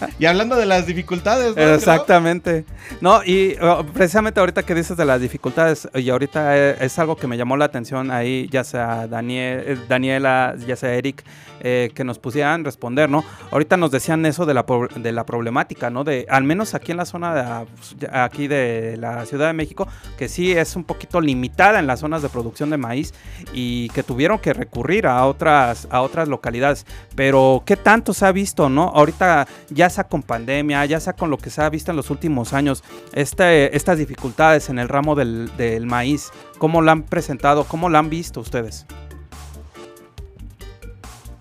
Y 0.19 0.25
hablando 0.25 0.55
de 0.55 0.65
las 0.65 0.85
dificultades, 0.85 1.55
¿no? 1.55 1.61
Exactamente. 1.75 2.65
No, 3.01 3.23
y 3.23 3.55
uh, 3.61 3.85
precisamente 3.93 4.39
ahorita 4.39 4.63
que 4.63 4.75
dices 4.75 4.97
de 4.97 5.05
las 5.05 5.21
dificultades, 5.21 5.87
y 5.93 6.09
ahorita 6.09 6.57
eh, 6.57 6.75
es 6.81 6.97
algo 6.99 7.15
que 7.15 7.27
me 7.27 7.37
llamó 7.37 7.55
la 7.57 7.65
atención 7.65 8.11
ahí, 8.11 8.47
ya 8.51 8.63
sea 8.63 9.07
Daniel, 9.07 9.63
eh, 9.65 9.77
Daniela, 9.87 10.55
ya 10.67 10.75
sea 10.75 10.93
Eric, 10.93 11.23
eh, 11.61 11.91
que 11.93 12.03
nos 12.03 12.19
pusieran 12.19 12.63
responder, 12.65 13.09
¿no? 13.09 13.23
Ahorita 13.51 13.77
nos 13.77 13.91
decían 13.91 14.25
eso 14.25 14.45
de 14.45 14.53
la, 14.53 14.65
de 14.95 15.11
la 15.11 15.25
problemática, 15.25 15.89
¿no? 15.89 16.03
De, 16.03 16.25
al 16.29 16.43
menos 16.43 16.73
aquí 16.73 16.91
en 16.91 16.97
la 16.97 17.05
zona 17.05 17.33
de, 17.33 17.41
ah, 17.41 18.23
aquí 18.23 18.47
de 18.47 18.97
la 18.97 19.25
Ciudad 19.25 19.47
de 19.47 19.53
México, 19.53 19.87
que 20.17 20.29
sí 20.29 20.51
es 20.51 20.75
un 20.75 20.83
poquito 20.83 21.21
limitada 21.21 21.79
en 21.79 21.87
las 21.87 21.99
zonas 22.01 22.21
de 22.21 22.29
producción 22.29 22.69
de 22.69 22.77
maíz 22.77 23.13
y 23.53 23.89
que 23.89 24.03
tuvieron 24.03 24.39
que 24.39 24.53
recurrir 24.53 25.07
a 25.07 25.25
otras, 25.25 25.87
a 25.91 26.01
otras 26.01 26.27
localidades. 26.27 26.85
Pero, 27.15 27.63
¿qué 27.65 27.75
tanto 27.75 28.13
se 28.13 28.25
ha 28.25 28.31
visto, 28.31 28.69
no? 28.69 28.83
Ahorita, 28.89 29.47
ya 29.69 29.89
sea 29.89 30.05
con 30.05 30.23
pandemia, 30.23 30.85
ya 30.85 30.99
sea 30.99 31.13
con 31.13 31.29
lo 31.29 31.37
que 31.37 31.49
se 31.49 31.61
ha 31.61 31.69
visto 31.69 31.91
en 31.91 31.97
los 31.97 32.09
últimos 32.09 32.53
años, 32.53 32.83
este, 33.13 33.75
estas 33.75 33.97
dificultades 33.97 34.69
en 34.69 34.79
el 34.79 34.89
ramo 34.89 35.15
del, 35.15 35.51
del 35.57 35.85
maíz, 35.85 36.31
¿cómo 36.57 36.81
la 36.81 36.91
han 36.91 37.03
presentado? 37.03 37.63
¿Cómo 37.63 37.89
la 37.89 37.99
han 37.99 38.09
visto 38.09 38.39
ustedes? 38.39 38.85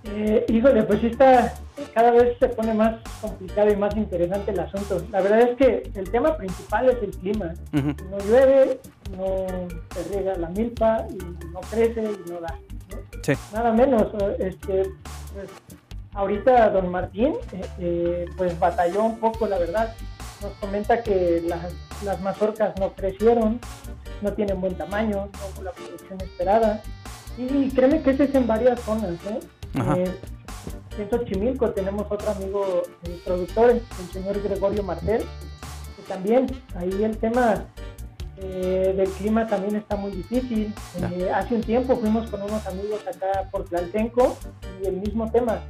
Eh, 0.05 0.45
híjole, 0.49 0.83
pues 0.85 1.05
está, 1.05 1.55
cada 1.95 2.11
vez 2.11 2.37
se 2.39 2.49
pone 2.49 2.75
más 2.75 3.01
complicado 3.21 3.71
y 3.71 3.77
más 3.77 3.97
interesante 3.97 4.51
el 4.51 4.61
asunto. 4.61 5.03
La 5.11 5.21
verdad 5.21 5.41
es 5.41 5.57
que 5.57 5.91
el 5.95 6.11
tema 6.11 6.37
principal 6.37 6.89
es 6.89 7.03
el 7.03 7.11
clima. 7.11 7.55
No 7.73 8.19
llueve, 8.19 8.81
no 9.17 9.47
se 9.95 10.03
riega 10.11 10.37
la 10.37 10.49
milpa 10.49 11.07
y 11.11 11.19
no 11.53 11.61
crece 11.71 12.03
y 12.03 12.31
no 12.31 12.41
da. 12.41 12.55
¿no? 12.91 12.99
Sí. 13.23 13.33
Nada 13.53 13.73
menos. 13.73 14.09
Este, 14.39 14.83
pues, 15.35 15.49
ahorita 16.15 16.71
don 16.71 16.91
Martín 16.91 17.35
eh, 17.53 17.65
eh, 17.79 18.27
pues 18.37 18.59
batalló 18.59 19.05
un 19.05 19.19
poco, 19.19 19.47
la 19.47 19.59
verdad. 19.59 19.95
Nos 20.43 20.53
comenta 20.55 21.03
que 21.03 21.43
las, 21.47 21.73
las 22.05 22.21
mazorcas 22.21 22.79
no 22.79 22.93
crecieron, 22.93 23.59
no 24.23 24.33
tienen 24.33 24.61
buen 24.61 24.77
tamaño, 24.77 25.27
no 25.27 25.55
con 25.57 25.65
la 25.65 25.73
producción 25.73 26.21
esperada. 26.21 26.81
Y 27.37 27.71
créeme 27.71 28.03
que 28.03 28.11
ese 28.11 28.25
es 28.25 28.35
en 28.35 28.47
varias 28.47 28.81
zonas. 28.81 29.15
¿eh? 29.27 29.41
En 30.99 31.09
Xochimilco 31.09 31.71
tenemos 31.71 32.07
otro 32.11 32.31
amigo 32.31 32.83
eh, 33.05 33.19
productor, 33.25 33.71
el 33.71 34.13
señor 34.13 34.43
Gregorio 34.43 34.83
Martel, 34.83 35.23
que 35.97 36.03
también 36.09 36.47
ahí 36.75 37.05
el 37.05 37.17
tema 37.19 37.65
eh, 38.37 38.95
del 38.97 39.09
clima 39.11 39.47
también 39.47 39.77
está 39.77 39.97
muy 39.97 40.11
difícil. 40.11 40.75
Eh, 41.13 41.31
hace 41.33 41.55
un 41.55 41.61
tiempo 41.63 41.97
fuimos 41.97 42.29
con 42.31 42.43
unos 42.43 42.67
amigos 42.67 43.01
acá 43.07 43.49
por 43.51 43.65
Tlaltenco 43.65 44.37
y 44.83 44.87
el 44.87 44.97
mismo 44.97 45.31
tema. 45.31 45.61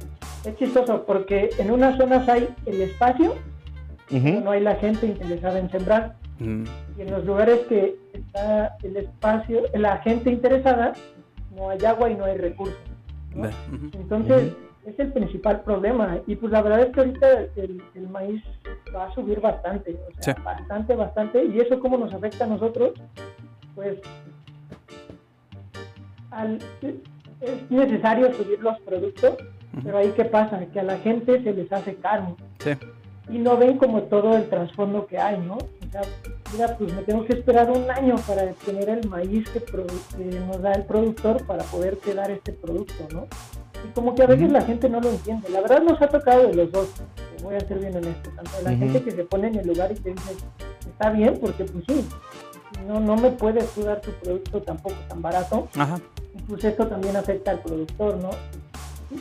Es 0.45 0.55
chistoso 0.57 1.05
porque 1.05 1.51
en 1.59 1.71
unas 1.71 1.97
zonas 1.97 2.27
hay 2.27 2.49
el 2.65 2.81
espacio, 2.81 3.35
pero 4.09 4.41
no 4.41 4.51
hay 4.51 4.61
la 4.61 4.75
gente 4.75 5.05
interesada 5.05 5.59
en 5.59 5.69
sembrar. 5.69 6.15
Mm, 6.39 6.63
Y 6.97 7.01
en 7.01 7.11
los 7.11 7.25
lugares 7.25 7.59
que 7.67 7.97
está 8.13 8.77
el 8.81 8.97
espacio, 8.97 9.63
la 9.73 9.97
gente 9.97 10.31
interesada, 10.31 10.93
no 11.55 11.69
hay 11.69 11.83
agua 11.85 12.09
y 12.09 12.15
no 12.15 12.25
hay 12.25 12.37
recursos. 12.37 12.79
¿no? 13.35 13.43
ve, 13.43 13.49
ujú. 13.73 13.89
Entonces, 13.93 14.53
es 14.85 14.97
el 14.99 15.11
principal 15.13 15.61
problema. 15.61 16.19
Y 16.27 16.35
pues 16.35 16.51
la 16.51 16.61
verdad 16.61 16.81
es 16.81 16.93
que 16.93 16.99
ahorita 17.01 17.31
el, 17.55 17.81
el 17.95 18.07
maíz 18.09 18.43
va 18.95 19.05
a 19.05 19.13
subir 19.13 19.39
bastante, 19.41 19.95
o 20.09 20.21
sea, 20.23 20.35
Sí. 20.35 20.41
bastante, 20.43 20.95
bastante. 20.95 21.45
¿Y 21.45 21.59
eso 21.59 21.79
cómo 21.79 21.97
nos 21.97 22.13
afecta 22.13 22.45
a 22.45 22.47
nosotros? 22.47 22.93
Pues 23.75 23.99
al- 26.31 26.59
es 27.41 27.71
necesario 27.71 28.33
subir 28.33 28.59
los 28.61 28.79
productos, 28.81 29.35
pero 29.83 29.97
ahí 29.97 30.11
qué 30.15 30.25
pasa, 30.25 30.59
que 30.73 30.79
a 30.79 30.83
la 30.83 30.97
gente 30.99 31.41
se 31.43 31.53
les 31.53 31.71
hace 31.71 31.95
caro 31.95 32.35
Sí. 32.59 32.71
y 33.29 33.37
no 33.37 33.57
ven 33.57 33.77
como 33.77 34.03
todo 34.03 34.35
el 34.35 34.49
trasfondo 34.49 35.05
que 35.07 35.17
hay, 35.17 35.39
¿no? 35.39 35.55
O 35.55 35.91
sea, 35.91 36.01
mira, 36.53 36.75
pues 36.77 36.93
me 36.93 37.01
tengo 37.03 37.25
que 37.25 37.33
esperar 37.33 37.69
un 37.71 37.89
año 37.89 38.15
para 38.27 38.51
tener 38.65 38.89
el 38.89 39.07
maíz 39.09 39.49
que, 39.49 39.61
que 39.63 40.39
nos 40.39 40.61
da 40.61 40.73
el 40.73 40.83
productor 40.85 41.45
para 41.47 41.63
poderte 41.63 42.13
dar 42.13 42.29
este 42.29 42.51
producto, 42.53 43.07
¿no? 43.13 43.27
Y 43.87 43.91
como 43.93 44.13
que 44.15 44.23
a 44.23 44.27
veces 44.27 44.51
la 44.51 44.61
gente 44.61 44.89
no 44.89 44.99
lo 44.99 45.09
entiende. 45.09 45.49
La 45.49 45.61
verdad 45.61 45.81
nos 45.81 46.01
ha 46.01 46.07
tocado 46.07 46.47
de 46.47 46.53
los 46.53 46.71
dos, 46.71 46.87
te 47.37 47.43
voy 47.43 47.55
a 47.55 47.59
ser 47.61 47.79
bien 47.79 47.95
honesto, 47.95 48.29
tanto 48.35 48.51
de 48.57 48.63
la 48.63 48.69
gente 48.75 49.01
que 49.03 49.11
se 49.11 49.23
pone 49.23 49.47
en 49.47 49.55
el 49.55 49.67
lugar 49.67 49.91
y 49.91 49.95
te 49.95 50.09
dice, 50.11 50.33
está 50.87 51.09
bien, 51.11 51.37
porque 51.39 51.63
pues 51.65 51.83
sí, 51.87 52.05
no, 52.87 52.99
no 52.99 53.15
me 53.15 53.31
puedes 53.31 53.69
tú 53.71 53.83
dar 53.83 54.01
tu 54.01 54.11
producto 54.21 54.61
tampoco 54.61 54.95
tan 55.07 55.21
barato, 55.21 55.67
Ajá. 55.77 55.99
y 56.37 56.41
pues 56.43 56.63
esto 56.63 56.87
también 56.87 57.15
afecta 57.15 57.51
al 57.51 57.59
productor, 57.61 58.17
¿no? 58.17 58.29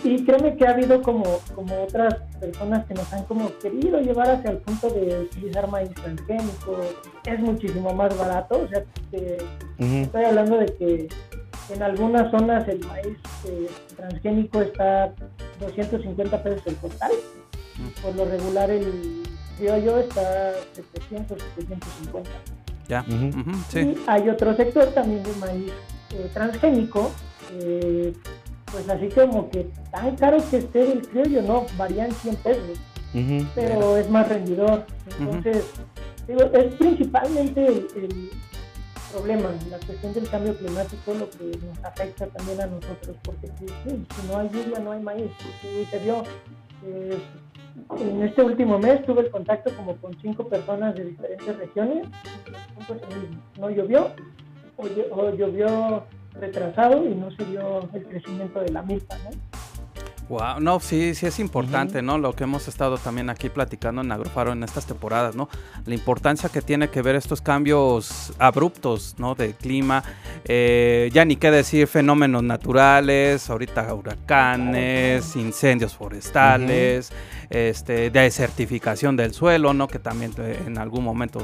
Y 0.04 0.22
créeme 0.26 0.54
que 0.54 0.66
ha 0.66 0.72
habido 0.72 1.00
como, 1.00 1.24
como 1.54 1.82
otras 1.84 2.14
personas 2.38 2.84
que 2.86 2.92
nos 2.92 3.10
han 3.10 3.24
como 3.24 3.50
querido 3.58 3.98
llevar 4.00 4.28
hacia 4.30 4.50
el 4.50 4.58
punto 4.58 4.90
de 4.90 5.20
utilizar 5.22 5.66
maíz 5.68 5.90
transgénico, 5.94 6.76
es 7.24 7.40
muchísimo 7.40 7.94
más 7.94 8.16
barato, 8.18 8.60
o 8.64 8.68
sea, 8.68 8.84
te- 9.10 9.38
estoy 10.02 10.24
hablando 10.24 10.58
de 10.58 10.66
que 10.66 11.08
en 11.70 11.82
algunas 11.82 12.30
zonas 12.30 12.66
el 12.68 12.84
maíz 12.86 13.16
eh, 13.46 13.68
transgénico 13.96 14.60
está 14.60 15.12
250 15.60 16.42
pesos 16.42 16.62
el 16.66 16.76
total, 16.76 17.12
por 18.02 18.14
lo 18.14 18.24
regular 18.24 18.70
el 18.70 19.22
criollo 19.56 19.98
está 19.98 20.52
700, 20.72 21.38
750. 21.56 22.30
Ya. 22.88 23.04
Sí. 23.68 23.78
Y 23.80 23.98
hay 24.06 24.28
otro 24.30 24.54
sector 24.56 24.86
también 24.94 25.22
de 25.22 25.32
maíz 25.34 25.72
eh, 26.14 26.30
transgénico, 26.32 27.10
eh, 27.60 28.14
pues 28.72 28.88
así 28.88 29.08
como 29.08 29.50
que 29.50 29.70
tan 29.90 30.16
caro 30.16 30.38
que 30.50 30.58
esté 30.58 30.92
el 30.92 31.06
criollo, 31.06 31.42
no, 31.42 31.66
varían 31.76 32.10
100 32.12 32.36
pesos, 32.36 32.78
pero 33.54 33.96
es 33.96 34.08
más 34.08 34.28
rendidor. 34.28 34.86
Entonces, 35.18 35.66
digo, 36.26 36.42
es 36.54 36.74
principalmente 36.74 37.66
el, 37.66 37.86
el 37.96 38.30
problema, 39.12 39.50
la 39.70 39.78
cuestión 39.78 40.14
del 40.14 40.28
cambio 40.28 40.56
climático, 40.56 41.14
lo 41.14 41.30
que 41.30 41.58
nos 41.66 41.84
afecta 41.84 42.26
también 42.26 42.60
a 42.60 42.66
nosotros, 42.66 43.16
porque 43.22 43.48
pues, 43.58 43.72
si 43.84 44.26
no 44.26 44.38
hay 44.38 44.48
lluvia, 44.48 44.78
no 44.80 44.92
hay 44.92 45.00
maíz. 45.00 45.30
Y 45.62 45.84
se 45.86 45.98
vio, 45.98 46.22
eh, 46.84 47.18
en 47.98 48.22
este 48.22 48.42
último 48.42 48.78
mes 48.78 49.04
tuve 49.04 49.22
el 49.22 49.30
contacto 49.30 49.74
como 49.76 49.96
con 49.96 50.18
cinco 50.20 50.48
personas 50.48 50.94
de 50.94 51.04
diferentes 51.04 51.56
regiones, 51.56 52.06
y 52.46 52.48
el 52.48 52.74
punto 52.74 52.94
es 52.94 53.14
el 53.14 53.20
mismo. 53.20 53.42
no 53.58 53.70
llovió, 53.70 54.10
o 54.76 55.30
llovió 55.30 56.04
retrasado 56.34 57.04
y 57.04 57.14
no 57.14 57.30
se 57.32 57.44
dio 57.46 57.88
el 57.92 58.04
crecimiento 58.06 58.60
de 58.60 58.70
la 58.70 58.82
milpa, 58.82 59.16
¿no? 59.18 59.57
Wow, 60.28 60.60
no, 60.60 60.78
sí, 60.78 61.14
sí 61.14 61.24
es 61.24 61.38
importante, 61.38 62.02
¿no? 62.02 62.18
Lo 62.18 62.34
que 62.34 62.44
hemos 62.44 62.68
estado 62.68 62.98
también 62.98 63.30
aquí 63.30 63.48
platicando 63.48 64.02
en 64.02 64.12
Agrofaro 64.12 64.52
en 64.52 64.62
estas 64.62 64.84
temporadas, 64.84 65.34
¿no? 65.34 65.48
La 65.86 65.94
importancia 65.94 66.50
que 66.50 66.60
tiene 66.60 66.90
que 66.90 67.00
ver 67.00 67.16
estos 67.16 67.40
cambios 67.40 68.34
abruptos, 68.38 69.14
¿no? 69.16 69.34
De 69.34 69.54
clima, 69.54 70.04
eh, 70.44 71.08
ya 71.14 71.24
ni 71.24 71.36
qué 71.36 71.50
decir 71.50 71.86
fenómenos 71.86 72.42
naturales, 72.42 73.48
ahorita 73.48 73.94
huracanes, 73.94 75.34
incendios 75.34 75.94
forestales, 75.94 77.10
este, 77.48 78.10
desertificación 78.10 79.16
del 79.16 79.32
suelo, 79.32 79.72
¿no? 79.72 79.88
Que 79.88 79.98
también 79.98 80.32
eh, 80.36 80.62
en 80.66 80.76
algún 80.76 81.04
momento 81.04 81.40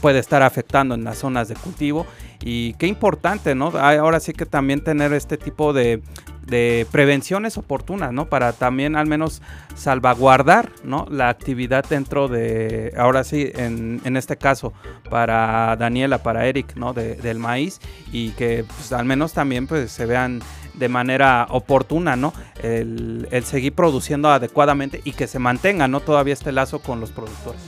puede 0.00 0.20
estar 0.20 0.42
afectando 0.42 0.94
en 0.94 1.02
las 1.02 1.18
zonas 1.18 1.48
de 1.48 1.56
cultivo. 1.56 2.06
Y 2.42 2.74
qué 2.74 2.86
importante, 2.86 3.56
¿no? 3.56 3.72
Ahora 3.76 4.20
sí 4.20 4.32
que 4.32 4.46
también 4.46 4.82
tener 4.82 5.12
este 5.12 5.36
tipo 5.36 5.72
de, 5.72 6.00
de 6.46 6.86
prevenciones 6.90 7.56
oportunas, 7.58 8.12
¿no? 8.12 8.26
Para 8.26 8.52
también 8.52 8.96
al 8.96 9.06
menos 9.06 9.40
salvaguardar, 9.76 10.70
¿no? 10.84 11.06
La 11.10 11.28
actividad 11.28 11.84
dentro 11.88 12.28
de, 12.28 12.92
ahora 12.96 13.24
sí, 13.24 13.50
en, 13.54 14.00
en 14.04 14.16
este 14.16 14.36
caso, 14.36 14.72
para 15.10 15.76
Daniela, 15.76 16.18
para 16.22 16.46
Eric, 16.46 16.74
¿no? 16.76 16.92
De- 16.92 17.16
del 17.16 17.38
maíz 17.38 17.80
y 18.12 18.30
que 18.30 18.64
pues, 18.64 18.92
al 18.92 19.04
menos 19.04 19.32
también 19.32 19.66
pues 19.66 19.90
se 19.92 20.06
vean 20.06 20.40
de 20.74 20.88
manera 20.88 21.46
oportuna, 21.50 22.16
¿no? 22.16 22.32
El, 22.62 23.28
el 23.30 23.44
seguir 23.44 23.74
produciendo 23.74 24.28
adecuadamente 24.30 25.00
y 25.04 25.12
que 25.12 25.26
se 25.26 25.38
mantenga, 25.38 25.88
¿no? 25.88 26.00
Todavía 26.00 26.32
este 26.34 26.52
lazo 26.52 26.78
con 26.80 27.00
los 27.00 27.10
productores. 27.10 27.60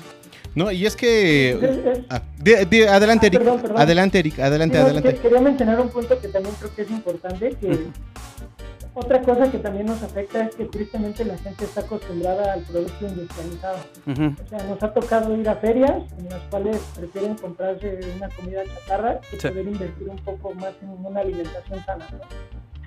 No, 0.54 0.70
y 0.70 0.84
es 0.84 0.96
que... 0.96 2.04
Ah, 2.10 2.20
di- 2.38 2.54
di- 2.68 2.82
adelante, 2.82 3.26
Ah, 3.26 3.28
Eric. 3.28 3.40
perdón, 3.40 3.60
perdón. 3.62 3.80
Adelante, 3.80 4.18
Eric. 4.18 4.38
Adelante, 4.38 4.78
adelante. 4.78 5.14
que- 5.14 5.20
Quería 5.20 5.40
mencionar 5.40 5.80
un 5.80 5.88
punto 5.88 6.18
que 6.20 6.28
también 6.28 6.54
creo 6.58 6.74
que 6.74 6.82
es 6.82 6.90
importante, 6.90 7.56
que 7.58 7.86
otra 8.94 9.22
cosa 9.22 9.50
que 9.50 9.58
también 9.58 9.86
nos 9.86 10.02
afecta 10.02 10.44
es 10.46 10.54
que 10.54 10.66
tristemente 10.66 11.24
la 11.24 11.38
gente 11.38 11.64
está 11.64 11.80
acostumbrada 11.80 12.52
al 12.52 12.60
producto 12.62 13.06
industrializado. 13.06 13.78
O 14.06 14.48
sea, 14.48 14.62
nos 14.68 14.82
ha 14.82 14.92
tocado 14.92 15.34
ir 15.36 15.48
a 15.48 15.54
ferias 15.56 16.02
en 16.18 16.28
las 16.28 16.40
cuales 16.50 16.78
prefieren 16.96 17.34
comprarse 17.36 17.98
una 18.16 18.28
comida 18.30 18.62
chatarra 18.64 19.20
que 19.30 19.40
Sí. 19.40 19.48
poder 19.48 19.66
invertir 19.66 20.08
un 20.10 20.18
poco 20.18 20.54
más 20.54 20.74
en 20.82 20.90
una 21.06 21.20
alimentación 21.20 21.82
sana, 21.84 22.06
¿no? 22.12 22.18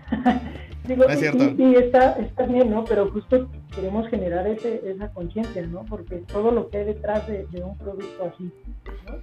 Digo, 0.88 1.06
Es 1.06 1.20
cierto. 1.20 1.44
Y, 1.44 1.64
y 1.64 1.76
está, 1.78 2.12
está 2.20 2.46
bien, 2.46 2.70
¿no? 2.70 2.86
Pero 2.86 3.10
justo 3.10 3.50
queremos 3.74 4.08
generar 4.10 4.46
ese, 4.48 4.88
esa 4.88 5.10
conciencia, 5.10 5.66
¿no? 5.66 5.84
Porque 5.86 6.18
todo 6.32 6.52
lo 6.52 6.70
que 6.70 6.78
hay 6.78 6.86
detrás 6.86 7.28
de, 7.28 7.48
de 7.48 7.64
un 7.64 7.76
producto 7.78 8.32
así, 8.32 8.52
¿no? 9.08 9.16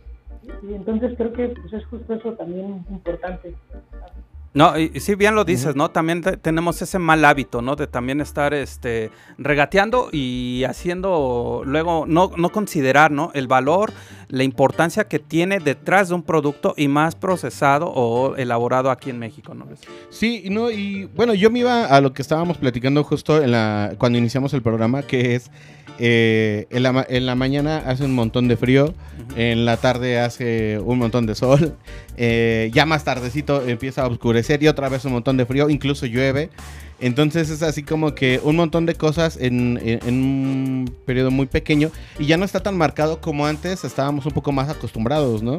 Y, 0.43 0.73
y 0.73 0.75
entonces 0.75 1.13
creo 1.17 1.33
que 1.33 1.51
pues, 1.51 1.73
es 1.73 1.85
justo 1.87 2.15
eso 2.15 2.33
también 2.33 2.85
importante. 2.91 3.55
No, 3.73 3.79
y, 4.79 4.91
y 4.95 5.01
sí, 5.01 5.15
bien 5.15 5.35
lo 5.35 5.45
dices, 5.45 5.77
¿no? 5.77 5.91
También 5.91 6.21
te- 6.21 6.37
tenemos 6.37 6.83
ese 6.83 6.99
mal 6.99 7.25
hábito, 7.25 7.63
¿no? 7.63 7.75
De 7.75 7.87
también 7.87 8.21
estar 8.21 8.53
este, 8.53 9.11
regateando 9.39 10.11
y 10.13 10.65
haciendo 10.65 11.63
luego, 11.65 12.05
no, 12.07 12.31
no 12.37 12.51
considerar, 12.51 13.11
¿no? 13.13 13.31
El 13.33 13.47
valor, 13.47 13.95
la 14.33 14.45
importancia 14.45 15.05
que 15.05 15.19
tiene 15.19 15.59
detrás 15.59 16.09
de 16.09 16.15
un 16.15 16.23
producto 16.23 16.73
y 16.79 16.89
más 16.89 17.15
procesado 17.15 17.93
o 17.95 18.35
elaborado 18.37 18.91
aquí 18.91 19.11
en 19.11 19.19
México, 19.19 19.53
¿no? 19.55 19.67
Sí, 20.09 20.45
no, 20.49 20.71
y 20.71 21.05
bueno, 21.15 21.35
yo 21.35 21.51
me 21.51 21.59
iba 21.59 21.85
a 21.85 22.01
lo 22.01 22.15
que 22.15 22.23
estábamos 22.23 22.57
platicando 22.57 23.05
justo 23.05 23.43
en 23.43 23.51
la, 23.51 23.93
cuando 23.99 24.17
iniciamos 24.17 24.55
el 24.55 24.63
programa, 24.63 25.03
que 25.03 25.35
es 25.35 25.51
eh, 25.99 26.67
en, 26.71 26.83
la, 26.83 27.05
en 27.11 27.27
la 27.27 27.35
mañana 27.35 27.83
hace 27.87 28.07
un 28.07 28.15
montón 28.15 28.49
de 28.49 28.57
frío, 28.57 28.95
en 29.37 29.67
la 29.67 29.77
tarde 29.77 30.19
hace 30.19 30.79
un 30.79 30.99
montón 30.99 31.27
de 31.27 31.35
sol, 31.35 31.77
eh, 32.17 32.71
ya 32.73 32.87
más 32.87 33.05
tardecito 33.05 33.63
empieza 33.69 34.05
a 34.05 34.07
oscurecer 34.07 34.63
y 34.63 34.69
otra 34.69 34.89
vez 34.89 35.05
un 35.05 35.13
montón 35.13 35.37
de 35.37 35.45
frío, 35.45 35.69
incluso 35.69 36.07
llueve. 36.07 36.49
Entonces 37.03 37.51
es 37.51 37.63
así 37.63 37.83
como 37.83 38.15
que 38.15 38.41
un 38.43 38.57
montón 38.57 38.87
de 38.87 38.95
cosas 38.95 39.37
en, 39.41 39.79
en- 39.83 40.01
en 40.07 40.15
un 40.15 40.95
periodo 41.05 41.31
muy 41.31 41.47
pequeño 41.47 41.91
y 42.19 42.27
ya 42.27 42.37
no 42.37 42.45
está 42.45 42.61
tan 42.61 42.77
marcado 42.79 43.21
como 43.21 43.45
antes, 43.45 43.85
estábamos 43.85 44.25
un 44.25 44.33
poco 44.33 44.53
más 44.53 44.69
acostumbrados, 44.71 45.43
¿no? 45.43 45.59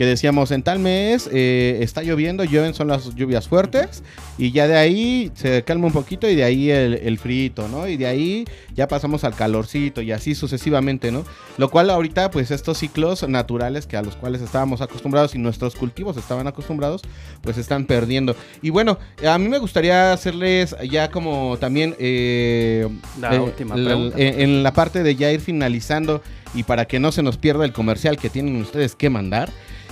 Que 0.00 0.06
decíamos, 0.06 0.50
en 0.50 0.62
tal 0.62 0.78
mes 0.78 1.28
eh, 1.30 1.80
está 1.82 2.02
lloviendo, 2.02 2.42
llueven, 2.42 2.72
son 2.72 2.88
las 2.88 3.14
lluvias 3.14 3.46
fuertes, 3.48 4.02
y 4.38 4.50
ya 4.50 4.66
de 4.66 4.78
ahí 4.78 5.30
se 5.34 5.62
calma 5.62 5.88
un 5.88 5.92
poquito 5.92 6.26
y 6.26 6.34
de 6.34 6.42
ahí 6.42 6.70
el, 6.70 6.94
el 6.94 7.18
frito, 7.18 7.68
¿no? 7.68 7.86
Y 7.86 7.98
de 7.98 8.06
ahí 8.06 8.46
ya 8.74 8.88
pasamos 8.88 9.24
al 9.24 9.34
calorcito 9.34 10.00
y 10.00 10.10
así 10.12 10.34
sucesivamente, 10.34 11.12
¿no? 11.12 11.26
Lo 11.58 11.68
cual 11.68 11.90
ahorita, 11.90 12.30
pues 12.30 12.50
estos 12.50 12.78
ciclos 12.78 13.28
naturales 13.28 13.86
que 13.86 13.98
a 13.98 14.02
los 14.02 14.16
cuales 14.16 14.40
estábamos 14.40 14.80
acostumbrados 14.80 15.34
y 15.34 15.38
nuestros 15.38 15.74
cultivos 15.76 16.16
estaban 16.16 16.46
acostumbrados, 16.46 17.02
pues 17.42 17.58
están 17.58 17.84
perdiendo. 17.84 18.34
Y 18.62 18.70
bueno, 18.70 18.98
a 19.28 19.36
mí 19.36 19.50
me 19.50 19.58
gustaría 19.58 20.14
hacerles 20.14 20.74
ya 20.90 21.10
como 21.10 21.58
también... 21.60 21.94
eh, 21.98 22.88
La 23.20 23.34
eh, 23.34 23.38
última 23.38 23.76
la- 23.76 23.84
pregunta. 23.90 24.16
en, 24.18 24.40
en 24.40 24.62
la 24.62 24.72
parte 24.72 25.02
de 25.02 25.14
ya 25.14 25.30
ir 25.30 25.42
finalizando 25.42 26.22
y 26.54 26.62
para 26.62 26.86
que 26.86 26.98
no 26.98 27.12
se 27.12 27.22
nos 27.22 27.36
pierda 27.36 27.66
el 27.66 27.74
comercial 27.74 28.16
que 28.16 28.30
tienen 28.30 28.56
ustedes 28.62 28.94
que 28.96 29.10
mandar, 29.10 29.50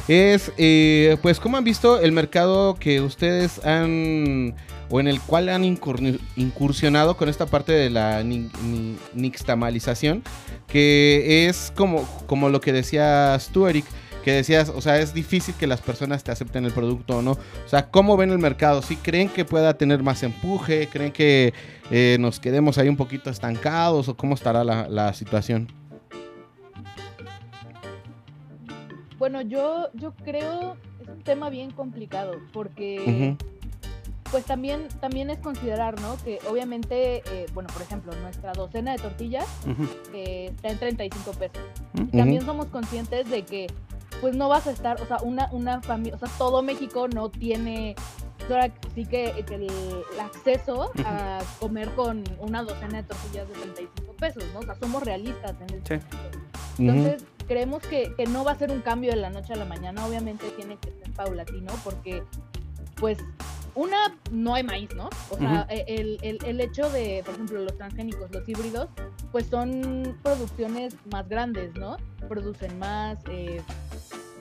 es 0.08 0.52
eh, 0.56 1.16
pues 1.22 1.38
cómo 1.38 1.56
han 1.58 1.64
visto 1.64 2.00
el 2.00 2.12
mercado 2.12 2.74
que 2.74 3.00
ustedes 3.00 3.64
han 3.64 4.54
o 4.90 5.00
en 5.00 5.06
el 5.06 5.20
cual 5.20 5.50
han 5.50 5.64
incursionado 5.64 7.16
con 7.18 7.28
esta 7.28 7.44
parte 7.44 7.72
de 7.72 7.90
la 7.90 8.22
ni- 8.24 8.48
ni- 8.64 8.96
nixtamalización, 9.14 10.22
que 10.66 11.46
es 11.46 11.72
como, 11.76 12.04
como 12.26 12.48
lo 12.48 12.62
que 12.62 12.72
decías 12.72 13.50
tú, 13.52 13.66
Eric, 13.66 13.84
que 14.24 14.32
decías, 14.32 14.70
o 14.70 14.80
sea, 14.80 14.98
es 14.98 15.12
difícil 15.12 15.54
que 15.58 15.66
las 15.66 15.82
personas 15.82 16.24
te 16.24 16.30
acepten 16.32 16.64
el 16.64 16.72
producto 16.72 17.18
o 17.18 17.22
no. 17.22 17.32
O 17.32 17.38
sea, 17.68 17.90
¿cómo 17.90 18.16
ven 18.16 18.30
el 18.30 18.38
mercado? 18.38 18.80
¿Sí 18.80 18.96
creen 18.96 19.28
que 19.28 19.44
pueda 19.44 19.74
tener 19.76 20.02
más 20.02 20.22
empuje? 20.22 20.88
¿Creen 20.90 21.12
que 21.12 21.52
eh, 21.90 22.16
nos 22.18 22.40
quedemos 22.40 22.78
ahí 22.78 22.88
un 22.88 22.96
poquito 22.96 23.28
estancados 23.28 24.08
o 24.08 24.16
cómo 24.16 24.34
estará 24.34 24.64
la 24.64 25.12
situación? 25.12 25.70
Bueno, 29.18 29.40
yo, 29.42 29.88
yo 29.94 30.14
creo 30.24 30.76
es 31.02 31.08
un 31.08 31.22
tema 31.22 31.50
bien 31.50 31.70
complicado 31.70 32.34
porque 32.52 33.36
pues 34.30 34.44
también, 34.44 34.88
también 35.00 35.30
es 35.30 35.38
considerar, 35.38 36.00
¿no? 36.00 36.16
Que 36.18 36.38
obviamente, 36.48 37.22
eh, 37.32 37.46
bueno, 37.54 37.68
por 37.72 37.82
ejemplo, 37.82 38.12
nuestra 38.20 38.52
docena 38.52 38.92
de 38.92 38.98
tortillas 38.98 39.46
eh, 40.12 40.52
está 40.54 40.68
en 40.68 40.78
35 40.78 41.30
pesos. 41.32 41.58
Ujú. 41.94 42.04
Y 42.12 42.16
también 42.16 42.44
somos 42.44 42.66
conscientes 42.66 43.28
de 43.30 43.44
que 43.44 43.68
pues 44.20 44.36
no 44.36 44.48
vas 44.48 44.66
a 44.66 44.72
estar, 44.72 45.00
o 45.00 45.06
sea, 45.06 45.18
una, 45.22 45.48
una 45.52 45.80
familia, 45.80 46.16
o 46.16 46.18
sea, 46.18 46.28
todo 46.38 46.62
México 46.62 47.06
no 47.08 47.30
tiene, 47.30 47.94
ahora 48.50 48.70
sí 48.94 49.06
que, 49.06 49.44
que 49.46 49.54
el, 49.54 49.62
el 49.64 50.20
acceso 50.20 50.90
a 51.04 51.38
comer 51.60 51.88
con 51.94 52.24
una 52.40 52.64
docena 52.64 52.98
de 52.98 53.04
tortillas 53.04 53.48
de 53.48 53.54
35 53.54 54.12
pesos, 54.14 54.44
¿no? 54.52 54.60
O 54.60 54.62
sea, 54.62 54.74
somos 54.74 55.02
realistas 55.04 55.54
en 55.68 55.74
el 55.74 55.86
Sí. 55.86 56.04
entonces, 56.78 57.24
creemos 57.48 57.82
que, 57.82 58.14
que 58.14 58.26
no 58.26 58.44
va 58.44 58.52
a 58.52 58.54
ser 58.58 58.70
un 58.70 58.80
cambio 58.82 59.10
de 59.10 59.16
la 59.16 59.30
noche 59.30 59.54
a 59.54 59.56
la 59.56 59.64
mañana, 59.64 60.06
obviamente 60.06 60.48
tiene 60.50 60.76
que 60.76 60.90
ser 60.92 61.10
paulatino, 61.14 61.72
porque, 61.82 62.22
pues, 62.96 63.18
una, 63.74 64.16
no 64.30 64.54
hay 64.54 64.62
maíz, 64.64 64.90
¿no? 64.94 65.08
O 65.30 65.36
sea, 65.36 65.66
e- 65.70 65.84
el, 65.88 66.18
el- 66.22 66.44
el 66.44 66.60
hecho 66.60 66.88
de, 66.90 67.22
por 67.24 67.34
ejemplo, 67.34 67.60
los 67.60 67.76
transgénicos, 67.76 68.30
los 68.32 68.48
híbridos, 68.48 68.88
pues 69.32 69.46
son 69.46 70.16
producciones 70.22 70.94
más 71.10 71.28
grandes, 71.28 71.74
¿no? 71.74 71.96
Producen 72.28 72.78
más, 72.78 73.18
eh, 73.30 73.60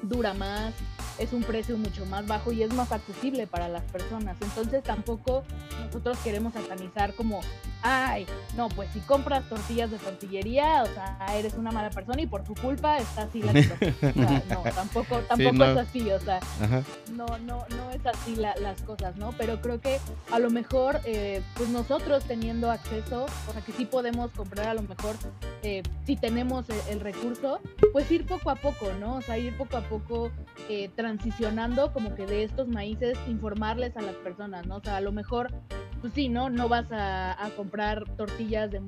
dura 0.02 0.34
más, 0.34 0.74
es 1.20 1.34
un 1.34 1.44
precio 1.44 1.78
mucho 1.78 2.06
más 2.06 2.26
bajo 2.28 2.52
y 2.52 2.64
es 2.64 2.74
más 2.74 2.92
accesible 2.92 3.48
para 3.48 3.68
las 3.70 3.84
personas. 3.84 4.38
Entonces 4.42 4.84
tampoco 4.84 5.44
nosotros 5.86 6.18
queremos 6.24 6.54
satanizar 6.54 7.14
como, 7.14 7.40
ay, 7.82 8.26
no, 8.56 8.70
pues 8.70 8.90
si 8.94 9.00
compras 9.02 9.48
tortillas 9.50 9.90
de 9.92 9.98
tortillería, 9.98 10.84
o 10.84 10.88
sea, 10.88 11.18
eres 11.36 11.54
una 11.56 11.72
mala 11.72 11.90
persona 11.90 12.22
y 12.22 12.28
por 12.28 12.44
tu 12.44 12.54
culpa 12.56 12.98
está 12.98 13.24
así 13.24 13.42
la 13.42 13.54
situación. 13.54 13.96
O 14.02 14.14
sea, 14.14 14.44
no, 14.50 14.62
tampoco, 14.76 15.20
tampoco 15.28 15.54
no. 15.54 15.66
es 15.66 15.78
así, 15.78 16.12
o 16.12 16.20
sea, 16.20 16.40
Ajá. 16.62 16.84
no, 17.14 17.26
no, 17.40 17.66
no 17.70 17.92
es 17.92 18.06
así 18.06 18.36
la- 18.36 18.56
las 18.58 18.82
cosas, 18.84 19.16
¿no? 19.18 19.32
Pero 19.38 19.62
creo 19.62 19.80
que 19.82 20.00
a 20.32 20.40
lo 20.40 20.50
mejor, 20.50 21.00
eh, 21.06 21.42
pues 21.56 21.70
nosotros 21.70 22.24
teniendo 22.26 22.70
acceso, 22.72 23.26
o 23.48 23.54
sea, 23.54 23.62
que 23.62 23.72
sí 23.72 23.86
podemos 23.86 24.32
comprar 24.32 24.68
a 24.68 24.74
lo 24.74 24.82
mejor, 24.84 25.16
eh, 25.64 25.84
si 26.06 26.16
tenemos 26.16 26.70
el, 26.70 26.78
el 26.90 27.00
recurso, 27.00 27.60
pues 27.94 28.10
ir 28.12 28.26
poco 28.26 28.50
a 28.50 28.56
poco, 28.56 28.92
¿no? 29.00 29.16
O 29.16 29.22
sea, 29.22 29.38
ir 29.38 29.56
poco 29.58 29.78
a 29.78 29.82
poco 29.82 30.32
eh, 30.70 30.90
transicionando 31.12 31.94
como 31.94 32.14
que 32.16 32.26
de 32.26 32.44
estos 32.44 32.68
maíces, 32.68 33.18
informarles 33.30 33.96
a 33.96 34.02
las 34.02 34.16
personas, 34.16 34.68
¿no? 34.68 34.76
O 34.76 34.82
sea, 34.82 34.98
a 34.98 35.02
lo 35.02 35.14
mejor, 35.14 35.54
pues 36.02 36.12
sí, 36.12 36.28
¿no? 36.28 36.50
No 36.50 36.68
vas 36.68 36.92
a, 36.92 37.32
a 37.46 37.50
comprar 37.52 38.04
tortillas 38.18 38.70
de 38.72 38.82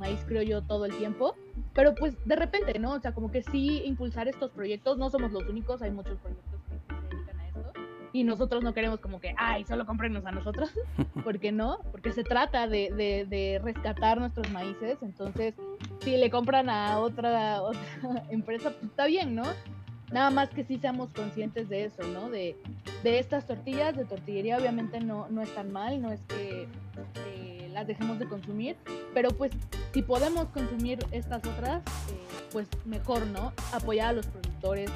maíz 0.00 0.24
criollo 0.26 0.62
todo 0.62 0.86
el 0.86 0.96
tiempo, 0.96 1.36
pero 1.74 1.94
pues 1.94 2.16
de 2.24 2.34
repente, 2.34 2.78
¿no? 2.78 2.92
O 2.94 2.98
sea, 3.00 3.12
como 3.12 3.30
que 3.30 3.42
sí 3.42 3.82
impulsar 3.84 4.26
estos 4.26 4.52
proyectos, 4.52 4.96
no 4.96 5.10
somos 5.10 5.32
los 5.32 5.46
únicos, 5.46 5.82
hay 5.82 5.90
muchos 5.90 6.18
proyectos 6.18 6.60
que 6.70 6.78
se 7.10 7.14
dedican 7.14 7.38
a 7.40 7.46
esto, 7.48 7.72
y 8.14 8.24
nosotros 8.24 8.64
no 8.64 8.72
queremos 8.72 8.98
como 9.00 9.20
que, 9.20 9.34
ay, 9.36 9.66
solo 9.66 9.84
cómprenos 9.84 10.24
a 10.24 10.32
nosotros, 10.32 10.72
¿por 11.24 11.38
qué 11.40 11.52
no? 11.52 11.76
Porque 11.90 12.12
se 12.12 12.24
trata 12.24 12.66
de, 12.68 12.90
de- 12.96 13.26
de 13.28 13.60
rescatar 13.62 14.18
nuestros 14.18 14.50
maíces, 14.50 14.96
entonces, 15.02 15.54
si 16.00 16.16
le 16.16 16.30
compran 16.30 16.70
a 16.70 16.98
otra, 17.00 17.60
otra 17.60 17.80
empresa, 18.30 18.70
pues 18.70 18.84
está 18.84 19.04
bien, 19.04 19.34
¿no? 19.34 19.42
Nada 20.12 20.30
más 20.30 20.50
que 20.50 20.64
sí 20.64 20.78
seamos 20.78 21.10
conscientes 21.10 21.68
de 21.68 21.84
eso, 21.84 22.02
¿no? 22.04 22.28
De, 22.28 22.56
de 23.02 23.18
estas 23.18 23.46
tortillas 23.46 23.96
de 23.96 24.04
tortillería, 24.04 24.58
obviamente 24.58 25.00
no, 25.00 25.26
no 25.30 25.42
están 25.42 25.72
mal, 25.72 26.02
no 26.02 26.12
es 26.12 26.20
que 26.28 26.68
eh, 27.26 27.70
las 27.72 27.86
dejemos 27.86 28.18
de 28.18 28.28
consumir, 28.28 28.76
pero 29.14 29.30
pues 29.30 29.52
si 29.94 30.02
podemos 30.02 30.46
consumir 30.48 31.04
estas 31.12 31.38
otras, 31.46 31.82
eh, 32.10 32.26
pues 32.52 32.68
mejor, 32.84 33.26
¿no? 33.26 33.52
Apoyar 33.72 34.08
a 34.08 34.12
los 34.12 34.26
productores, 34.26 34.90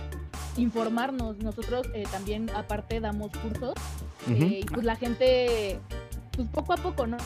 informarnos. 0.56 1.38
Nosotros 1.38 1.88
eh, 1.94 2.04
también 2.10 2.50
aparte 2.50 3.00
damos 3.00 3.30
cursos 3.38 3.74
y 4.26 4.64
pues 4.64 4.84
la 4.84 4.96
gente, 4.96 5.78
pues 6.32 6.48
poco 6.48 6.72
a 6.72 6.76
poco, 6.76 7.06
¿no? 7.06 7.16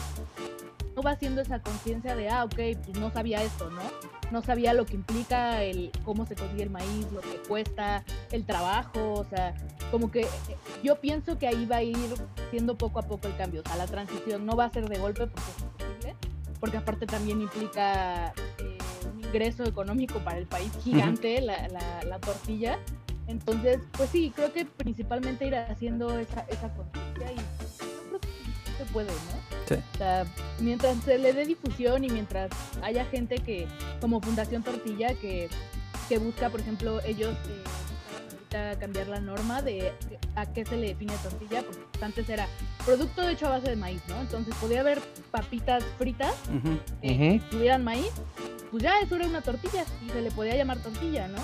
No 1.01 1.05
va 1.05 1.13
haciendo 1.13 1.41
esa 1.41 1.57
conciencia 1.59 2.15
de, 2.15 2.29
ah, 2.29 2.43
ok, 2.43 2.53
pues 2.85 2.99
no 2.99 3.09
sabía 3.11 3.41
esto, 3.41 3.71
¿no? 3.71 3.81
No 4.29 4.43
sabía 4.43 4.71
lo 4.75 4.85
que 4.85 4.93
implica 4.93 5.63
el 5.63 5.91
cómo 6.05 6.27
se 6.27 6.35
consigue 6.35 6.61
el 6.61 6.69
maíz, 6.69 7.07
lo 7.11 7.21
que 7.21 7.37
cuesta, 7.47 8.03
el 8.31 8.45
trabajo, 8.45 9.13
o 9.13 9.23
sea, 9.23 9.55
como 9.89 10.11
que 10.11 10.21
eh, 10.21 10.27
yo 10.83 11.01
pienso 11.01 11.39
que 11.39 11.47
ahí 11.47 11.65
va 11.65 11.77
a 11.77 11.81
ir 11.83 11.97
siendo 12.51 12.77
poco 12.77 12.99
a 12.99 13.01
poco 13.01 13.27
el 13.27 13.35
cambio, 13.35 13.61
o 13.65 13.67
sea, 13.67 13.77
la 13.77 13.87
transición 13.87 14.45
no 14.45 14.55
va 14.55 14.65
a 14.65 14.69
ser 14.69 14.87
de 14.87 14.99
golpe 14.99 15.25
porque 15.25 15.49
es 15.57 15.63
imposible, 15.63 16.15
porque 16.59 16.77
aparte 16.77 17.07
también 17.07 17.41
implica 17.41 18.27
eh, 18.59 18.77
un 19.11 19.21
ingreso 19.23 19.63
económico 19.63 20.19
para 20.19 20.37
el 20.37 20.45
país 20.45 20.69
gigante, 20.83 21.41
la, 21.41 21.67
la- 21.69 22.03
la 22.03 22.19
tortilla. 22.19 22.77
Entonces, 23.27 23.79
pues 23.97 24.09
sí, 24.11 24.31
creo 24.35 24.51
que 24.53 24.65
principalmente 24.65 25.47
ir 25.47 25.55
haciendo 25.55 26.19
esa, 26.19 26.41
esa 26.49 26.69
conciencia 26.75 27.31
y 27.31 27.60
se 28.85 28.91
puede, 28.91 29.11
¿no? 29.11 29.57
Sí. 29.67 29.75
O 29.93 29.97
sea, 29.97 30.25
mientras 30.59 30.97
se 31.03 31.17
le 31.17 31.33
dé 31.33 31.45
difusión 31.45 32.03
y 32.03 32.09
mientras 32.09 32.49
haya 32.81 33.05
gente 33.05 33.35
que, 33.39 33.67
como 33.99 34.21
Fundación 34.21 34.63
Tortilla, 34.63 35.13
que, 35.15 35.49
que 36.09 36.17
busca, 36.17 36.49
por 36.49 36.59
ejemplo, 36.59 36.99
ellos 37.05 37.35
eh, 37.47 37.63
ahorita 38.53 38.79
cambiar 38.79 39.07
la 39.07 39.19
norma 39.19 39.61
de 39.61 39.93
a 40.35 40.45
qué 40.45 40.65
se 40.65 40.77
le 40.77 40.87
define 40.89 41.13
tortilla, 41.23 41.61
porque 41.63 42.05
antes 42.05 42.27
era 42.29 42.47
producto 42.85 43.27
hecho 43.27 43.47
a 43.47 43.49
base 43.51 43.69
de 43.69 43.75
maíz, 43.75 44.01
¿no? 44.07 44.19
Entonces 44.21 44.53
podía 44.55 44.79
haber 44.81 44.99
papitas 45.29 45.83
fritas 45.97 46.33
eh, 46.49 46.57
Ujú. 46.57 46.79
que 47.01 47.41
tuvieran 47.51 47.83
maíz, 47.83 48.11
pues 48.71 48.83
ya 48.83 48.99
eso 48.99 49.15
era 49.15 49.27
una 49.27 49.41
tortilla 49.41 49.85
y 50.05 50.09
se 50.09 50.21
le 50.21 50.31
podía 50.31 50.55
llamar 50.55 50.77
tortilla, 50.79 51.27
¿no? 51.27 51.37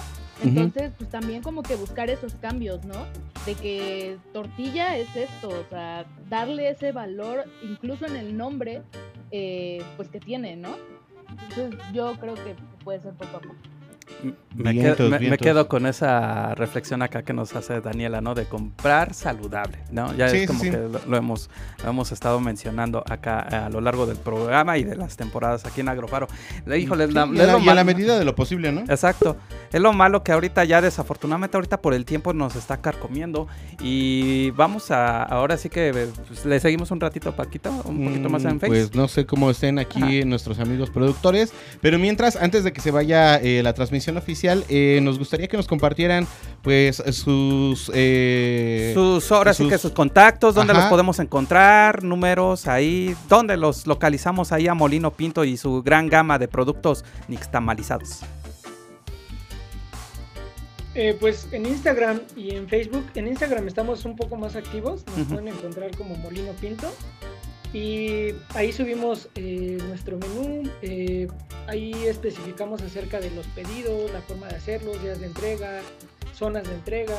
Entonces, 0.44 0.92
pues 0.98 1.10
también 1.10 1.42
como 1.42 1.64
que 1.64 1.76
buscar 1.76 2.10
esos 2.10 2.36
cambios, 2.36 2.86
¿no? 2.86 3.06
De 3.46 3.56
que 3.56 4.18
tortilla 4.34 4.98
es 4.98 5.16
esto, 5.16 5.50
o 5.50 5.70
sea, 5.70 6.06
darle 6.30 6.70
ese 6.70 6.92
valor 6.92 7.46
incluso 7.64 8.06
en 8.06 8.16
el 8.16 8.38
nombre, 8.38 8.84
eh, 9.32 9.82
pues 9.96 10.10
que 10.10 10.20
tiene, 10.20 10.56
¿no? 10.56 10.76
Entonces 11.50 11.80
yo 11.94 12.14
creo 12.20 12.36
que 12.36 12.56
puede 12.84 13.02
ser 13.02 13.14
poco 13.14 13.38
a 13.38 13.40
poco. 13.40 13.56
Me, 14.56 14.72
Vientos, 14.72 14.98
quedo, 14.98 15.10
me- 15.30 15.38
quedo 15.38 15.68
con 15.68 15.86
esa 15.86 16.56
reflexión 16.56 17.04
acá 17.04 17.22
que 17.22 17.34
nos 17.34 17.56
hace 17.56 17.80
Daniela, 17.82 18.22
¿no? 18.22 18.34
De 18.34 18.46
comprar 18.46 19.14
saludable, 19.14 19.78
¿no? 19.92 20.12
Ya 20.16 20.30
Sí, 20.30 20.38
es 20.38 20.48
como 20.48 20.62
sí. 20.64 20.72
que 20.72 20.78
lo, 20.78 21.00
lo 21.08 21.18
hemos, 21.18 21.50
lo 21.84 21.90
hemos 21.92 22.12
estado 22.12 22.40
mencionando 22.40 23.04
acá 23.08 23.42
a 23.66 23.70
lo 23.70 23.80
largo 23.82 24.08
del 24.08 24.18
programa 24.18 24.78
y 24.80 24.84
de 24.84 24.96
las 24.96 25.16
temporadas 25.18 25.66
aquí 25.66 25.82
en 25.82 25.90
Agrofaro. 25.90 26.28
Le- 26.66 26.80
Híjole, 26.80 27.08
Sí, 27.08 27.14
la- 27.14 27.28
y 27.32 27.40
a 27.40 27.46
la- 27.46 27.60
y 27.60 27.70
a 27.70 27.76
la 27.76 27.84
medida 27.84 28.18
de 28.18 28.26
lo 28.26 28.34
posible, 28.34 28.72
¿no? 28.72 28.82
Exacto. 28.82 29.38
Es 29.72 29.80
lo 29.82 29.94
malo 29.94 30.24
que 30.24 30.32
ahorita 30.32 30.64
ya 30.64 30.82
desafortunadamente 30.82 31.56
ahorita 31.58 31.80
por 31.82 31.94
el 31.94 32.06
tiempo 32.06 32.34
nos 32.34 32.56
está 32.56 32.78
carcomiendo 32.82 33.48
y 33.82 34.50
vamos 34.52 34.90
a 34.90 35.22
ahora 35.24 35.58
sí 35.58 35.70
que 35.70 36.10
pues, 36.28 36.46
le 36.46 36.60
seguimos 36.60 36.90
un 36.92 37.00
ratito 37.00 37.36
Paquito, 37.36 37.70
un 37.86 38.06
poquito 38.06 38.30
más 38.30 38.44
en 38.46 38.56
Mm, 38.56 38.60
Face. 38.60 38.68
Pues 38.68 38.96
no 38.96 39.08
sé 39.08 39.26
cómo 39.28 39.52
estén 39.52 39.78
aquí 39.78 40.24
nuestros 40.26 40.60
amigos 40.60 40.90
productores, 40.90 41.54
pero 41.82 42.00
mientras, 42.00 42.36
antes 42.38 42.64
de 42.64 42.74
que 42.74 42.82
se 42.82 42.90
vaya 42.92 43.36
eh, 43.38 43.62
la 43.62 43.74
transmisión 43.74 43.97
oficial, 44.18 44.64
eh, 44.70 45.00
nos 45.02 45.18
gustaría 45.18 45.48
que 45.48 45.58
nos 45.58 45.68
compartieran 45.68 46.28
pues 46.62 47.02
sus... 47.12 47.92
eh, 47.94 48.92
sus 48.94 49.32
ahora 49.32 49.54
sí 49.54 49.64
sus- 49.64 49.72
que 49.72 49.78
sus 49.78 49.92
contactos, 49.92 50.54
dónde 50.56 50.74
Ajá. 50.74 50.82
los 50.82 50.90
podemos 50.90 51.20
encontrar, 51.20 52.04
números 52.04 52.68
ahí, 52.68 53.16
dónde 53.28 53.58
los 53.58 53.88
localizamos 53.88 54.52
ahí 54.52 54.68
a 54.68 54.74
Molino 54.74 55.12
Pinto 55.12 55.44
y 55.44 55.58
su 55.58 55.82
gran 55.84 56.08
gama 56.10 56.38
de 56.40 56.48
productos 56.48 57.04
nixtamalizados. 57.28 58.22
Eh, 61.00 61.16
pues 61.20 61.48
en 61.52 61.68
Instagram 61.68 62.22
y 62.36 62.56
en 62.56 62.68
Facebook, 62.68 63.06
en 63.14 63.28
Instagram 63.28 63.68
estamos 63.68 64.04
un 64.06 64.16
poco 64.16 64.36
más 64.36 64.56
activos, 64.56 65.04
nos 65.16 65.28
pueden 65.28 65.48
encontrar 65.50 65.96
como 65.96 66.16
Molino 66.16 66.52
Pinto 66.54 66.92
y 67.74 68.34
ahí 68.54 68.72
subimos 68.72 69.30
eh, 69.36 69.78
nuestro 69.88 70.18
menú, 70.18 70.70
eh, 70.82 71.28
ahí 71.68 71.94
especificamos 72.06 72.82
acerca 72.82 73.20
de 73.20 73.32
los 73.32 73.46
pedidos, 73.48 74.12
la 74.12 74.22
forma 74.22 74.48
de 74.48 74.56
hacerlos, 74.56 75.02
días 75.02 75.20
de 75.20 75.28
entrega, 75.28 75.82
zonas 76.34 76.68
de 76.68 76.76
entrega, 76.76 77.18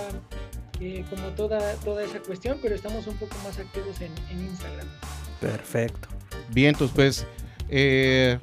eh, 0.80 1.05
como 1.11 1.28
toda, 1.30 1.74
toda 1.76 2.05
esa 2.05 2.20
cuestión, 2.20 2.59
pero 2.62 2.74
estamos 2.74 3.07
un 3.07 3.16
poco 3.16 3.36
más 3.44 3.59
activos 3.59 4.01
en, 4.01 4.12
en 4.30 4.46
Instagram. 4.46 4.86
Perfecto. 5.40 6.09
Bien, 6.51 6.70
entonces 6.70 6.94
pues 6.94 7.26
eh, 7.68 8.38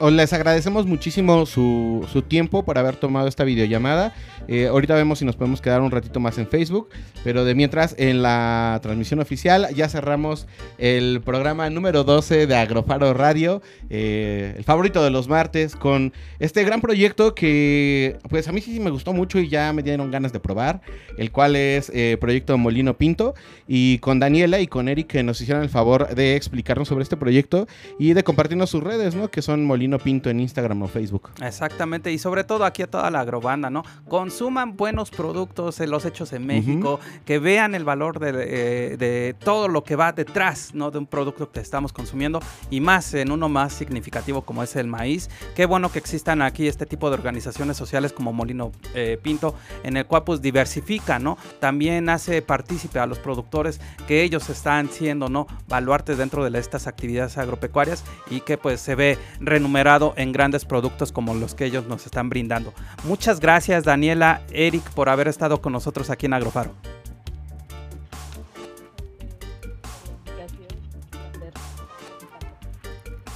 les 0.00 0.32
agradecemos 0.32 0.86
muchísimo 0.86 1.46
su, 1.46 2.06
su 2.12 2.22
tiempo 2.22 2.64
por 2.64 2.78
haber 2.78 2.96
tomado 2.96 3.28
esta 3.28 3.44
videollamada. 3.44 4.12
Eh, 4.48 4.66
ahorita 4.66 4.94
vemos 4.94 5.20
si 5.20 5.24
nos 5.24 5.36
podemos 5.36 5.60
quedar 5.60 5.80
un 5.80 5.90
ratito 5.90 6.20
más 6.20 6.36
en 6.38 6.46
Facebook, 6.46 6.88
pero 7.22 7.44
de 7.44 7.54
mientras 7.54 7.94
en 7.98 8.20
la 8.20 8.78
transmisión 8.82 9.20
oficial 9.20 9.68
ya 9.74 9.88
cerramos 9.88 10.46
el 10.78 11.22
programa 11.24 11.70
número 11.70 12.04
12 12.04 12.46
de 12.46 12.56
Agrofaro 12.56 13.14
Radio, 13.14 13.62
eh, 13.88 14.54
el 14.56 14.64
favorito 14.64 15.02
de 15.02 15.10
los 15.10 15.28
martes, 15.28 15.76
con 15.76 16.12
este 16.40 16.64
gran 16.64 16.80
proyecto 16.80 17.34
que 17.34 18.18
pues 18.28 18.48
a 18.48 18.52
mí 18.52 18.60
sí 18.60 18.80
me 18.80 18.90
gustó 18.90 19.12
mucho 19.12 19.38
y 19.38 19.48
ya 19.48 19.72
me 19.72 19.82
dieron 19.82 20.10
ganas 20.10 20.32
de 20.32 20.40
probar, 20.40 20.82
el 21.16 21.30
cual 21.30 21.56
es 21.56 21.90
eh, 21.94 22.18
Proyecto 22.20 22.58
Molino 22.58 22.98
Pinto, 22.98 23.34
y 23.66 23.98
con 23.98 24.18
Daniela 24.18 24.60
y 24.60 24.66
con 24.66 24.88
Eric 24.88 25.06
que 25.06 25.22
nos 25.22 25.40
hicieron 25.40 25.62
el 25.62 25.70
favor 25.70 26.14
de 26.14 26.36
explicarnos 26.36 26.88
sobre 26.88 27.04
este 27.04 27.16
proyecto 27.16 27.66
y 27.98 28.12
de 28.12 28.24
compartirnos 28.24 28.70
sus 28.70 28.82
redes, 28.82 29.14
¿no? 29.14 29.30
Que 29.30 29.40
son 29.40 29.64
Molino 29.64 29.83
Pinto 29.98 30.30
en 30.30 30.40
Instagram 30.40 30.82
o 30.82 30.88
Facebook. 30.88 31.30
Exactamente, 31.42 32.12
y 32.12 32.18
sobre 32.18 32.44
todo 32.44 32.64
aquí 32.64 32.82
a 32.82 32.86
toda 32.86 33.10
la 33.10 33.20
agrobanda, 33.20 33.70
¿no? 33.70 33.84
Consuman 34.08 34.76
buenos 34.76 35.10
productos, 35.10 35.78
los 35.80 36.04
hechos 36.04 36.32
en 36.32 36.46
México, 36.46 36.98
que 37.24 37.38
vean 37.38 37.74
el 37.74 37.84
valor 37.84 38.18
de, 38.18 38.30
eh, 38.30 38.96
de 38.96 39.34
todo 39.38 39.68
lo 39.68 39.84
que 39.84 39.96
va 39.96 40.12
detrás, 40.12 40.74
¿no? 40.74 40.90
De 40.90 40.98
un 40.98 41.06
producto 41.06 41.50
que 41.50 41.60
estamos 41.60 41.92
consumiendo 41.92 42.40
y 42.70 42.80
más 42.80 43.14
en 43.14 43.30
uno 43.30 43.48
más 43.48 43.72
significativo 43.72 44.42
como 44.42 44.62
es 44.62 44.76
el 44.76 44.86
maíz. 44.86 45.28
Qué 45.54 45.66
bueno 45.66 45.90
que 45.92 45.98
existan 45.98 46.42
aquí 46.42 46.66
este 46.66 46.86
tipo 46.86 47.10
de 47.10 47.14
organizaciones 47.14 47.76
sociales 47.76 48.12
como 48.12 48.32
Molino 48.32 48.72
eh, 48.94 49.18
Pinto, 49.22 49.54
en 49.82 49.96
el 49.96 50.06
cual 50.06 50.24
pues 50.24 50.40
diversifica, 50.40 51.18
¿no? 51.18 51.36
También 51.60 52.08
hace 52.08 52.42
partícipe 52.42 52.98
a 52.98 53.06
los 53.06 53.18
productores 53.18 53.80
que 54.06 54.22
ellos 54.22 54.48
están 54.48 54.88
siendo, 54.88 55.28
¿no? 55.28 55.46
Baluartes 55.68 56.18
dentro 56.18 56.48
de 56.48 56.58
estas 56.58 56.86
actividades 56.86 57.36
agropecuarias 57.36 58.04
y 58.30 58.40
que 58.40 58.56
pues 58.56 58.80
se 58.80 58.94
ve 58.94 59.18
renumerado 59.40 59.73
en 60.16 60.32
grandes 60.32 60.64
productos 60.64 61.10
como 61.10 61.34
los 61.34 61.54
que 61.54 61.64
ellos 61.64 61.86
nos 61.86 62.06
están 62.06 62.28
brindando. 62.28 62.72
Muchas 63.04 63.40
gracias 63.40 63.84
Daniela, 63.84 64.42
Eric, 64.50 64.88
por 64.90 65.08
haber 65.08 65.28
estado 65.28 65.60
con 65.60 65.72
nosotros 65.72 66.10
aquí 66.10 66.26
en 66.26 66.34
Agrofaro. 66.34 66.72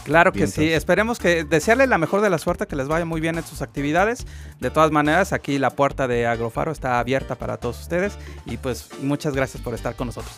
Claro 0.04 0.32
que 0.32 0.46
sí, 0.46 0.60
Vientos. 0.60 0.78
esperemos 0.78 1.18
que 1.18 1.44
desearle 1.44 1.86
la 1.86 1.98
mejor 1.98 2.22
de 2.22 2.30
la 2.30 2.38
suerte, 2.38 2.66
que 2.66 2.76
les 2.76 2.88
vaya 2.88 3.04
muy 3.04 3.20
bien 3.20 3.36
en 3.36 3.44
sus 3.44 3.60
actividades. 3.60 4.26
De 4.58 4.70
todas 4.70 4.90
maneras, 4.90 5.34
aquí 5.34 5.58
la 5.58 5.68
puerta 5.68 6.08
de 6.08 6.26
Agrofaro 6.26 6.72
está 6.72 6.98
abierta 6.98 7.34
para 7.34 7.58
todos 7.58 7.78
ustedes 7.80 8.16
y 8.46 8.56
pues 8.56 8.88
muchas 9.02 9.34
gracias 9.34 9.62
por 9.62 9.74
estar 9.74 9.96
con 9.96 10.06
nosotros. 10.06 10.34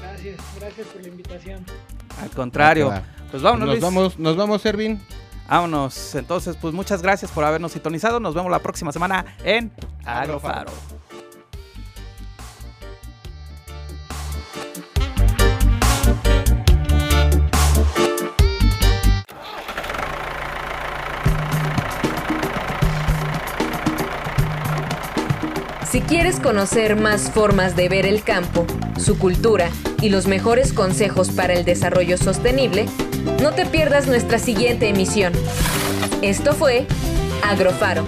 Gracias, 0.00 0.36
gracias 0.58 0.86
por 0.86 1.02
la 1.02 1.08
invitación. 1.08 1.66
Al 2.22 2.30
contrario, 2.30 2.90
Ah, 2.92 3.02
pues 3.30 3.42
vámonos. 3.42 3.66
Nos 3.68 3.74
Luis. 3.76 3.82
vamos, 3.84 4.18
nos 4.18 4.36
vamos, 4.36 4.64
Ervin. 4.66 5.00
Vámonos. 5.48 6.14
Entonces, 6.14 6.56
pues 6.60 6.74
muchas 6.74 7.02
gracias 7.02 7.30
por 7.30 7.44
habernos 7.44 7.72
sintonizado. 7.72 8.18
Nos 8.20 8.34
vemos 8.34 8.50
la 8.50 8.58
próxima 8.58 8.90
semana 8.92 9.24
en 9.44 9.70
Agrofaro. 10.04 10.72
Si 25.90 26.00
quieres 26.00 26.40
conocer 26.40 26.96
más 26.96 27.30
formas 27.30 27.76
de 27.76 27.88
ver 27.88 28.06
el 28.06 28.22
campo, 28.22 28.66
su 28.98 29.18
cultura 29.18 29.70
y 30.06 30.08
los 30.08 30.28
mejores 30.28 30.72
consejos 30.72 31.30
para 31.30 31.54
el 31.54 31.64
desarrollo 31.64 32.16
sostenible, 32.16 32.86
no 33.42 33.50
te 33.50 33.66
pierdas 33.66 34.06
nuestra 34.06 34.38
siguiente 34.38 34.88
emisión. 34.88 35.32
Esto 36.22 36.52
fue 36.52 36.86
Agrofaro. 37.42 38.06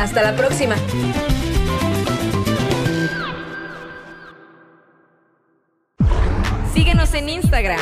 Hasta 0.00 0.24
la 0.24 0.34
próxima. 0.34 0.74
Síguenos 6.74 7.14
en 7.14 7.28
Instagram, 7.28 7.80